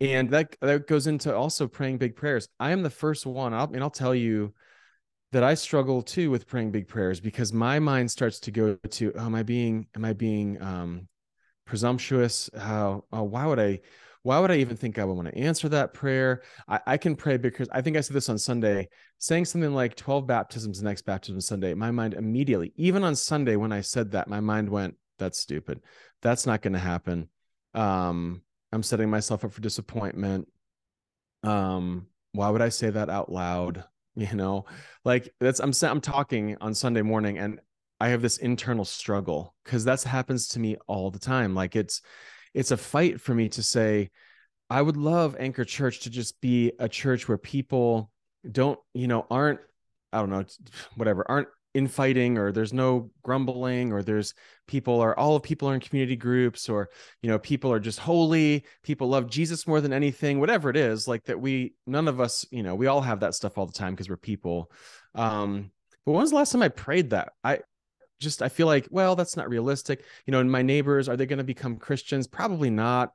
and 0.00 0.30
that 0.30 0.56
that 0.60 0.86
goes 0.86 1.06
into 1.06 1.34
also 1.34 1.66
praying 1.66 1.98
big 1.98 2.16
prayers. 2.16 2.48
I 2.60 2.72
am 2.72 2.82
the 2.82 2.90
first 2.90 3.24
one. 3.24 3.54
I'll, 3.54 3.70
and 3.72 3.82
I'll 3.82 3.90
tell 3.90 4.14
you 4.14 4.54
that 5.32 5.42
I 5.42 5.54
struggle 5.54 6.02
too 6.02 6.30
with 6.30 6.46
praying 6.46 6.70
big 6.70 6.88
prayers 6.88 7.20
because 7.20 7.52
my 7.52 7.78
mind 7.78 8.10
starts 8.10 8.40
to 8.40 8.50
go 8.50 8.74
to, 8.74 9.12
oh, 9.16 9.26
am 9.26 9.34
I 9.34 9.42
being, 9.42 9.86
am 9.94 10.04
I 10.04 10.12
being 10.12 10.60
um, 10.62 11.08
presumptuous? 11.64 12.48
How, 12.56 13.04
oh, 13.12 13.24
why 13.24 13.46
would 13.46 13.58
I, 13.58 13.80
why 14.22 14.40
would 14.40 14.50
I 14.50 14.56
even 14.56 14.76
think 14.76 14.98
I 14.98 15.04
would 15.04 15.14
want 15.14 15.28
to 15.28 15.38
answer 15.38 15.68
that 15.68 15.94
prayer? 15.94 16.42
I, 16.68 16.80
I, 16.86 16.96
can 16.96 17.14
pray 17.14 17.36
because 17.36 17.68
I 17.70 17.80
think 17.80 17.96
I 17.96 18.00
said 18.00 18.16
this 18.16 18.28
on 18.28 18.38
Sunday, 18.38 18.88
saying 19.18 19.44
something 19.44 19.72
like 19.72 19.94
12 19.94 20.26
baptisms, 20.26 20.78
the 20.78 20.84
next 20.84 21.02
baptism 21.02 21.40
Sunday. 21.40 21.74
My 21.74 21.90
mind 21.90 22.14
immediately, 22.14 22.72
even 22.76 23.04
on 23.04 23.14
Sunday 23.14 23.56
when 23.56 23.72
I 23.72 23.82
said 23.82 24.12
that, 24.12 24.28
my 24.28 24.40
mind 24.40 24.68
went, 24.68 24.96
that's 25.18 25.38
stupid. 25.38 25.80
That's 26.22 26.46
not 26.46 26.62
going 26.62 26.72
to 26.72 26.78
happen. 26.78 27.28
Um, 27.74 28.42
I'm 28.72 28.82
setting 28.82 29.10
myself 29.10 29.44
up 29.44 29.52
for 29.52 29.60
disappointment. 29.60 30.48
Um, 31.42 32.06
why 32.32 32.50
would 32.50 32.62
I 32.62 32.70
say 32.70 32.90
that 32.90 33.08
out 33.08 33.30
loud? 33.30 33.84
You 34.16 34.34
know, 34.34 34.64
like 35.04 35.32
that's 35.40 35.60
I'm 35.60 35.72
I'm 35.82 36.00
talking 36.00 36.56
on 36.60 36.74
Sunday 36.74 37.02
morning 37.02 37.38
and 37.38 37.60
I 38.00 38.08
have 38.08 38.22
this 38.22 38.38
internal 38.38 38.84
struggle 38.84 39.54
because 39.64 39.84
that 39.84 40.02
happens 40.02 40.48
to 40.48 40.58
me 40.58 40.76
all 40.86 41.10
the 41.10 41.18
time. 41.18 41.54
Like 41.54 41.76
it's 41.76 42.00
it's 42.56 42.70
a 42.70 42.76
fight 42.76 43.20
for 43.20 43.34
me 43.34 43.48
to 43.50 43.62
say 43.62 44.10
i 44.70 44.82
would 44.82 44.96
love 44.96 45.36
anchor 45.38 45.64
church 45.64 46.00
to 46.00 46.10
just 46.10 46.40
be 46.40 46.72
a 46.80 46.88
church 46.88 47.28
where 47.28 47.38
people 47.38 48.10
don't 48.50 48.80
you 48.94 49.06
know 49.06 49.26
aren't 49.30 49.60
i 50.12 50.18
don't 50.18 50.30
know 50.30 50.44
whatever 50.96 51.24
aren't 51.30 51.48
infighting 51.76 52.38
or 52.38 52.52
there's 52.52 52.72
no 52.72 53.10
grumbling 53.22 53.92
or 53.92 54.02
there's 54.02 54.34
people 54.66 55.00
are 55.00 55.16
all 55.18 55.36
of 55.36 55.42
people 55.42 55.68
are 55.68 55.74
in 55.74 55.80
community 55.80 56.16
groups 56.16 56.68
or 56.68 56.88
you 57.22 57.28
know 57.28 57.38
people 57.38 57.70
are 57.72 57.78
just 57.78 57.98
holy 57.98 58.64
people 58.82 59.08
love 59.08 59.28
jesus 59.28 59.66
more 59.66 59.80
than 59.80 59.92
anything 59.92 60.40
whatever 60.40 60.70
it 60.70 60.76
is 60.76 61.06
like 61.06 61.22
that 61.24 61.40
we 61.40 61.74
none 61.86 62.08
of 62.08 62.20
us 62.20 62.46
you 62.50 62.62
know 62.62 62.74
we 62.74 62.86
all 62.86 63.02
have 63.02 63.20
that 63.20 63.34
stuff 63.34 63.58
all 63.58 63.66
the 63.66 63.72
time 63.72 63.92
because 63.92 64.08
we're 64.08 64.16
people 64.16 64.70
um 65.14 65.70
but 66.04 66.12
when 66.12 66.22
was 66.22 66.30
the 66.30 66.36
last 66.36 66.52
time 66.52 66.62
i 66.62 66.68
prayed 66.68 67.10
that 67.10 67.32
i 67.44 67.58
just 68.20 68.42
I 68.42 68.48
feel 68.48 68.66
like, 68.66 68.88
well, 68.90 69.14
that's 69.14 69.36
not 69.36 69.48
realistic. 69.48 70.02
You 70.24 70.32
know, 70.32 70.40
and 70.40 70.50
my 70.50 70.62
neighbors, 70.62 71.08
are 71.08 71.16
they 71.16 71.26
going 71.26 71.36
to 71.38 71.44
become 71.44 71.76
Christians? 71.76 72.26
Probably 72.26 72.70
not. 72.70 73.12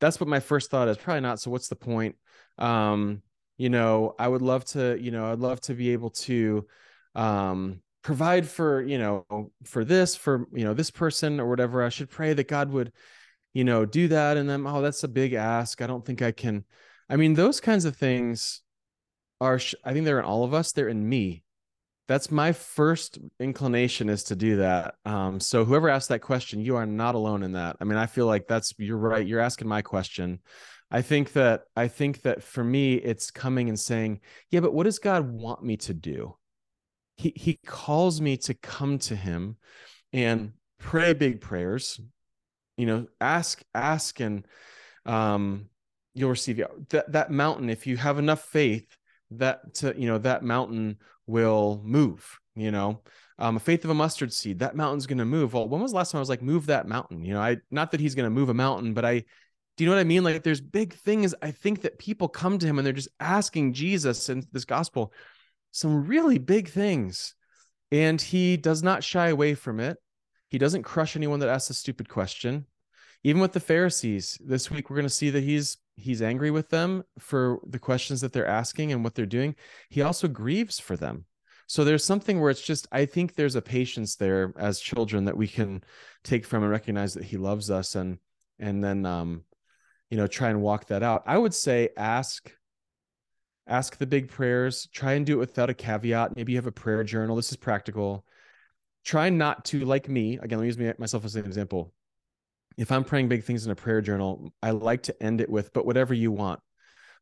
That's 0.00 0.20
what 0.20 0.28
my 0.28 0.40
first 0.40 0.70
thought 0.70 0.88
is. 0.88 0.96
Probably 0.96 1.22
not. 1.22 1.40
So 1.40 1.50
what's 1.50 1.68
the 1.68 1.76
point? 1.76 2.16
Um, 2.58 3.22
you 3.56 3.68
know, 3.68 4.14
I 4.18 4.28
would 4.28 4.42
love 4.42 4.64
to, 4.66 4.96
you 5.00 5.10
know, 5.10 5.30
I'd 5.30 5.38
love 5.38 5.60
to 5.62 5.74
be 5.74 5.90
able 5.90 6.10
to 6.10 6.66
um 7.14 7.80
provide 8.04 8.46
for, 8.46 8.82
you 8.82 8.98
know, 8.98 9.50
for 9.64 9.84
this, 9.84 10.14
for 10.14 10.46
you 10.52 10.64
know, 10.64 10.74
this 10.74 10.92
person 10.92 11.40
or 11.40 11.48
whatever. 11.48 11.82
I 11.82 11.88
should 11.88 12.10
pray 12.10 12.32
that 12.34 12.46
God 12.46 12.70
would, 12.70 12.92
you 13.52 13.64
know, 13.64 13.84
do 13.84 14.06
that. 14.08 14.36
And 14.36 14.48
then, 14.48 14.64
oh, 14.66 14.82
that's 14.82 15.02
a 15.02 15.08
big 15.08 15.32
ask. 15.32 15.82
I 15.82 15.88
don't 15.88 16.04
think 16.04 16.22
I 16.22 16.30
can. 16.30 16.64
I 17.08 17.16
mean, 17.16 17.34
those 17.34 17.60
kinds 17.60 17.84
of 17.84 17.96
things 17.96 18.62
are, 19.40 19.58
I 19.84 19.92
think 19.92 20.04
they're 20.04 20.20
in 20.20 20.24
all 20.24 20.44
of 20.44 20.54
us. 20.54 20.70
They're 20.70 20.88
in 20.88 21.08
me 21.08 21.42
that's 22.06 22.30
my 22.30 22.52
first 22.52 23.18
inclination 23.40 24.08
is 24.08 24.24
to 24.24 24.36
do 24.36 24.56
that 24.56 24.94
um, 25.04 25.40
so 25.40 25.64
whoever 25.64 25.88
asked 25.88 26.08
that 26.08 26.20
question 26.20 26.60
you 26.60 26.76
are 26.76 26.86
not 26.86 27.14
alone 27.14 27.42
in 27.42 27.52
that 27.52 27.76
i 27.80 27.84
mean 27.84 27.98
i 27.98 28.06
feel 28.06 28.26
like 28.26 28.46
that's 28.46 28.74
you're 28.78 28.96
right 28.96 29.26
you're 29.26 29.40
asking 29.40 29.68
my 29.68 29.82
question 29.82 30.38
i 30.90 31.00
think 31.00 31.32
that 31.32 31.62
i 31.76 31.88
think 31.88 32.22
that 32.22 32.42
for 32.42 32.62
me 32.62 32.94
it's 32.94 33.30
coming 33.30 33.68
and 33.68 33.78
saying 33.78 34.20
yeah 34.50 34.60
but 34.60 34.74
what 34.74 34.84
does 34.84 34.98
god 34.98 35.30
want 35.30 35.62
me 35.62 35.76
to 35.76 35.94
do 35.94 36.36
he 37.16 37.32
he 37.36 37.58
calls 37.66 38.20
me 38.20 38.36
to 38.36 38.54
come 38.54 38.98
to 38.98 39.14
him 39.14 39.56
and 40.12 40.52
pray 40.78 41.12
big 41.12 41.40
prayers 41.40 42.00
you 42.76 42.86
know 42.86 43.06
ask 43.20 43.62
ask 43.74 44.20
and 44.20 44.46
um 45.06 45.66
you'll 46.14 46.30
receive 46.30 46.60
that 46.90 47.10
that 47.12 47.30
mountain 47.30 47.70
if 47.70 47.86
you 47.86 47.96
have 47.96 48.18
enough 48.18 48.42
faith 48.42 48.96
that 49.30 49.74
to 49.74 49.94
you 49.98 50.06
know 50.06 50.18
that 50.18 50.42
mountain 50.42 50.96
will 51.26 51.80
move 51.84 52.38
you 52.56 52.70
know? 52.70 53.00
Um, 53.36 53.56
a 53.56 53.60
faith 53.60 53.82
of 53.82 53.90
a 53.90 53.94
mustard 53.94 54.32
seed 54.32 54.60
that 54.60 54.76
mountain's 54.76 55.06
going 55.06 55.18
to 55.18 55.24
move. 55.24 55.54
Well 55.54 55.68
when 55.68 55.80
was 55.80 55.90
the 55.90 55.96
last 55.96 56.12
time 56.12 56.18
i 56.18 56.20
was 56.20 56.28
like 56.28 56.42
move 56.42 56.66
that 56.66 56.86
mountain 56.86 57.24
you 57.24 57.34
know? 57.34 57.40
I 57.40 57.58
not 57.70 57.90
that 57.90 58.00
he's 58.00 58.14
going 58.14 58.26
to 58.26 58.30
move 58.30 58.48
a 58.48 58.54
mountain 58.54 58.94
but 58.94 59.04
i 59.04 59.24
do 59.76 59.82
you 59.82 59.90
know 59.90 59.96
what 59.96 60.00
i 60.00 60.04
mean? 60.04 60.22
Like 60.22 60.42
there's 60.42 60.60
big 60.60 60.94
things 60.94 61.34
i 61.42 61.50
think 61.50 61.82
that 61.82 61.98
people 61.98 62.28
come 62.28 62.58
to 62.58 62.66
him 62.66 62.78
and 62.78 62.86
they're 62.86 62.92
just 62.92 63.08
asking 63.18 63.72
jesus 63.72 64.28
in 64.28 64.46
this 64.52 64.64
gospel 64.64 65.12
some 65.74 66.06
really 66.06 66.38
big 66.38 66.68
things 66.68 67.34
and 67.90 68.22
he 68.22 68.56
does 68.56 68.80
not 68.80 69.02
shy 69.02 69.26
away 69.26 69.54
from 69.54 69.80
it. 69.80 69.98
He 70.48 70.56
doesn't 70.56 70.84
crush 70.84 71.16
anyone 71.16 71.40
that 71.40 71.48
asks 71.48 71.70
a 71.70 71.74
stupid 71.74 72.08
question. 72.08 72.66
Even 73.24 73.42
with 73.42 73.52
the 73.52 73.60
pharisees 73.60 74.38
this 74.46 74.70
week 74.70 74.88
we're 74.88 74.94
going 74.94 75.04
to 75.04 75.10
see 75.10 75.30
that 75.30 75.42
he's 75.42 75.78
he's 75.96 76.22
angry 76.22 76.52
with 76.52 76.70
them 76.70 77.02
for 77.18 77.58
the 77.66 77.80
questions 77.80 78.20
that 78.20 78.32
they're 78.32 78.46
asking 78.46 78.92
and 78.92 79.02
what 79.02 79.16
they're 79.16 79.26
doing. 79.26 79.56
He 79.90 80.00
also 80.00 80.28
grieves 80.28 80.78
for 80.78 80.96
them. 80.96 81.24
So 81.66 81.82
there's 81.82 82.04
something 82.04 82.40
where 82.40 82.52
it's 82.52 82.62
just 82.62 82.86
I 82.92 83.04
think 83.04 83.34
there's 83.34 83.56
a 83.56 83.62
patience 83.62 84.14
there 84.14 84.54
as 84.56 84.78
children 84.78 85.24
that 85.24 85.36
we 85.36 85.48
can 85.48 85.82
take 86.22 86.46
from 86.46 86.62
and 86.62 86.70
recognize 86.70 87.14
that 87.14 87.24
he 87.24 87.36
loves 87.36 87.68
us 87.68 87.96
and 87.96 88.18
and 88.60 88.84
then 88.84 89.04
um 89.04 89.42
you 90.08 90.16
know 90.16 90.28
try 90.28 90.50
and 90.50 90.62
walk 90.62 90.86
that 90.86 91.02
out. 91.02 91.24
I 91.26 91.36
would 91.36 91.54
say 91.54 91.88
ask 91.96 92.48
ask 93.66 93.96
the 93.96 94.06
big 94.06 94.28
prayers, 94.28 94.88
try 94.92 95.14
and 95.14 95.24
do 95.24 95.34
it 95.34 95.38
without 95.38 95.70
a 95.70 95.74
caveat. 95.74 96.36
Maybe 96.36 96.52
you 96.52 96.58
have 96.58 96.66
a 96.66 96.72
prayer 96.72 97.04
journal. 97.04 97.36
This 97.36 97.50
is 97.50 97.56
practical. 97.56 98.24
Try 99.04 99.30
not 99.30 99.64
to 99.66 99.84
like 99.84 100.08
me, 100.08 100.38
again, 100.40 100.58
let 100.58 100.64
me 100.64 100.84
use 100.86 100.98
myself 100.98 101.24
as 101.24 101.36
an 101.36 101.44
example. 101.44 101.92
If 102.76 102.90
I'm 102.90 103.04
praying 103.04 103.28
big 103.28 103.44
things 103.44 103.64
in 103.64 103.70
a 103.70 103.76
prayer 103.76 104.00
journal, 104.00 104.52
I 104.62 104.70
like 104.70 105.04
to 105.04 105.22
end 105.22 105.40
it 105.40 105.48
with 105.48 105.72
but 105.72 105.86
whatever 105.86 106.14
you 106.14 106.32
want 106.32 106.60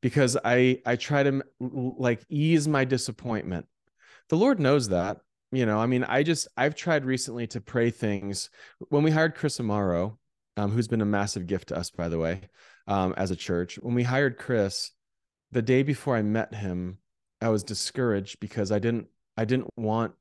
because 0.01 0.37
I 0.45 0.81
I 0.87 0.97
try 0.97 1.23
to 1.23 1.43
like 1.61 2.25
ease 2.29 2.67
my 2.67 2.85
disappointment 2.85 3.67
the 4.33 4.39
Lord 4.39 4.59
knows 4.59 4.89
that. 4.89 5.19
You 5.51 5.67
know, 5.67 5.79
I 5.79 5.85
mean, 5.85 6.05
I 6.05 6.23
just 6.23 6.49
I've 6.57 6.75
tried 6.75 7.05
recently 7.05 7.47
to 7.49 7.61
pray 7.61 7.91
things. 7.91 8.49
When 8.89 9.03
we 9.03 9.11
hired 9.11 9.35
Chris 9.35 9.59
Amaro, 9.59 10.17
um, 10.57 10.71
who's 10.71 10.89
been 10.89 11.03
a 11.03 11.07
massive 11.07 11.47
gift 11.47 11.69
to 11.69 11.77
us, 11.77 11.91
by 11.91 12.09
the 12.09 12.19
way, 12.19 12.41
um, 12.87 13.13
as 13.19 13.31
a 13.31 13.37
church. 13.37 13.79
When 13.83 13.95
we 13.95 14.03
hired 14.03 14.39
Chris, 14.39 14.93
the 15.53 15.63
day 15.63 15.83
before 15.83 16.17
I 16.17 16.23
met 16.23 16.55
him, 16.55 16.99
I 17.41 17.51
was 17.51 17.63
discouraged 17.63 18.41
because 18.41 18.73
I 18.73 18.79
didn't 18.79 19.07
I 19.37 19.45
didn't 19.45 19.69
want 19.77 20.15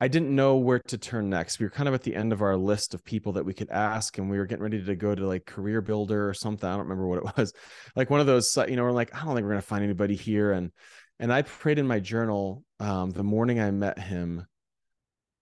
I 0.00 0.08
didn't 0.08 0.34
know 0.34 0.56
where 0.56 0.80
to 0.88 0.98
turn 0.98 1.30
next. 1.30 1.58
We 1.58 1.66
were 1.66 1.70
kind 1.70 1.88
of 1.88 1.94
at 1.94 2.02
the 2.02 2.14
end 2.14 2.32
of 2.32 2.42
our 2.42 2.56
list 2.56 2.92
of 2.92 3.04
people 3.04 3.32
that 3.34 3.44
we 3.44 3.54
could 3.54 3.70
ask, 3.70 4.18
and 4.18 4.28
we 4.28 4.36
were 4.38 4.46
getting 4.46 4.62
ready 4.62 4.84
to 4.84 4.96
go 4.96 5.14
to 5.14 5.26
like 5.26 5.46
Career 5.46 5.80
Builder 5.80 6.28
or 6.28 6.34
something. 6.34 6.68
I 6.68 6.72
don't 6.72 6.82
remember 6.82 7.06
what 7.06 7.18
it 7.18 7.36
was. 7.36 7.52
Like 7.96 8.10
one 8.10 8.20
of 8.20 8.26
those, 8.26 8.56
you 8.68 8.76
know, 8.76 8.82
we're 8.82 8.90
like, 8.90 9.14
I 9.14 9.24
don't 9.24 9.34
think 9.34 9.44
we're 9.44 9.52
gonna 9.52 9.62
find 9.62 9.84
anybody 9.84 10.16
here. 10.16 10.52
And 10.52 10.72
and 11.20 11.32
I 11.32 11.42
prayed 11.42 11.78
in 11.78 11.86
my 11.86 12.00
journal 12.00 12.64
um, 12.80 13.10
the 13.12 13.22
morning 13.22 13.60
I 13.60 13.70
met 13.70 13.98
him, 13.98 14.46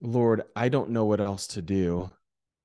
Lord, 0.03 0.43
I 0.55 0.69
don't 0.69 0.91
know 0.91 1.07
what 1.07 1.21
else 1.21 1.47
to 1.49 1.63
do. 1.63 2.11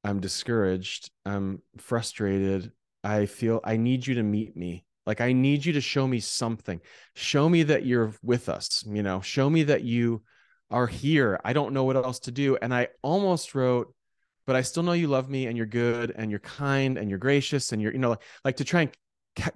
I'm 0.04 0.20
discouraged. 0.20 1.10
I'm 1.26 1.62
frustrated. 1.78 2.72
I 3.04 3.26
feel 3.28 3.62
I 3.64 3.78
need 3.78 4.06
you 4.06 4.16
to 4.16 4.24
meet 4.24 4.58
me. 4.58 4.86
Like 5.08 5.22
I 5.22 5.32
need 5.32 5.66
you 5.66 5.74
to 5.74 5.82
show 5.82 6.06
me 6.06 6.20
something. 6.20 6.82
Show 7.16 7.48
me 7.48 7.64
that 7.64 7.86
you're 7.86 8.14
with 8.22 8.50
us, 8.50 8.84
you 8.86 9.02
know, 9.02 9.22
show 9.22 9.50
me 9.50 9.64
that 9.64 9.84
you 9.84 10.22
are 10.70 10.86
here. 10.86 11.40
I 11.46 11.54
don't 11.54 11.74
know 11.74 11.86
what 11.86 11.96
else 11.96 12.20
to 12.20 12.32
do. 12.32 12.58
And 12.62 12.74
I 12.74 12.90
almost 13.02 13.56
wrote, 13.56 13.94
but 14.46 14.58
I 14.58 14.62
still 14.62 14.84
know 14.84 14.92
you 14.92 15.08
love 15.08 15.30
me 15.30 15.48
and 15.48 15.56
you're 15.56 15.66
good 15.66 16.12
and 16.16 16.30
you're 16.30 16.42
kind 16.42 16.98
and 16.98 17.10
you're 17.10 17.20
gracious 17.20 17.72
and 17.72 17.82
you're, 17.82 17.94
you 17.94 18.00
know, 18.00 18.10
like, 18.10 18.22
like 18.44 18.58
to 18.58 18.66
try 18.66 18.82
and 18.82 18.92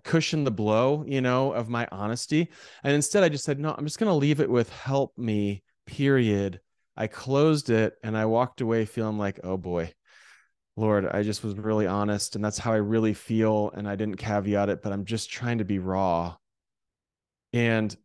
cushion 0.03 0.45
the 0.45 0.51
blow, 0.51 1.03
you 1.05 1.19
know, 1.19 1.51
of 1.51 1.67
my 1.67 1.87
honesty. 1.91 2.49
And 2.83 2.93
instead, 2.93 3.23
I 3.23 3.29
just 3.29 3.43
said, 3.43 3.59
no, 3.59 3.75
I'm 3.77 3.85
just 3.85 3.99
going 3.99 4.09
to 4.09 4.15
leave 4.15 4.39
it 4.39 4.49
with 4.49 4.69
help 4.69 5.17
me, 5.17 5.63
period. 5.85 6.61
I 6.95 7.07
closed 7.07 7.69
it 7.69 7.93
and 8.03 8.17
I 8.17 8.25
walked 8.25 8.61
away 8.61 8.85
feeling 8.85 9.17
like, 9.17 9.39
oh 9.43 9.57
boy, 9.57 9.91
Lord, 10.77 11.05
I 11.05 11.23
just 11.23 11.43
was 11.43 11.55
really 11.57 11.87
honest. 11.87 12.35
And 12.35 12.43
that's 12.43 12.57
how 12.57 12.71
I 12.71 12.77
really 12.77 13.13
feel. 13.13 13.71
And 13.75 13.87
I 13.87 13.95
didn't 13.95 14.17
caveat 14.17 14.69
it, 14.69 14.81
but 14.81 14.93
I'm 14.93 15.05
just 15.05 15.29
trying 15.29 15.57
to 15.59 15.65
be 15.65 15.79
raw. 15.79 16.35
And 17.53 17.95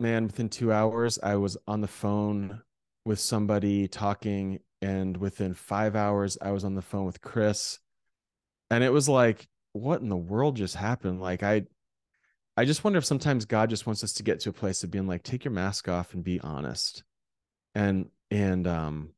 man, 0.00 0.24
within 0.26 0.48
two 0.48 0.72
hours, 0.72 1.18
I 1.22 1.36
was 1.36 1.56
on 1.66 1.80
the 1.80 1.88
phone 1.88 2.62
with 3.04 3.20
somebody 3.20 3.88
talking. 3.88 4.60
And 4.82 5.16
within 5.16 5.54
five 5.54 5.96
hours, 5.96 6.36
I 6.42 6.50
was 6.50 6.64
on 6.64 6.74
the 6.74 6.82
phone 6.82 7.06
with 7.06 7.20
Chris. 7.20 7.78
And 8.70 8.82
it 8.82 8.92
was 8.92 9.08
like, 9.08 9.48
what 9.72 10.00
in 10.00 10.08
the 10.08 10.16
world 10.16 10.56
just 10.56 10.76
happened? 10.76 11.20
Like 11.20 11.42
I 11.42 11.64
I 12.56 12.64
just 12.64 12.84
wonder 12.84 12.98
if 12.98 13.04
sometimes 13.04 13.44
God 13.44 13.68
just 13.68 13.86
wants 13.86 14.04
us 14.04 14.12
to 14.14 14.22
get 14.22 14.40
to 14.40 14.50
a 14.50 14.52
place 14.52 14.84
of 14.84 14.90
being 14.90 15.08
like, 15.08 15.24
take 15.24 15.44
your 15.44 15.52
mask 15.52 15.88
off 15.88 16.14
and 16.14 16.22
be 16.22 16.40
honest. 16.40 17.02
And 17.74 18.10
and 18.30 18.66
um 18.66 19.10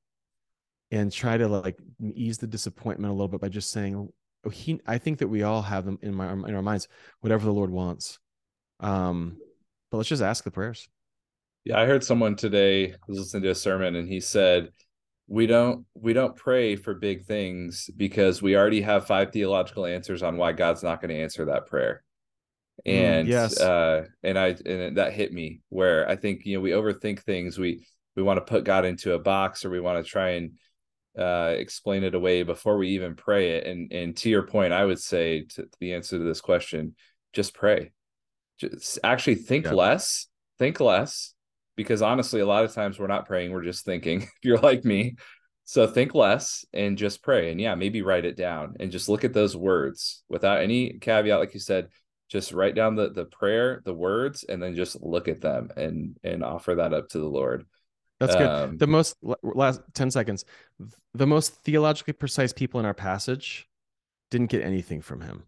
and 0.91 1.13
try 1.13 1.37
to 1.37 1.49
like 1.49 1.79
ease 2.15 2.39
the 2.39 2.47
disappointment 2.47 3.11
a 3.11 3.15
little 3.15 3.29
bit 3.29 3.41
by 3.41 3.49
just 3.49 3.71
saying 3.71 4.09
oh, 4.45 4.51
he 4.51 4.81
I 4.87 4.99
think 4.99 5.19
that 5.19 5.29
we 5.29 5.43
all 5.43 5.63
have 5.63 5.85
them 5.85 5.99
in 6.03 6.15
my 6.15 6.33
in 6.33 6.55
our 6.55 6.63
minds, 6.63 6.89
whatever 7.21 7.45
the 7.45 7.53
Lord 7.53 7.71
wants. 7.71 8.19
Um, 8.81 9.39
but 9.91 9.99
let's 9.99 10.09
just 10.09 10.23
ask 10.23 10.45
the 10.45 10.51
prayers. 10.51 10.89
Yeah, 11.65 11.81
I 11.81 11.87
heard 11.87 12.05
someone 12.05 12.37
today 12.37 12.95
was 13.09 13.19
listening 13.19 13.43
to 13.45 13.51
a 13.51 13.55
sermon 13.55 13.97
and 13.97 14.09
he 14.09 14.21
said 14.21 14.71
we 15.29 15.47
don't 15.47 15.85
we 15.95 16.13
don't 16.13 16.37
pray 16.37 16.77
for 16.77 16.95
big 16.95 17.25
things 17.25 17.91
because 17.97 18.41
we 18.41 18.57
already 18.57 18.81
have 18.83 19.07
five 19.07 19.33
theological 19.33 19.87
answers 19.87 20.23
on 20.23 20.37
why 20.37 20.53
God's 20.53 20.83
not 20.83 21.01
going 21.01 21.09
to 21.09 21.21
answer 21.21 21.47
that 21.47 21.67
prayer. 21.67 22.05
Mm, 22.87 22.93
and 22.93 23.29
mm, 23.29 23.31
yes. 23.31 23.61
uh 23.61 24.05
and 24.23 24.39
I 24.39 24.57
and 24.65 24.97
that 24.97 25.13
hit 25.13 25.33
me 25.33 25.63
where 25.71 26.09
I 26.09 26.15
think 26.15 26.45
you 26.45 26.57
know 26.57 26.61
we 26.61 26.71
overthink 26.71 27.21
things 27.21 27.59
we 27.59 27.85
we 28.15 28.23
want 28.23 28.39
to 28.39 28.45
put 28.45 28.65
God 28.65 28.85
into 28.85 29.15
a 29.15 29.19
box 29.19 29.65
or 29.65 29.71
we 29.71 29.81
want 29.81 30.05
to 30.05 30.09
try 30.09 30.31
and 30.31 30.53
uh 31.19 31.55
explain 31.57 32.05
it 32.05 32.15
away 32.15 32.43
before 32.43 32.77
we 32.77 32.89
even 32.89 33.15
pray 33.15 33.53
it 33.53 33.67
and 33.67 33.93
and 33.93 34.17
to 34.17 34.29
your 34.29 34.43
point 34.43 34.73
I 34.73 34.85
would 34.85 35.01
say 35.01 35.43
to, 35.43 35.63
to 35.63 35.79
the 35.81 35.95
answer 35.95 36.19
to 36.19 36.25
this 36.25 36.41
question 36.41 36.95
just 37.33 37.55
pray 37.55 37.93
just 38.59 38.99
actually 39.03 39.37
think 39.37 39.67
yeah. 39.67 39.73
less 39.73 40.29
think 40.59 40.81
less 40.81 41.35
because 41.77 42.03
honestly, 42.03 42.41
a 42.41 42.47
lot 42.47 42.65
of 42.65 42.75
times 42.75 42.99
we're 42.99 43.07
not 43.07 43.27
praying, 43.27 43.53
we're 43.53 43.63
just 43.63 43.85
thinking. 43.85 44.23
if 44.23 44.31
you're 44.43 44.59
like 44.59 44.85
me, 44.85 45.17
so 45.65 45.87
think 45.87 46.15
less 46.15 46.65
and 46.73 46.99
just 46.99 47.23
pray. 47.23 47.51
And 47.51 47.61
yeah, 47.61 47.75
maybe 47.75 48.03
write 48.03 48.25
it 48.25 48.37
down 48.37 48.77
and 48.81 48.91
just 48.91 49.09
look 49.09 49.25
at 49.25 49.33
those 49.33 49.57
words 49.57 50.25
without 50.29 50.61
any 50.61 50.99
caveat, 50.99 51.39
like 51.39 51.55
you 51.55 51.61
said. 51.61 51.89
Just 52.29 52.53
write 52.53 52.75
down 52.75 52.97
the 52.97 53.11
the 53.11 53.25
prayer, 53.25 53.83
the 53.85 53.95
words, 53.95 54.45
and 54.49 54.61
then 54.61 54.75
just 54.75 55.01
look 55.01 55.29
at 55.29 55.41
them 55.41 55.69
and 55.77 56.17
and 56.25 56.43
offer 56.43 56.75
that 56.75 56.93
up 56.93 57.09
to 57.11 57.19
the 57.19 57.29
Lord. 57.29 57.67
That's 58.21 58.35
good. 58.35 58.47
Um, 58.47 58.79
the 58.79 58.87
most 58.87 59.17
last 59.43 59.81
10 59.95 60.11
seconds. 60.11 60.45
The 61.15 61.27
most 61.27 61.63
theologically 61.65 62.15
precise 62.15 62.53
people 62.53 62.81
in 62.81 62.87
our 62.87 62.95
passage 62.95 63.69
didn't 64.31 64.51
get 64.51 64.63
anything 64.63 65.03
from 65.03 65.21
him 65.21 65.45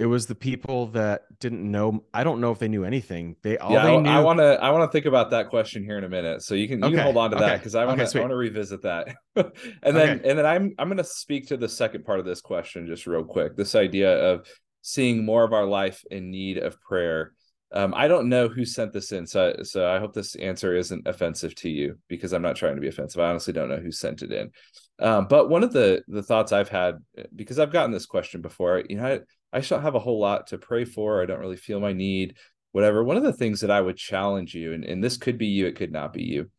it 0.00 0.06
was 0.06 0.26
the 0.26 0.34
people 0.34 0.86
that 0.86 1.24
didn't 1.38 1.70
know 1.70 2.02
i 2.14 2.24
don't 2.24 2.40
know 2.40 2.50
if 2.50 2.58
they 2.58 2.68
knew 2.68 2.84
anything 2.84 3.36
they 3.42 3.58
all 3.58 3.72
yeah, 3.72 3.84
they 3.84 3.96
knew... 3.98 4.08
i 4.08 4.18
want 4.18 4.38
to 4.38 4.58
i 4.62 4.70
want 4.70 4.90
to 4.90 4.92
think 4.92 5.04
about 5.04 5.30
that 5.30 5.50
question 5.50 5.84
here 5.84 5.98
in 5.98 6.04
a 6.04 6.08
minute 6.08 6.42
so 6.42 6.54
you 6.54 6.66
can 6.66 6.78
you 6.80 6.86
okay. 6.86 6.96
can 6.96 7.04
hold 7.04 7.16
on 7.18 7.30
to 7.30 7.36
okay. 7.36 7.46
that 7.46 7.58
because 7.58 7.74
i 7.74 7.84
want 7.84 7.98
to 7.98 8.06
okay, 8.06 8.18
i 8.18 8.22
want 8.22 8.32
to 8.32 8.36
revisit 8.36 8.82
that 8.82 9.14
and 9.36 9.94
then 9.94 10.22
and 10.24 10.38
then 10.38 10.46
i'm 10.46 10.74
i'm 10.78 10.88
going 10.88 10.96
to 10.96 11.04
speak 11.04 11.46
to 11.46 11.56
the 11.56 11.68
second 11.68 12.04
part 12.04 12.18
of 12.18 12.24
this 12.24 12.40
question 12.40 12.86
just 12.86 13.06
real 13.06 13.22
quick 13.22 13.56
this 13.56 13.74
idea 13.74 14.32
of 14.32 14.46
seeing 14.80 15.24
more 15.24 15.44
of 15.44 15.52
our 15.52 15.66
life 15.66 16.02
in 16.10 16.30
need 16.30 16.56
of 16.56 16.80
prayer 16.80 17.32
um, 17.72 17.94
I 17.94 18.08
don't 18.08 18.28
know 18.28 18.48
who 18.48 18.64
sent 18.64 18.92
this 18.92 19.12
in, 19.12 19.26
so 19.26 19.54
so 19.62 19.88
I 19.88 19.98
hope 19.98 20.12
this 20.12 20.34
answer 20.36 20.74
isn't 20.76 21.06
offensive 21.06 21.54
to 21.56 21.68
you 21.68 21.98
because 22.08 22.32
I'm 22.32 22.42
not 22.42 22.56
trying 22.56 22.74
to 22.74 22.80
be 22.80 22.88
offensive. 22.88 23.20
I 23.20 23.30
honestly 23.30 23.52
don't 23.52 23.68
know 23.68 23.76
who 23.76 23.92
sent 23.92 24.22
it 24.22 24.32
in, 24.32 24.50
um, 24.98 25.26
but 25.28 25.48
one 25.48 25.62
of 25.62 25.72
the 25.72 26.02
the 26.08 26.22
thoughts 26.22 26.52
I've 26.52 26.68
had 26.68 26.96
because 27.34 27.58
I've 27.58 27.72
gotten 27.72 27.92
this 27.92 28.06
question 28.06 28.40
before, 28.40 28.82
you 28.88 28.96
know, 28.96 29.06
I, 29.06 29.20
I 29.56 29.60
don't 29.60 29.82
have 29.82 29.94
a 29.94 30.00
whole 30.00 30.20
lot 30.20 30.48
to 30.48 30.58
pray 30.58 30.84
for. 30.84 31.22
I 31.22 31.26
don't 31.26 31.40
really 31.40 31.56
feel 31.56 31.80
my 31.80 31.92
need, 31.92 32.36
whatever. 32.72 33.02
One 33.02 33.16
of 33.16 33.22
the 33.22 33.32
things 33.32 33.60
that 33.60 33.70
I 33.70 33.80
would 33.80 33.96
challenge 33.96 34.54
you, 34.54 34.72
and, 34.72 34.84
and 34.84 35.02
this 35.02 35.16
could 35.16 35.38
be 35.38 35.46
you, 35.46 35.66
it 35.66 35.76
could 35.76 35.92
not 35.92 36.12
be 36.12 36.24
you. 36.24 36.50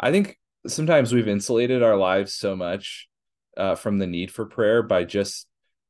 I 0.00 0.10
think 0.12 0.38
sometimes 0.66 1.12
we've 1.12 1.28
insulated 1.28 1.82
our 1.82 1.96
lives 1.96 2.34
so 2.34 2.56
much 2.56 3.08
uh, 3.56 3.74
from 3.74 3.98
the 3.98 4.06
need 4.06 4.30
for 4.30 4.46
prayer 4.46 4.82
by 4.82 5.04
just, 5.04 5.46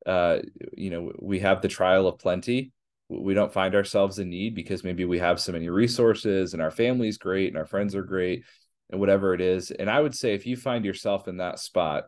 uh, 0.07 0.39
you 0.77 0.91
know, 0.91 1.13
we 1.19 1.41
have 1.41 1.63
the 1.63 1.69
trial 1.69 2.07
of 2.07 2.19
plenty. 2.19 2.73
We 3.09 3.35
don't 3.35 3.53
find 3.53 3.75
ourselves 3.75 4.19
in 4.19 4.29
need 4.29 4.55
because 4.55 4.85
maybe 4.85 5.05
we 5.05 5.19
have 5.19 5.41
so 5.41 5.53
many 5.53 5.69
resources 5.69 6.53
and 6.53 6.63
our 6.63 6.71
family's 6.71 7.19
great 7.19 7.49
and 7.49 7.57
our 7.57 7.67
friends 7.67 7.95
are 7.95 8.03
great 8.03 8.45
and 8.91 9.01
whatever 9.01 9.35
it 9.35 9.41
is. 9.41 9.71
And 9.71 9.89
I 9.89 10.01
would 10.01 10.15
say 10.15 10.35
if 10.35 10.47
you 10.47 10.57
find 10.57 10.85
yourself 10.85 11.27
in 11.27 11.39
that 11.39 11.59
spot 11.59 12.05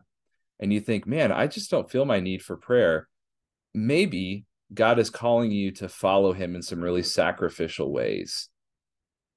and 0.59 0.71
you 0.71 0.79
think, 0.79 1.07
man, 1.07 1.31
I 1.31 1.47
just 1.47 1.71
don't 1.71 1.89
feel 1.89 2.05
my 2.05 2.19
need 2.19 2.43
for 2.43 2.55
prayer 2.55 3.07
maybe 3.73 4.45
God 4.73 4.99
is 4.99 5.09
calling 5.09 5.51
you 5.51 5.71
to 5.71 5.89
follow 5.89 6.33
him 6.33 6.55
in 6.55 6.61
some 6.61 6.81
really 6.81 7.03
sacrificial 7.03 7.91
ways. 7.91 8.49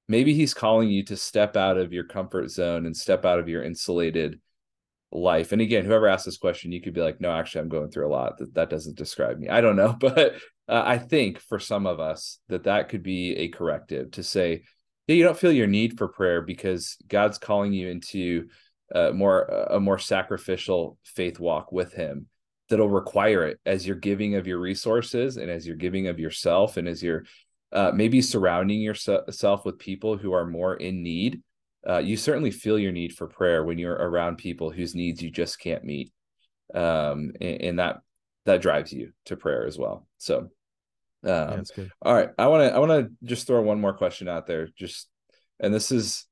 Maybe 0.07 0.35
he's 0.35 0.55
calling 0.55 0.91
you 0.91 1.03
to 1.05 1.17
step 1.17 1.57
out 1.57 1.79
of 1.79 1.93
your 1.93 2.05
comfort 2.05 2.51
zone 2.51 2.87
and 2.87 2.97
step 2.97 3.25
out 3.25 3.39
of 3.39 3.49
your 3.49 3.63
insulated 3.63 4.41
life. 5.11 5.53
And 5.53 5.63
again, 5.63 5.85
whoever 5.85 6.07
asked 6.07 6.27
this 6.27 6.37
question, 6.37 6.73
you 6.73 6.81
could 6.81 6.93
be 6.95 7.01
like, 7.01 7.21
no, 7.21 7.33
actually, 7.33 7.63
I'm 7.63 7.69
going 7.69 7.91
through 7.91 8.07
a 8.07 8.13
lot. 8.13 8.39
That, 8.39 8.55
that 8.55 8.71
doesn't 8.71 8.97
describe 8.99 9.39
me. 9.39 9.49
I 9.49 9.61
don't 9.61 9.77
know. 9.77 9.97
But 9.99 10.35
uh, 10.69 10.83
I 10.85 10.99
think 10.99 11.41
for 11.41 11.59
some 11.59 11.87
of 11.87 12.01
us 12.01 12.39
that 12.49 12.65
that 12.65 12.89
could 12.89 13.03
be 13.03 13.37
a 13.37 13.49
corrective 13.49 14.13
to 14.13 14.23
say, 14.23 14.63
yeah, 15.07 15.17
you 15.17 15.25
don't 15.25 15.39
feel 15.39 15.53
your 15.53 15.67
need 15.67 15.99
for 15.99 16.09
prayer 16.09 16.41
because 16.41 16.97
God's 17.07 17.39
calling 17.39 17.73
you 17.73 17.89
into 17.89 18.49
uh, 18.95 19.11
more 19.11 19.43
a 19.71 19.81
more 19.81 19.99
sacrificial 19.99 20.99
faith 21.05 21.39
walk 21.39 21.73
with 21.73 21.93
him 21.93 22.27
that'll 22.69 22.89
require 22.89 23.47
it 23.47 23.61
as 23.67 23.87
you're 23.87 23.97
giving 23.97 24.37
of 24.37 24.47
your 24.47 24.59
resources 24.59 25.37
and 25.37 25.51
as 25.51 25.67
you're 25.67 25.77
giving 25.77 26.07
of 26.07 26.19
yourself 26.19 26.77
and 26.77 26.89
as 26.89 27.03
you're 27.03 27.25
uh, 27.73 27.91
maybe 27.93 28.23
surrounding 28.23 28.81
yourself 28.81 29.65
with 29.65 29.79
people 29.79 30.17
who 30.17 30.33
are 30.33 30.47
more 30.47 30.75
in 30.77 31.03
need. 31.03 31.43
Uh, 31.87 31.99
you 31.99 32.17
certainly 32.17 32.51
feel 32.51 32.79
your 32.79 32.93
need 32.93 33.13
for 33.13 33.27
prayer 33.27 33.65
when 33.65 33.79
you're 33.79 33.93
around 33.93 34.37
people 34.37 34.71
whose 34.71 34.95
needs 34.95 35.21
you 35.21 35.31
just 35.31 35.59
can't 35.61 35.85
meet. 35.85 36.11
Um, 36.73 37.33
and, 37.41 37.61
and, 37.61 37.79
that 37.79 37.99
that 38.45 38.63
drives 38.63 38.93
you 38.93 39.13
to 39.25 39.37
prayer 39.37 39.67
as 39.67 39.79
well 39.79 40.07
so 40.19 40.39
um, 40.39 40.51
yeah, 41.31 41.57
that's 41.57 41.71
good. 41.71 41.91
all 42.03 42.15
right 42.15 42.31
i 42.39 42.47
want 42.47 42.63
to 42.63 42.75
i 42.75 42.79
want 42.79 42.91
to 42.91 43.27
just 43.27 43.47
throw 43.47 43.63
one 43.63 43.81
more 43.81 43.95
question 43.95 44.29
out 44.29 44.47
there 44.47 44.69
just 44.77 45.09
and 45.61 45.73
this 45.73 45.91
is 45.93 46.27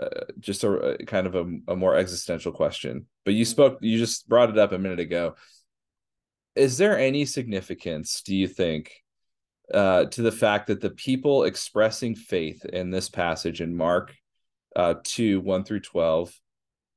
uh, 0.00 0.08
just 0.38 0.62
a, 0.62 0.72
a, 0.72 1.06
kind 1.06 1.26
of 1.26 1.34
a, 1.34 1.46
a 1.68 1.76
more 1.76 1.96
existential 1.96 2.52
question. 2.52 3.06
But 3.24 3.34
you 3.34 3.44
spoke, 3.44 3.78
you 3.80 3.98
just 3.98 4.28
brought 4.28 4.50
it 4.50 4.58
up 4.58 4.72
a 4.72 4.78
minute 4.78 5.00
ago. 5.00 5.36
Is 6.54 6.76
there 6.76 6.98
any 6.98 7.24
significance, 7.24 8.22
do 8.22 8.34
you 8.36 8.48
think, 8.48 8.92
uh, 9.72 10.04
to 10.06 10.22
the 10.22 10.32
fact 10.32 10.68
that 10.68 10.80
the 10.80 10.90
people 10.90 11.44
expressing 11.44 12.14
faith 12.14 12.64
in 12.66 12.90
this 12.90 13.08
passage 13.08 13.60
in 13.60 13.74
Mark 13.74 14.14
uh, 14.74 14.94
2 15.02 15.40
1 15.40 15.64
through 15.64 15.80
12, 15.80 16.38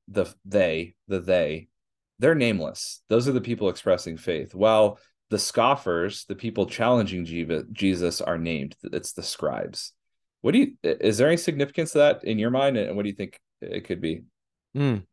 the 0.09 0.33
they, 0.43 0.95
the 1.07 1.19
they, 1.19 1.69
they're 2.19 2.35
nameless. 2.35 3.01
Those 3.09 3.27
are 3.27 3.33
the 3.33 3.41
people 3.41 3.69
expressing 3.69 4.17
faith. 4.17 4.53
While 4.53 4.99
the 5.29 5.39
scoffers, 5.39 6.25
the 6.25 6.35
people 6.35 6.65
challenging 6.65 7.25
Jesus, 7.25 8.21
are 8.21 8.37
named. 8.37 8.75
It's 8.83 9.13
the 9.13 9.23
scribes. 9.23 9.93
What 10.41 10.53
do 10.53 10.59
you? 10.59 10.71
Is 10.83 11.17
there 11.17 11.27
any 11.27 11.37
significance 11.37 11.91
to 11.93 11.99
that 11.99 12.23
in 12.23 12.39
your 12.39 12.49
mind, 12.49 12.77
and 12.77 12.95
what 12.95 13.03
do 13.03 13.09
you 13.09 13.15
think 13.15 13.39
it 13.61 13.85
could 13.85 14.01
be? 14.01 14.23
Mm. 14.75 15.03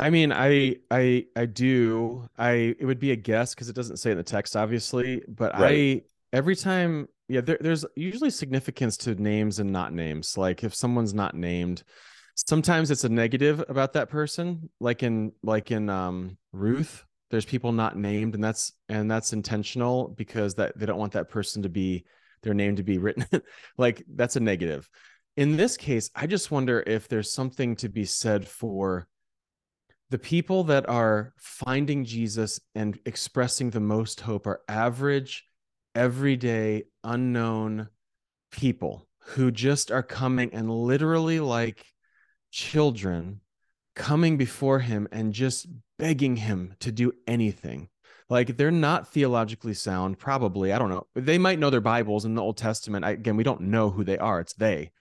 I 0.00 0.10
mean, 0.10 0.32
I, 0.32 0.76
I, 0.90 1.26
I 1.34 1.46
do. 1.46 2.28
I 2.36 2.74
it 2.78 2.84
would 2.84 3.00
be 3.00 3.12
a 3.12 3.16
guess 3.16 3.54
because 3.54 3.68
it 3.68 3.76
doesn't 3.76 3.96
say 3.96 4.12
in 4.12 4.16
the 4.16 4.22
text, 4.22 4.56
obviously. 4.56 5.22
But 5.28 5.58
right. 5.58 6.04
I 6.32 6.36
every 6.36 6.56
time, 6.56 7.08
yeah, 7.28 7.40
there, 7.40 7.58
there's 7.60 7.84
usually 7.96 8.30
significance 8.30 8.96
to 8.98 9.14
names 9.14 9.58
and 9.58 9.72
not 9.72 9.92
names. 9.92 10.36
Like 10.36 10.62
if 10.62 10.74
someone's 10.74 11.14
not 11.14 11.34
named, 11.34 11.82
sometimes 12.46 12.90
it's 12.90 13.04
a 13.04 13.08
negative 13.08 13.64
about 13.68 13.92
that 13.94 14.08
person. 14.08 14.70
Like 14.80 15.02
in 15.02 15.32
like 15.42 15.70
in 15.70 15.88
um 15.88 16.38
Ruth, 16.52 17.04
there's 17.30 17.44
people 17.44 17.72
not 17.72 17.96
named, 17.96 18.34
and 18.34 18.44
that's 18.44 18.72
and 18.88 19.10
that's 19.10 19.32
intentional 19.32 20.08
because 20.08 20.54
that 20.54 20.78
they 20.78 20.86
don't 20.86 20.98
want 20.98 21.12
that 21.12 21.28
person 21.28 21.62
to 21.62 21.68
be 21.68 22.04
their 22.42 22.54
name 22.54 22.76
to 22.76 22.82
be 22.82 22.98
written 22.98 23.26
like 23.78 24.02
that's 24.14 24.36
a 24.36 24.40
negative 24.40 24.88
in 25.36 25.56
this 25.56 25.76
case 25.76 26.10
i 26.14 26.26
just 26.26 26.50
wonder 26.50 26.82
if 26.86 27.08
there's 27.08 27.32
something 27.32 27.76
to 27.76 27.88
be 27.88 28.04
said 28.04 28.46
for 28.46 29.08
the 30.10 30.18
people 30.18 30.64
that 30.64 30.88
are 30.88 31.32
finding 31.38 32.04
jesus 32.04 32.60
and 32.74 32.98
expressing 33.06 33.70
the 33.70 33.80
most 33.80 34.20
hope 34.20 34.46
are 34.46 34.60
average 34.68 35.44
everyday 35.94 36.84
unknown 37.04 37.88
people 38.50 39.06
who 39.20 39.50
just 39.50 39.90
are 39.90 40.02
coming 40.02 40.52
and 40.54 40.70
literally 40.70 41.40
like 41.40 41.84
children 42.50 43.40
coming 43.94 44.36
before 44.36 44.78
him 44.78 45.08
and 45.12 45.32
just 45.32 45.66
begging 45.98 46.36
him 46.36 46.74
to 46.80 46.92
do 46.92 47.12
anything. 47.26 47.88
Like 48.30 48.56
they're 48.56 48.70
not 48.70 49.08
theologically 49.08 49.74
sound 49.74 50.18
probably. 50.18 50.72
I 50.72 50.78
don't 50.78 50.90
know. 50.90 51.06
They 51.14 51.38
might 51.38 51.58
know 51.58 51.70
their 51.70 51.80
bibles 51.80 52.24
in 52.24 52.34
the 52.34 52.42
old 52.42 52.56
testament. 52.56 53.04
I, 53.04 53.12
again 53.12 53.36
we 53.36 53.44
don't 53.44 53.62
know 53.62 53.90
who 53.90 54.04
they 54.04 54.18
are. 54.18 54.40
It's 54.40 54.54
they. 54.54 54.92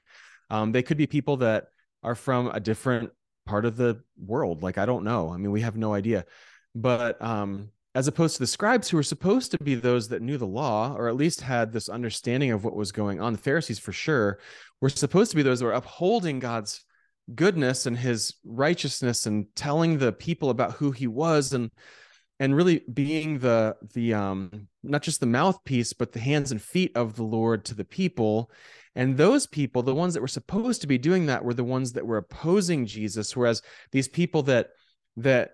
Um, 0.50 0.72
they 0.72 0.82
could 0.82 0.98
be 0.98 1.08
people 1.08 1.38
that 1.38 1.66
are 2.04 2.16
from 2.16 2.48
a 2.48 2.60
different 2.60 3.12
part 3.46 3.66
of 3.66 3.76
the 3.78 4.02
world. 4.18 4.64
Like 4.64 4.78
i 4.78 4.86
don't 4.86 5.04
know. 5.04 5.30
I 5.30 5.38
mean 5.38 5.52
we 5.52 5.62
have 5.62 5.78
no 5.78 5.94
idea. 5.94 6.26
But 6.74 7.22
um, 7.22 7.70
as 7.96 8.08
opposed 8.08 8.36
to 8.36 8.44
the 8.44 8.48
scribes 8.48 8.90
who 8.90 8.98
were 8.98 9.04
supposed 9.04 9.52
to 9.52 9.58
be 9.58 9.76
those 9.76 10.08
that 10.10 10.22
knew 10.22 10.38
the 10.38 10.46
law 10.46 10.94
or 10.96 11.08
at 11.08 11.16
least 11.16 11.42
had 11.42 11.74
this 11.74 11.90
understanding 11.90 12.52
of 12.52 12.64
what 12.64 12.76
was 12.76 12.92
going 12.92 13.20
on 13.20 13.34
the 13.34 13.40
pharisees 13.40 13.80
for 13.80 13.92
sure 13.92 14.40
were 14.82 14.90
supposed 14.90 15.32
to 15.32 15.36
be 15.36 15.42
those 15.42 15.60
that 15.60 15.66
were 15.66 15.72
upholding 15.72 16.38
god's 16.38 16.86
goodness 17.36 17.86
and 17.86 17.98
his 17.98 18.36
righteousness 18.46 19.26
and 19.26 19.48
telling 19.56 19.98
the 19.98 20.12
people 20.12 20.50
about 20.50 20.74
who 20.74 20.92
he 20.92 21.08
was 21.08 21.54
and 21.54 21.72
and 22.40 22.56
really 22.56 22.84
being 22.94 23.40
the 23.40 23.76
the 23.94 24.14
um 24.14 24.68
not 24.84 25.02
just 25.02 25.20
the 25.20 25.26
mouthpiece 25.26 25.94
but 25.94 26.12
the 26.12 26.20
hands 26.20 26.52
and 26.52 26.62
feet 26.62 26.92
of 26.96 27.16
the 27.16 27.24
lord 27.24 27.66
to 27.66 27.76
the 27.76 27.86
people. 27.86 28.52
And 28.96 29.16
those 29.16 29.46
people 29.46 29.84
the 29.84 29.94
ones 29.94 30.14
that 30.14 30.22
were 30.22 30.28
supposed 30.28 30.82
to 30.82 30.88
be 30.88 30.98
doing 30.98 31.28
that 31.28 31.44
were 31.44 31.54
the 31.54 31.64
ones 31.64 31.94
that 31.94 32.06
were 32.06 32.18
opposing 32.18 32.86
jesus 32.86 33.36
whereas 33.36 33.62
these 33.92 34.08
people 34.08 34.44
that 34.44 34.70
that 35.18 35.52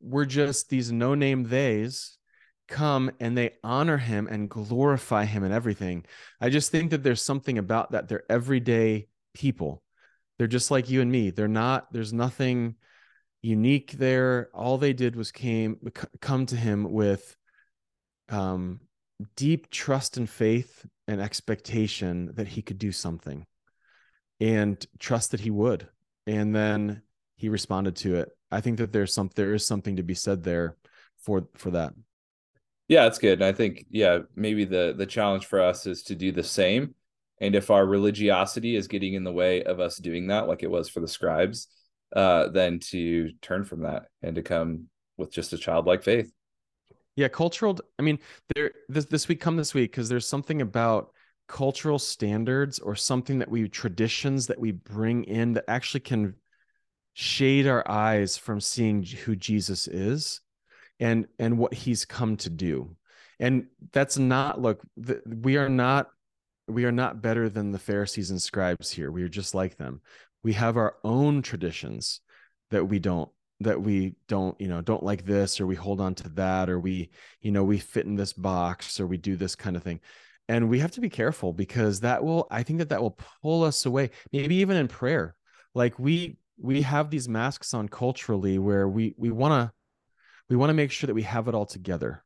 were 0.00 0.26
just 0.26 0.68
these 0.68 0.92
no 0.92 1.14
name 1.14 1.44
theys 1.44 2.18
come 2.68 3.10
and 3.20 3.36
they 3.36 3.52
honor 3.62 3.98
him 3.98 4.26
and 4.26 4.48
glorify 4.48 5.24
him 5.24 5.44
and 5.44 5.52
everything. 5.52 6.04
I 6.40 6.48
just 6.48 6.70
think 6.70 6.90
that 6.90 7.02
there's 7.02 7.22
something 7.22 7.58
about 7.58 7.92
that 7.92 8.08
they're 8.08 8.24
everyday 8.30 9.08
people 9.34 9.83
they're 10.38 10.46
just 10.46 10.70
like 10.70 10.90
you 10.90 11.00
and 11.00 11.10
me 11.10 11.30
they're 11.30 11.48
not 11.48 11.92
there's 11.92 12.12
nothing 12.12 12.74
unique 13.44 13.92
there. 13.92 14.48
All 14.54 14.78
they 14.78 14.94
did 14.94 15.14
was 15.14 15.30
came 15.30 15.76
come 16.20 16.46
to 16.46 16.56
him 16.56 16.90
with 16.90 17.36
um, 18.30 18.80
deep 19.36 19.70
trust 19.70 20.16
and 20.16 20.28
faith 20.28 20.86
and 21.06 21.20
expectation 21.20 22.32
that 22.34 22.48
he 22.48 22.62
could 22.62 22.78
do 22.78 22.90
something, 22.90 23.46
and 24.40 24.84
trust 24.98 25.30
that 25.32 25.40
he 25.40 25.50
would. 25.50 25.86
And 26.26 26.54
then 26.54 27.02
he 27.36 27.50
responded 27.50 27.96
to 27.96 28.16
it. 28.16 28.30
I 28.50 28.62
think 28.62 28.78
that 28.78 28.92
there's 28.92 29.14
some 29.14 29.30
there 29.36 29.52
is 29.52 29.66
something 29.66 29.96
to 29.96 30.02
be 30.02 30.14
said 30.14 30.42
there 30.42 30.76
for 31.18 31.46
for 31.54 31.70
that. 31.72 31.92
Yeah, 32.88 33.06
it's 33.06 33.18
good. 33.18 33.40
And 33.40 33.44
I 33.44 33.52
think 33.52 33.84
yeah, 33.90 34.20
maybe 34.34 34.64
the 34.64 34.94
the 34.96 35.06
challenge 35.06 35.44
for 35.46 35.60
us 35.60 35.86
is 35.86 36.02
to 36.04 36.14
do 36.14 36.32
the 36.32 36.42
same. 36.42 36.94
And 37.44 37.54
if 37.54 37.70
our 37.70 37.84
religiosity 37.84 38.74
is 38.74 38.88
getting 38.88 39.14
in 39.14 39.24
the 39.24 39.32
way 39.32 39.62
of 39.64 39.80
us 39.80 39.96
doing 39.96 40.28
that, 40.28 40.48
like 40.48 40.62
it 40.62 40.70
was 40.70 40.88
for 40.88 41.00
the 41.00 41.08
scribes, 41.08 41.68
uh, 42.14 42.48
than 42.48 42.78
to 42.78 43.32
turn 43.42 43.64
from 43.64 43.82
that 43.82 44.06
and 44.22 44.36
to 44.36 44.42
come 44.42 44.88
with 45.16 45.32
just 45.32 45.52
a 45.52 45.58
childlike 45.58 46.02
faith. 46.02 46.32
Yeah, 47.16 47.28
cultural. 47.28 47.78
I 47.98 48.02
mean, 48.02 48.18
there 48.54 48.72
this 48.88 49.04
this 49.06 49.28
week 49.28 49.40
come 49.40 49.56
this 49.56 49.74
week 49.74 49.90
because 49.92 50.08
there's 50.08 50.26
something 50.26 50.62
about 50.62 51.10
cultural 51.48 51.98
standards 51.98 52.78
or 52.78 52.94
something 52.94 53.38
that 53.40 53.50
we 53.50 53.68
traditions 53.68 54.46
that 54.46 54.58
we 54.58 54.72
bring 54.72 55.24
in 55.24 55.52
that 55.52 55.64
actually 55.68 56.00
can 56.00 56.34
shade 57.12 57.66
our 57.66 57.88
eyes 57.88 58.36
from 58.36 58.60
seeing 58.60 59.02
who 59.02 59.36
Jesus 59.36 59.86
is 59.86 60.40
and 60.98 61.26
and 61.38 61.58
what 61.58 61.74
he's 61.74 62.04
come 62.04 62.36
to 62.38 62.50
do. 62.50 62.96
And 63.38 63.66
that's 63.92 64.18
not 64.18 64.60
look 64.60 64.82
the, 64.96 65.20
we 65.26 65.56
are 65.56 65.68
not 65.68 66.10
we 66.66 66.84
are 66.84 66.92
not 66.92 67.22
better 67.22 67.48
than 67.48 67.72
the 67.72 67.78
Pharisees 67.78 68.30
and 68.30 68.40
scribes 68.40 68.90
here. 68.90 69.10
We 69.10 69.22
are 69.22 69.28
just 69.28 69.54
like 69.54 69.76
them. 69.76 70.00
We 70.42 70.54
have 70.54 70.76
our 70.76 70.96
own 71.04 71.42
traditions 71.42 72.20
that 72.70 72.86
we 72.86 72.98
don't 72.98 73.30
that 73.60 73.80
we 73.80 74.16
don't 74.26 74.60
you 74.60 74.66
know 74.66 74.80
don't 74.80 75.02
like 75.02 75.24
this 75.24 75.60
or 75.60 75.66
we 75.66 75.76
hold 75.76 76.00
on 76.00 76.14
to 76.14 76.28
that 76.30 76.68
or 76.68 76.80
we 76.80 77.08
you 77.40 77.52
know 77.52 77.62
we 77.62 77.78
fit 77.78 78.04
in 78.04 78.16
this 78.16 78.32
box 78.32 78.98
or 78.98 79.06
we 79.06 79.16
do 79.16 79.36
this 79.36 79.54
kind 79.54 79.76
of 79.76 79.82
thing. 79.82 80.00
And 80.48 80.68
we 80.68 80.80
have 80.80 80.90
to 80.92 81.00
be 81.00 81.08
careful 81.08 81.52
because 81.52 82.00
that 82.00 82.22
will 82.22 82.46
i 82.50 82.62
think 82.62 82.78
that 82.80 82.90
that 82.90 83.00
will 83.02 83.18
pull 83.42 83.64
us 83.64 83.86
away 83.86 84.10
maybe 84.32 84.56
even 84.56 84.76
in 84.76 84.88
prayer. 84.88 85.34
Like 85.74 85.98
we 85.98 86.36
we 86.58 86.82
have 86.82 87.10
these 87.10 87.28
masks 87.28 87.74
on 87.74 87.88
culturally 87.88 88.58
where 88.58 88.88
we 88.88 89.14
we 89.18 89.30
want 89.30 89.52
to 89.52 89.72
we 90.48 90.56
want 90.56 90.70
to 90.70 90.74
make 90.74 90.90
sure 90.90 91.06
that 91.06 91.14
we 91.14 91.22
have 91.22 91.48
it 91.48 91.54
all 91.54 91.66
together 91.66 92.23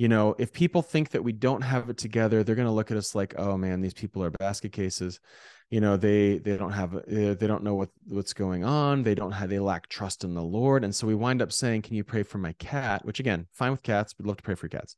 you 0.00 0.08
know 0.08 0.34
if 0.38 0.50
people 0.50 0.80
think 0.80 1.10
that 1.10 1.22
we 1.22 1.32
don't 1.32 1.60
have 1.60 1.90
it 1.90 1.98
together 1.98 2.42
they're 2.42 2.54
going 2.54 2.66
to 2.66 2.72
look 2.72 2.90
at 2.90 2.96
us 2.96 3.14
like 3.14 3.34
oh 3.36 3.58
man 3.58 3.82
these 3.82 3.92
people 3.92 4.24
are 4.24 4.30
basket 4.30 4.72
cases. 4.72 5.20
You 5.68 5.80
know 5.80 5.96
they 5.96 6.38
they 6.38 6.56
don't 6.56 6.72
have 6.72 6.96
uh, 6.96 7.00
they 7.06 7.46
don't 7.46 7.62
know 7.62 7.74
what 7.74 7.90
what's 8.08 8.32
going 8.32 8.64
on. 8.64 9.04
They 9.04 9.14
don't 9.14 9.30
have 9.30 9.50
they 9.50 9.60
lack 9.60 9.88
trust 9.88 10.24
in 10.24 10.34
the 10.34 10.42
lord. 10.42 10.82
And 10.82 10.94
so 10.94 11.06
we 11.06 11.14
wind 11.14 11.42
up 11.42 11.52
saying 11.52 11.82
can 11.82 11.94
you 11.94 12.02
pray 12.02 12.24
for 12.24 12.38
my 12.38 12.52
cat? 12.54 13.04
Which 13.04 13.20
again 13.20 13.46
fine 13.52 13.70
with 13.72 13.82
cats 13.82 14.14
we'd 14.18 14.26
love 14.26 14.38
to 14.38 14.42
pray 14.42 14.56
for 14.56 14.68
cats. 14.68 14.96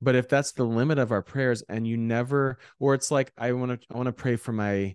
But 0.00 0.14
if 0.14 0.28
that's 0.28 0.52
the 0.52 0.64
limit 0.64 0.98
of 0.98 1.10
our 1.10 1.22
prayers 1.22 1.62
and 1.68 1.86
you 1.86 1.96
never 1.96 2.58
or 2.78 2.94
it's 2.94 3.10
like 3.10 3.32
i 3.36 3.52
want 3.52 3.78
to 3.80 3.86
i 3.92 3.96
want 3.96 4.06
to 4.06 4.12
pray 4.12 4.36
for 4.36 4.52
my 4.52 4.94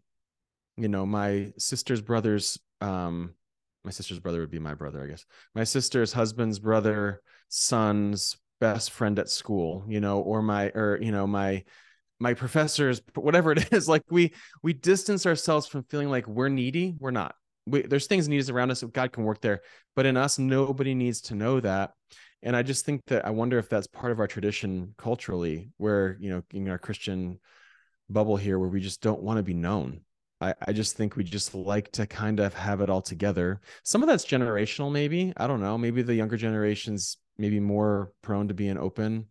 you 0.77 0.87
know 0.87 1.05
my 1.05 1.51
sister's 1.57 2.01
brother's 2.01 2.57
um 2.79 3.35
my 3.83 3.91
sister's 3.91 4.19
brother 4.19 4.39
would 4.39 4.51
be 4.51 4.59
my 4.59 4.73
brother 4.73 5.03
i 5.03 5.07
guess. 5.07 5.25
My 5.53 5.65
sister's 5.65 6.13
husband's 6.13 6.57
brother 6.57 7.21
son's 7.49 8.37
best 8.61 8.91
friend 8.91 9.19
at 9.19 9.27
school 9.27 9.83
you 9.87 9.99
know 9.99 10.19
or 10.21 10.41
my 10.41 10.67
or 10.69 10.97
you 11.01 11.11
know 11.11 11.27
my 11.27 11.63
my 12.19 12.35
professors 12.35 13.01
whatever 13.15 13.51
it 13.51 13.73
is 13.73 13.89
like 13.89 14.03
we 14.09 14.31
we 14.63 14.71
distance 14.71 15.25
ourselves 15.25 15.67
from 15.67 15.83
feeling 15.89 16.09
like 16.09 16.27
we're 16.27 16.47
needy 16.47 16.95
we're 16.99 17.11
not. 17.11 17.35
We, 17.67 17.83
there's 17.83 18.07
things 18.07 18.27
needs 18.27 18.49
around 18.49 18.71
us 18.71 18.81
that 18.81 18.93
god 18.93 19.11
can 19.11 19.23
work 19.23 19.41
there 19.41 19.61
but 19.95 20.05
in 20.05 20.15
us 20.15 20.39
nobody 20.39 20.95
needs 20.95 21.21
to 21.21 21.35
know 21.35 21.59
that. 21.59 21.91
And 22.43 22.55
i 22.55 22.63
just 22.63 22.85
think 22.85 23.01
that 23.07 23.25
i 23.25 23.31
wonder 23.31 23.57
if 23.57 23.67
that's 23.67 23.87
part 23.87 24.11
of 24.11 24.19
our 24.19 24.27
tradition 24.27 24.93
culturally 24.97 25.71
where 25.77 26.17
you 26.19 26.29
know 26.29 26.43
in 26.51 26.69
our 26.69 26.79
christian 26.79 27.39
bubble 28.09 28.37
here 28.37 28.57
where 28.59 28.69
we 28.69 28.81
just 28.81 29.01
don't 29.01 29.21
want 29.21 29.37
to 29.37 29.43
be 29.43 29.53
known 29.53 30.01
I, 30.41 30.53
I 30.67 30.73
just 30.73 30.97
think 30.97 31.15
we 31.15 31.23
just 31.23 31.53
like 31.53 31.91
to 31.93 32.07
kind 32.07 32.39
of 32.39 32.53
have 32.53 32.81
it 32.81 32.89
all 32.89 33.01
together 33.01 33.61
some 33.83 34.01
of 34.01 34.09
that's 34.09 34.25
generational 34.25 34.91
maybe 34.91 35.33
i 35.37 35.47
don't 35.47 35.61
know 35.61 35.77
maybe 35.77 36.01
the 36.01 36.15
younger 36.15 36.37
generations 36.37 37.17
maybe 37.37 37.59
more 37.59 38.11
prone 38.21 38.47
to 38.47 38.53
being 38.53 38.77
open 38.77 39.27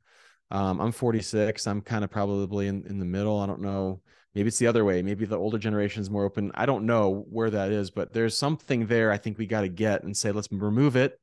um, 0.51 0.81
I'm 0.81 0.93
46. 0.93 1.67
I'm 1.67 1.81
kind 1.81 2.05
of 2.05 2.11
probably 2.11 2.67
in, 2.67 2.85
in 2.89 2.99
the 2.99 3.05
middle. 3.05 3.39
I 3.39 3.47
don't 3.47 3.61
know. 3.61 4.01
Maybe 4.35 4.49
it's 4.49 4.59
the 4.59 4.67
other 4.67 4.85
way. 4.85 5.03
Maybe 5.03 5.25
the 5.25 5.39
older 5.39 5.59
generation 5.59 6.03
is 6.03 6.11
more 6.11 6.25
open. 6.25 6.53
I 6.55 6.67
don't 6.67 6.87
know 6.87 7.27
where 7.31 7.51
that 7.51 7.71
is, 7.73 7.91
but 7.91 8.13
there's 8.13 8.37
something 8.37 8.87
there 8.87 9.11
I 9.11 9.19
think 9.19 9.39
we 9.39 9.47
got 9.47 9.63
to 9.63 9.69
get 9.69 10.03
and 10.03 10.17
say, 10.17 10.33
let's 10.33 10.49
remove 10.51 10.97
it 10.97 11.21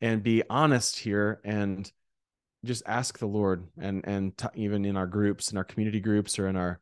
and 0.00 0.22
be 0.22 0.42
honest 0.48 0.98
here 0.98 1.40
and 1.44 1.90
just 2.64 2.82
ask 2.86 3.18
the 3.18 3.26
Lord 3.26 3.66
and, 3.78 4.04
and 4.06 4.36
t- 4.36 4.46
even 4.54 4.84
in 4.84 4.96
our 4.96 5.06
groups, 5.06 5.50
in 5.50 5.58
our 5.58 5.64
community 5.64 6.00
groups 6.00 6.38
or 6.38 6.48
in 6.48 6.56
our, 6.56 6.80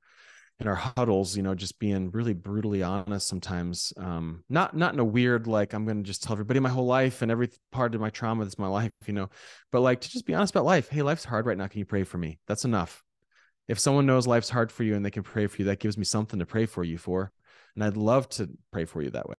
in 0.61 0.69
our 0.69 0.75
huddles, 0.77 1.37
you 1.37 1.43
know, 1.43 1.55
just 1.55 1.79
being 1.79 2.11
really 2.11 2.33
brutally 2.33 2.83
honest 2.83 3.27
sometimes. 3.27 3.93
Um, 3.97 4.45
not 4.49 4.77
not 4.77 4.95
in 4.95 5.01
a 5.01 5.05
weird 5.05 5.47
like 5.47 5.73
I'm 5.73 5.85
going 5.85 6.03
to 6.03 6.07
just 6.07 6.23
tell 6.23 6.33
everybody 6.35 6.61
my 6.61 6.69
whole 6.69 6.87
life 6.87 7.23
and 7.23 7.31
every 7.31 7.51
part 7.73 7.95
of 7.95 8.01
my 8.01 8.11
trauma 8.11 8.45
that's 8.45 8.59
my 8.59 8.69
life, 8.69 8.93
you 9.07 9.13
know, 9.13 9.31
but 9.73 9.81
like 9.81 10.01
to 10.03 10.11
just 10.11 10.27
be 10.27 10.35
honest 10.35 10.55
about 10.55 10.65
life. 10.65 10.89
Hey, 10.89 11.03
life's 11.03 11.25
hard 11.25 11.47
right 11.47 11.59
now. 11.59 11.67
Can 11.67 11.81
you 11.81 11.85
pray 11.85 12.05
for 12.05 12.19
me? 12.19 12.39
That's 12.47 12.65
enough. 12.65 13.03
If 13.67 13.79
someone 13.79 14.07
knows 14.07 14.27
life's 14.27 14.51
hard 14.51 14.71
for 14.71 14.85
you 14.85 14.95
and 14.95 15.05
they 15.05 15.11
can 15.11 15.23
pray 15.23 15.47
for 15.47 15.57
you, 15.57 15.65
that 15.67 15.81
gives 15.81 15.99
me 15.99 16.05
something 16.05 16.39
to 16.39 16.47
pray 16.47 16.67
for 16.67 16.85
you 16.85 16.99
for, 16.99 17.33
and 17.75 17.83
I'd 17.83 17.97
love 17.97 18.29
to 18.31 18.51
pray 18.73 18.85
for 18.85 19.03
you 19.03 19.11
that 19.11 19.29
way. 19.29 19.35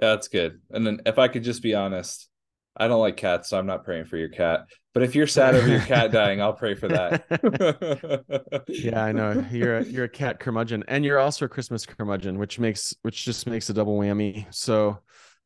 Yeah, 0.00 0.10
that's 0.10 0.28
good. 0.28 0.60
And 0.70 0.86
then 0.86 1.00
if 1.06 1.18
I 1.18 1.28
could 1.28 1.42
just 1.42 1.62
be 1.62 1.74
honest, 1.74 2.28
I 2.76 2.88
don't 2.88 3.00
like 3.00 3.16
cats, 3.16 3.50
so 3.50 3.58
I'm 3.58 3.66
not 3.66 3.84
praying 3.84 4.06
for 4.06 4.16
your 4.16 4.30
cat. 4.30 4.66
But 4.94 5.02
if 5.02 5.14
you're 5.14 5.26
sad 5.26 5.54
over 5.54 5.68
your 5.68 5.80
cat 5.80 6.10
dying, 6.12 6.40
I'll 6.40 6.54
pray 6.54 6.74
for 6.74 6.88
that. 6.88 8.64
yeah, 8.68 9.04
I 9.04 9.12
know 9.12 9.44
you're 9.50 9.78
a, 9.78 9.84
you're 9.84 10.04
a 10.04 10.08
cat 10.08 10.40
curmudgeon, 10.40 10.84
and 10.88 11.04
you're 11.04 11.18
also 11.18 11.44
a 11.44 11.48
Christmas 11.48 11.84
curmudgeon, 11.84 12.38
which 12.38 12.58
makes 12.58 12.94
which 13.02 13.24
just 13.24 13.46
makes 13.46 13.68
a 13.68 13.74
double 13.74 13.98
whammy. 13.98 14.46
So, 14.54 14.98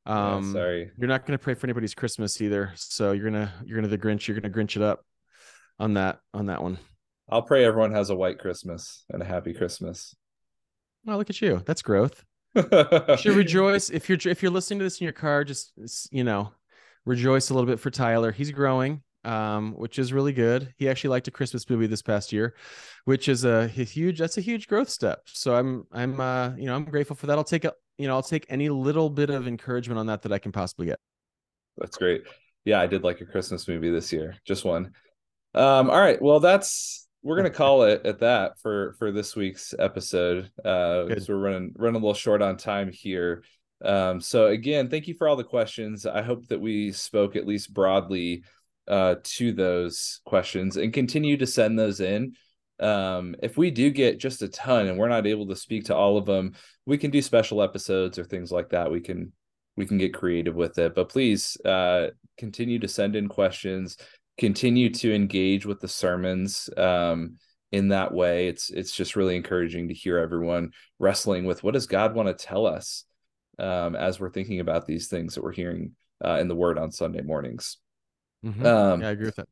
um, 0.04 0.46
yeah, 0.46 0.52
sorry, 0.52 0.90
you're 0.98 1.08
not 1.08 1.26
going 1.26 1.36
to 1.38 1.42
pray 1.42 1.54
for 1.54 1.66
anybody's 1.66 1.94
Christmas 1.94 2.40
either. 2.40 2.72
So 2.76 3.12
you're 3.12 3.30
gonna 3.30 3.52
you're 3.64 3.76
gonna 3.76 3.88
the 3.88 3.98
Grinch. 3.98 4.28
You're 4.28 4.38
gonna 4.38 4.54
Grinch 4.54 4.76
it 4.76 4.82
up 4.82 5.04
on 5.78 5.94
that 5.94 6.20
on 6.32 6.46
that 6.46 6.62
one. 6.62 6.78
I'll 7.28 7.42
pray 7.42 7.64
everyone 7.64 7.92
has 7.92 8.10
a 8.10 8.16
white 8.16 8.38
Christmas 8.38 9.04
and 9.10 9.20
a 9.20 9.24
happy 9.24 9.52
Christmas. 9.52 10.14
Oh, 11.08 11.16
look 11.16 11.30
at 11.30 11.40
you! 11.40 11.62
That's 11.66 11.82
growth. 11.82 12.24
you 12.54 13.16
should 13.16 13.36
rejoice 13.36 13.90
if 13.90 14.08
you're 14.08 14.18
if 14.24 14.42
you're 14.42 14.52
listening 14.52 14.78
to 14.78 14.84
this 14.84 15.00
in 15.00 15.04
your 15.04 15.12
car. 15.12 15.44
Just 15.44 15.72
you 16.10 16.24
know, 16.24 16.52
rejoice 17.06 17.48
a 17.48 17.54
little 17.54 17.68
bit 17.68 17.80
for 17.80 17.90
Tyler. 17.90 18.32
He's 18.32 18.50
growing, 18.50 19.02
um, 19.24 19.72
which 19.72 19.98
is 19.98 20.12
really 20.12 20.32
good. 20.32 20.74
He 20.76 20.88
actually 20.88 21.10
liked 21.10 21.28
a 21.28 21.30
Christmas 21.30 21.68
movie 21.70 21.86
this 21.86 22.02
past 22.02 22.32
year, 22.32 22.54
which 23.04 23.28
is 23.28 23.44
a, 23.44 23.66
huge. 23.68 24.18
That's 24.18 24.36
a 24.36 24.42
huge 24.42 24.66
growth 24.66 24.90
step. 24.90 25.20
So 25.26 25.54
I'm 25.54 25.84
I'm 25.92 26.20
uh 26.20 26.54
you 26.56 26.66
know 26.66 26.74
I'm 26.74 26.84
grateful 26.84 27.16
for 27.16 27.26
that. 27.28 27.38
I'll 27.38 27.44
take 27.44 27.64
a 27.64 27.72
you 27.96 28.06
know 28.06 28.14
I'll 28.14 28.22
take 28.22 28.44
any 28.50 28.68
little 28.68 29.08
bit 29.08 29.30
of 29.30 29.48
encouragement 29.48 29.98
on 29.98 30.06
that 30.06 30.22
that 30.22 30.32
I 30.32 30.38
can 30.38 30.52
possibly 30.52 30.86
get. 30.86 30.98
That's 31.78 31.96
great. 31.96 32.24
Yeah, 32.64 32.80
I 32.80 32.86
did 32.86 33.04
like 33.04 33.20
a 33.20 33.26
Christmas 33.26 33.68
movie 33.68 33.90
this 33.90 34.12
year. 34.12 34.34
Just 34.44 34.64
one. 34.64 34.92
Um, 35.54 35.88
all 35.88 36.00
right. 36.00 36.20
Well, 36.20 36.40
that's 36.40 37.06
we're 37.22 37.36
gonna 37.36 37.50
call 37.50 37.82
it 37.84 38.04
at 38.04 38.20
that 38.20 38.58
for 38.60 38.94
for 38.98 39.12
this 39.12 39.34
week's 39.34 39.74
episode. 39.78 40.50
Uh, 40.64 41.08
so 41.18 41.34
we're 41.34 41.38
running 41.38 41.72
running 41.76 41.96
a 41.96 42.04
little 42.04 42.14
short 42.14 42.42
on 42.42 42.56
time 42.56 42.90
here. 42.92 43.42
Um, 43.84 44.20
so 44.20 44.46
again, 44.46 44.88
thank 44.88 45.06
you 45.08 45.14
for 45.14 45.28
all 45.28 45.36
the 45.36 45.44
questions. 45.44 46.06
I 46.06 46.22
hope 46.22 46.46
that 46.48 46.60
we 46.60 46.92
spoke 46.92 47.36
at 47.36 47.46
least 47.46 47.74
broadly 47.74 48.44
uh, 48.88 49.16
to 49.22 49.52
those 49.52 50.20
questions 50.24 50.76
and 50.76 50.92
continue 50.92 51.36
to 51.36 51.46
send 51.46 51.78
those 51.78 52.00
in. 52.00 52.34
Um, 52.78 53.34
if 53.42 53.56
we 53.56 53.70
do 53.70 53.90
get 53.90 54.18
just 54.18 54.42
a 54.42 54.48
ton 54.48 54.86
and 54.86 54.98
we're 54.98 55.08
not 55.08 55.26
able 55.26 55.46
to 55.48 55.56
speak 55.56 55.84
to 55.86 55.96
all 55.96 56.18
of 56.18 56.26
them, 56.26 56.54
we 56.84 56.98
can 56.98 57.10
do 57.10 57.22
special 57.22 57.62
episodes 57.62 58.18
or 58.18 58.24
things 58.24 58.52
like 58.52 58.70
that. 58.70 58.90
We 58.90 59.00
can 59.00 59.32
we 59.76 59.86
can 59.86 59.98
get 59.98 60.14
creative 60.14 60.54
with 60.54 60.78
it. 60.78 60.94
But 60.94 61.10
please 61.10 61.56
uh, 61.64 62.08
continue 62.38 62.78
to 62.78 62.88
send 62.88 63.14
in 63.14 63.28
questions. 63.28 63.98
Continue 64.38 64.90
to 64.90 65.14
engage 65.14 65.66
with 65.66 65.80
the 65.80 65.88
sermons. 65.88 66.70
Um, 66.76 67.38
in 67.72 67.88
that 67.88 68.12
way 68.14 68.46
it's 68.46 68.70
it's 68.70 68.92
just 68.92 69.16
really 69.16 69.34
encouraging 69.34 69.88
to 69.88 69.94
hear 69.94 70.18
everyone 70.18 70.70
wrestling 71.00 71.44
with 71.44 71.64
what 71.64 71.74
does 71.74 71.88
god 71.88 72.14
want 72.14 72.28
to 72.28 72.46
tell 72.46 72.64
us 72.64 73.04
um, 73.58 73.96
as 73.96 74.20
we're 74.20 74.30
thinking 74.30 74.60
about 74.60 74.86
these 74.86 75.08
things 75.08 75.34
that 75.34 75.44
we're 75.44 75.52
hearing 75.52 75.92
uh, 76.24 76.38
in 76.40 76.48
the 76.48 76.56
Word 76.56 76.78
on 76.78 76.90
Sunday 76.90 77.22
mornings. 77.22 77.78
Mm-hmm. 78.44 78.64
Um, 78.64 79.00
yeah, 79.00 79.08
I 79.08 79.10
agree 79.12 79.26
with 79.26 79.36
that. 79.36 79.48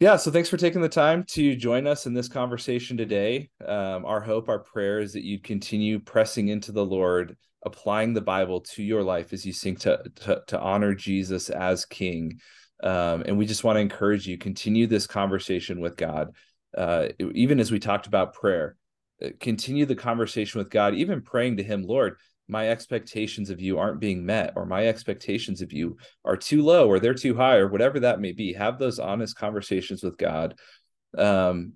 Yeah, 0.00 0.16
so 0.16 0.30
thanks 0.30 0.48
for 0.48 0.56
taking 0.56 0.80
the 0.80 0.88
time 0.88 1.24
to 1.28 1.54
join 1.54 1.86
us 1.86 2.06
in 2.06 2.14
this 2.14 2.28
conversation 2.28 2.96
today. 2.96 3.50
Um, 3.62 4.06
our 4.06 4.20
hope, 4.20 4.48
our 4.48 4.58
prayer 4.58 5.00
is 5.00 5.12
that 5.12 5.24
you 5.24 5.38
continue 5.38 5.98
pressing 5.98 6.48
into 6.48 6.72
the 6.72 6.84
Lord, 6.84 7.36
applying 7.66 8.14
the 8.14 8.22
Bible 8.22 8.62
to 8.62 8.82
your 8.82 9.02
life 9.02 9.34
as 9.34 9.44
you 9.44 9.52
seek 9.52 9.78
to 9.80 10.02
to, 10.22 10.42
to 10.46 10.58
honor 10.58 10.94
Jesus 10.94 11.50
as 11.50 11.84
King. 11.84 12.40
Um, 12.82 13.24
and 13.26 13.36
we 13.36 13.44
just 13.44 13.62
want 13.62 13.76
to 13.76 13.80
encourage 13.80 14.26
you 14.26 14.38
continue 14.38 14.86
this 14.86 15.06
conversation 15.06 15.80
with 15.80 15.98
God. 15.98 16.34
Uh, 16.74 17.08
even 17.34 17.60
as 17.60 17.70
we 17.70 17.78
talked 17.78 18.06
about 18.06 18.32
prayer, 18.32 18.76
uh, 19.22 19.28
continue 19.38 19.84
the 19.84 19.94
conversation 19.94 20.60
with 20.60 20.70
God, 20.70 20.94
even 20.94 21.20
praying 21.20 21.58
to 21.58 21.62
Him, 21.62 21.82
Lord, 21.82 22.16
my 22.50 22.68
expectations 22.68 23.48
of 23.48 23.60
you 23.60 23.78
aren't 23.78 24.00
being 24.00 24.26
met 24.26 24.52
or 24.56 24.66
my 24.66 24.86
expectations 24.86 25.62
of 25.62 25.72
you 25.72 25.96
are 26.24 26.36
too 26.36 26.62
low 26.62 26.88
or 26.88 26.98
they're 26.98 27.14
too 27.14 27.36
high 27.36 27.56
or 27.56 27.68
whatever 27.68 28.00
that 28.00 28.20
may 28.20 28.32
be 28.32 28.52
have 28.52 28.78
those 28.78 28.98
honest 28.98 29.36
conversations 29.36 30.02
with 30.02 30.18
god. 30.18 30.54
Um, 31.16 31.74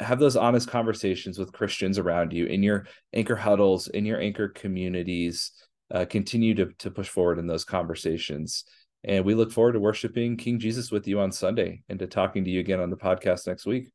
have 0.00 0.18
those 0.18 0.36
honest 0.36 0.68
conversations 0.68 1.38
with 1.38 1.52
christians 1.52 1.98
around 1.98 2.32
you 2.32 2.46
in 2.46 2.62
your 2.62 2.86
anchor 3.12 3.36
huddles 3.36 3.86
in 3.88 4.04
your 4.04 4.20
anchor 4.20 4.48
communities. 4.48 5.52
Uh, 5.92 6.04
continue 6.06 6.54
to, 6.54 6.72
to 6.78 6.90
push 6.90 7.08
forward 7.08 7.38
in 7.38 7.46
those 7.46 7.64
conversations. 7.64 8.64
And 9.04 9.22
we 9.24 9.34
look 9.34 9.52
forward 9.52 9.72
to 9.72 9.80
worshiping 9.80 10.36
king 10.36 10.58
jesus 10.58 10.90
with 10.90 11.06
you 11.06 11.20
on 11.20 11.30
sunday 11.30 11.82
and 11.88 11.98
to 11.98 12.06
talking 12.06 12.44
to 12.44 12.50
you 12.50 12.60
again 12.60 12.80
on 12.80 12.90
the 12.90 12.96
podcast 12.96 13.46
next 13.46 13.66
week. 13.66 13.90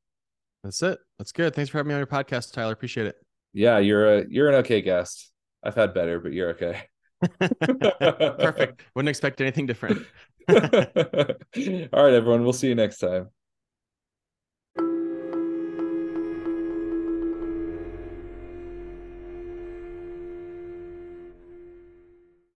That's 0.64 0.84
it. 0.84 1.00
That's 1.18 1.32
good. 1.32 1.56
Thanks 1.56 1.70
for 1.70 1.78
having 1.78 1.90
me 1.90 1.96
on 1.96 2.00
your 2.00 2.08
podcast 2.08 2.54
tyler. 2.54 2.74
Appreciate 2.74 3.08
it. 3.08 3.16
Yeah 3.54 3.80
you're 3.80 4.20
a 4.20 4.26
you're 4.30 4.50
an 4.50 4.56
okay 4.56 4.82
guest 4.82 5.32
I've 5.64 5.76
had 5.76 5.94
better, 5.94 6.20
but 6.20 6.34
you're 6.34 6.50
okay. 6.52 6.84
Perfect. 7.40 8.84
Wouldn't 8.96 9.10
expect 9.10 9.42
anything 9.42 9.66
different. 9.66 10.06
All 10.50 10.56
right, 10.56 12.14
everyone. 12.14 12.44
We'll 12.44 12.54
see 12.54 12.68
you 12.68 12.76
next 12.76 13.00
time. 13.00 13.30